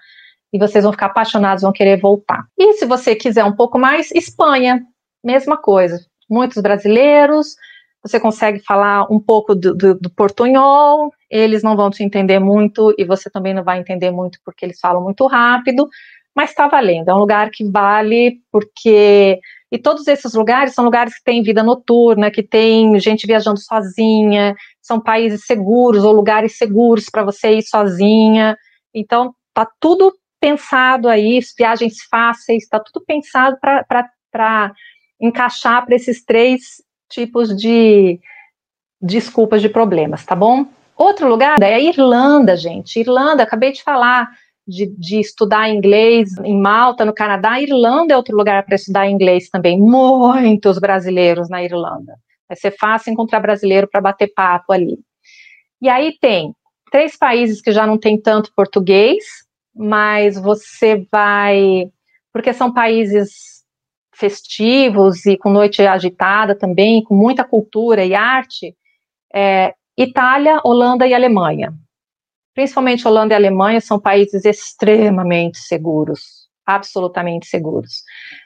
e 0.52 0.60
vocês 0.60 0.84
vão 0.84 0.94
ficar 0.94 1.08
apaixonados, 1.08 1.64
vão 1.64 1.74
querer 1.74 2.00
voltar. 2.00 2.46
E 2.58 2.74
se 2.74 2.86
você 2.86 3.16
quiser 3.16 3.44
um 3.44 3.56
pouco 3.56 3.78
mais, 3.78 4.12
Espanha, 4.12 4.82
mesma 5.24 5.58
coisa. 5.58 6.00
Muitos 6.30 6.62
brasileiros, 6.62 7.56
você 8.02 8.20
consegue 8.20 8.60
falar 8.60 9.12
um 9.12 9.20
pouco 9.20 9.56
do, 9.56 9.76
do, 9.76 9.96
do 9.96 10.10
portunhol, 10.12 11.12
eles 11.30 11.64
não 11.64 11.76
vão 11.76 11.90
te 11.90 12.04
entender 12.04 12.40
muito 12.40 12.94
e 12.98 13.04
você 13.04 13.32
também 13.32 13.54
não 13.54 13.64
vai 13.64 13.80
entender 13.80 14.12
muito 14.12 14.40
porque 14.46 14.64
eles 14.64 14.80
falam 14.80 15.04
muito 15.04 15.26
rápido, 15.26 15.90
mas 16.36 16.50
está 16.50 16.68
valendo. 16.68 17.10
É 17.10 17.14
um 17.14 17.20
lugar 17.20 17.50
que 17.50 17.64
vale 17.64 18.40
porque 18.52 19.40
e 19.72 19.78
todos 19.78 20.08
esses 20.08 20.34
lugares 20.34 20.74
são 20.74 20.86
lugares 20.86 21.18
que 21.18 21.24
têm 21.24 21.44
vida 21.44 21.64
noturna, 21.64 22.32
que 22.32 22.44
tem 22.44 22.98
gente 23.00 23.26
viajando 23.26 23.60
sozinha, 23.60 24.56
são 24.82 25.00
países 25.00 25.46
seguros 25.46 26.04
ou 26.04 26.14
lugares 26.14 26.58
seguros 26.58 27.10
para 27.10 27.24
você 27.24 27.58
ir 27.58 27.64
sozinha. 27.64 28.58
Então, 28.94 29.34
tá 29.54 29.68
tudo 29.80 30.14
pensado 30.40 31.10
aí, 31.10 31.40
viagens 31.58 31.98
fáceis, 32.10 32.64
está 32.64 32.80
tudo 32.80 33.04
pensado 33.06 33.58
para 33.60 34.72
encaixar 35.20 35.86
para 35.86 35.96
esses 35.96 36.24
três 36.24 36.82
tipos 37.10 37.56
de 37.56 38.20
desculpas 39.02 39.62
de 39.62 39.70
problemas, 39.70 40.26
tá 40.26 40.36
bom? 40.36 40.68
Outro 40.96 41.28
lugar 41.28 41.62
é 41.62 41.74
a 41.74 41.80
Irlanda, 41.80 42.56
gente. 42.56 43.00
Irlanda, 43.00 43.44
acabei 43.44 43.72
de 43.72 43.84
falar, 43.84 44.30
de, 44.68 44.88
de, 44.98 45.20
estudar 45.20 45.70
inglês 45.70 46.38
em 46.44 46.60
Malta, 46.60 47.06
no 47.06 47.14
Canadá. 47.14 47.52
A 47.52 47.62
Irlanda 47.62 48.14
é 48.14 48.18
outro 48.18 48.36
lugar 48.36 48.66
para 48.66 48.76
estudar 48.76 49.10
inglês 49.10 49.50
também. 49.50 49.80
Muitos 49.80 50.80
brasileiros 50.80 51.50
na 51.50 51.64
Irlanda. 51.64 52.18
Vai 52.48 52.58
ser 52.58 52.72
fácil 52.72 53.12
encontrar 53.12 53.40
brasileiro 53.40 53.88
para 53.88 54.02
bater 54.02 54.32
papo 54.34 54.74
ali. 54.74 54.98
E 55.82 55.90
aí 55.90 56.18
tem 56.20 56.54
três 56.92 57.18
países 57.18 57.62
que 57.62 57.72
já 57.72 57.86
não 57.86 57.98
tem 57.98 58.20
tanto 58.20 58.54
português, 58.56 59.24
mas 59.76 60.40
você 60.40 61.06
vai. 61.12 61.90
Porque 62.32 62.54
são 62.54 62.74
países 62.74 63.64
festivos 64.14 65.26
e 65.26 65.38
com 65.38 65.50
noite 65.50 65.86
agitada 65.86 66.58
também, 66.58 67.04
com 67.04 67.16
muita 67.16 67.44
cultura 67.44 68.04
e 68.06 68.16
arte. 68.16 68.76
É, 69.34 69.74
Itália, 69.98 70.62
Holanda 70.64 71.06
e 71.08 71.14
Alemanha 71.14 71.74
principalmente 72.56 73.08
Holanda 73.08 73.34
e 73.34 73.38
Alemanha, 73.38 73.82
são 73.82 74.00
países 74.00 74.46
extremamente 74.46 75.60
seguros, 75.60 76.48
absolutamente 76.66 77.46
seguros. 77.46 78.02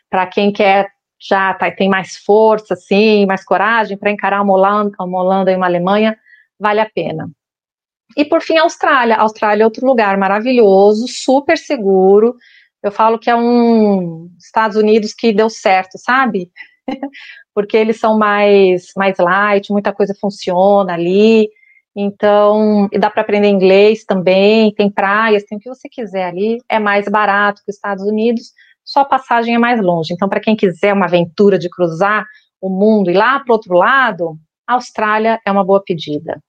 Para 0.10 0.26
quem 0.28 0.51
quer 0.51 0.89
já 1.22 1.53
tá, 1.53 1.70
tem 1.70 1.89
mais 1.89 2.16
força, 2.18 2.74
assim, 2.74 3.26
mais 3.26 3.43
coragem 3.43 3.97
para 3.97 4.12
encarar 4.12 4.41
uma 4.41 4.53
Holanda, 4.53 4.95
uma 5.01 5.20
Holanda 5.20 5.51
e 5.51 5.55
uma 5.55 5.66
Alemanha, 5.66 6.18
vale 6.60 6.80
a 6.80 6.89
pena. 6.89 7.30
E 8.18 8.26
por 8.26 8.41
fim, 8.41 8.57
a 8.57 8.64
Austrália. 8.64 9.16
A 9.16 9.22
Austrália 9.22 9.64
é 9.64 9.66
outro 9.66 9.86
lugar 9.86 10.18
maravilhoso, 10.18 11.07
super 11.07 11.57
seguro. 11.57 12.36
Eu 12.82 12.91
falo 12.91 13.20
que 13.20 13.30
é 13.30 13.36
um 13.36 14.32
Estados 14.39 14.78
Unidos 14.78 15.14
que 15.14 15.34
deu 15.34 15.49
certo, 15.49 15.97
sabe? 15.97 16.51
Porque 17.53 17.78
eles 17.78 17.99
são 17.99 18.18
mais, 18.18 18.91
mais 18.95 19.18
light, 19.20 19.72
muita 19.72 19.93
coisa 19.93 20.16
funciona 20.20 20.93
ali. 20.93 21.49
Então, 21.95 22.87
e 22.91 22.99
dá 22.99 23.09
para 23.09 23.21
aprender 23.21 23.47
inglês 23.47 24.05
também, 24.05 24.73
tem 24.73 24.91
praias, 24.91 25.43
tem 25.43 25.57
o 25.57 25.61
que 25.61 25.69
você 25.69 25.89
quiser 25.89 26.25
ali, 26.25 26.59
é 26.69 26.79
mais 26.79 27.07
barato 27.07 27.61
que 27.63 27.71
os 27.71 27.75
Estados 27.75 28.03
Unidos, 28.05 28.51
só 28.85 29.01
a 29.01 29.05
passagem 29.05 29.55
é 29.55 29.59
mais 29.59 29.81
longe. 29.81 30.13
Então, 30.13 30.29
para 30.29 30.39
quem 30.39 30.55
quiser 30.55 30.93
uma 30.93 31.05
aventura 31.05 31.59
de 31.59 31.69
cruzar 31.69 32.25
o 32.61 32.69
mundo 32.69 33.09
e 33.09 33.13
lá 33.13 33.39
para 33.39 33.51
o 33.51 33.55
outro 33.55 33.73
lado, 33.73 34.37
a 34.67 34.73
Austrália 34.73 35.39
é 35.45 35.51
uma 35.51 35.63
boa 35.63 35.81
pedida. 35.83 36.41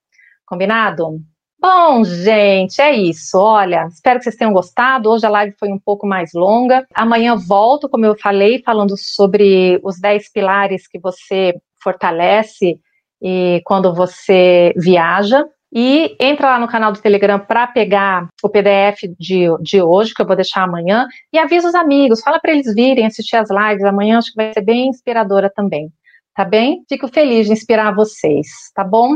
Combinado? 0.46 1.20
Bom, 1.58 2.02
gente, 2.04 2.80
é 2.80 2.94
isso. 2.96 3.38
Olha, 3.38 3.86
espero 3.88 4.18
que 4.18 4.24
vocês 4.24 4.36
tenham 4.36 4.52
gostado. 4.52 5.10
Hoje 5.10 5.26
a 5.26 5.28
live 5.28 5.54
foi 5.58 5.68
um 5.68 5.78
pouco 5.78 6.06
mais 6.06 6.30
longa. 6.32 6.86
Amanhã 6.94 7.36
volto, 7.36 7.88
como 7.88 8.06
eu 8.06 8.18
falei, 8.18 8.62
falando 8.62 8.96
sobre 8.96 9.78
os 9.84 10.00
10 10.00 10.32
pilares 10.32 10.88
que 10.88 10.98
você 10.98 11.54
fortalece 11.82 12.80
e 13.22 13.60
quando 13.64 13.94
você 13.94 14.72
viaja. 14.76 15.46
E 15.72 16.16
entra 16.20 16.48
lá 16.48 16.58
no 16.58 16.66
canal 16.66 16.90
do 16.90 17.00
Telegram 17.00 17.38
para 17.38 17.66
pegar 17.68 18.28
o 18.42 18.48
PDF 18.48 19.02
de, 19.16 19.46
de 19.60 19.80
hoje, 19.80 20.12
que 20.12 20.20
eu 20.20 20.26
vou 20.26 20.34
deixar 20.34 20.64
amanhã, 20.64 21.06
e 21.32 21.38
avisa 21.38 21.68
os 21.68 21.76
amigos, 21.76 22.22
fala 22.22 22.40
para 22.40 22.50
eles 22.50 22.74
virem 22.74 23.06
assistir 23.06 23.36
as 23.36 23.48
lives 23.48 23.84
amanhã, 23.84 24.18
acho 24.18 24.32
que 24.32 24.42
vai 24.42 24.52
ser 24.52 24.62
bem 24.62 24.88
inspiradora 24.88 25.48
também. 25.54 25.88
Tá 26.34 26.44
bem? 26.44 26.82
Fico 26.88 27.06
feliz 27.06 27.46
de 27.46 27.52
inspirar 27.52 27.94
vocês, 27.94 28.48
tá 28.74 28.82
bom? 28.82 29.14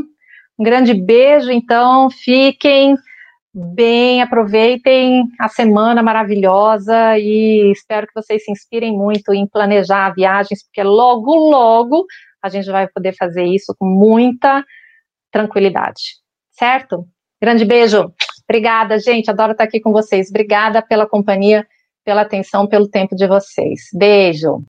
Um 0.57 0.62
grande 0.62 0.94
beijo, 0.94 1.50
então, 1.50 2.09
fiquem 2.09 2.94
bem, 3.52 4.20
aproveitem 4.20 5.24
a 5.40 5.48
semana 5.48 6.02
maravilhosa 6.02 7.18
e 7.18 7.70
espero 7.70 8.07
que 8.07 8.14
vocês 8.14 8.44
se 8.44 8.50
inspirem 8.50 8.92
muito 8.92 9.32
em 9.32 9.46
planejar 9.46 10.12
viagens, 10.12 10.64
porque 10.64 10.82
logo, 10.82 11.34
logo 11.34 12.05
a 12.45 12.49
gente 12.51 12.70
vai 12.70 12.86
poder 12.86 13.14
fazer 13.16 13.45
isso 13.45 13.74
com 13.78 13.86
muita 13.86 14.62
tranquilidade, 15.32 16.16
certo? 16.53 17.09
Grande 17.40 17.64
beijo. 17.64 18.12
Obrigada, 18.47 18.99
gente. 18.99 19.30
Adoro 19.30 19.53
estar 19.53 19.64
aqui 19.64 19.80
com 19.80 19.92
vocês. 19.92 20.28
Obrigada 20.28 20.82
pela 20.82 21.09
companhia, 21.09 21.66
pela 22.05 22.20
atenção, 22.20 22.66
pelo 22.66 22.86
tempo 22.86 23.16
de 23.16 23.26
vocês. 23.26 23.88
Beijo. 23.95 24.62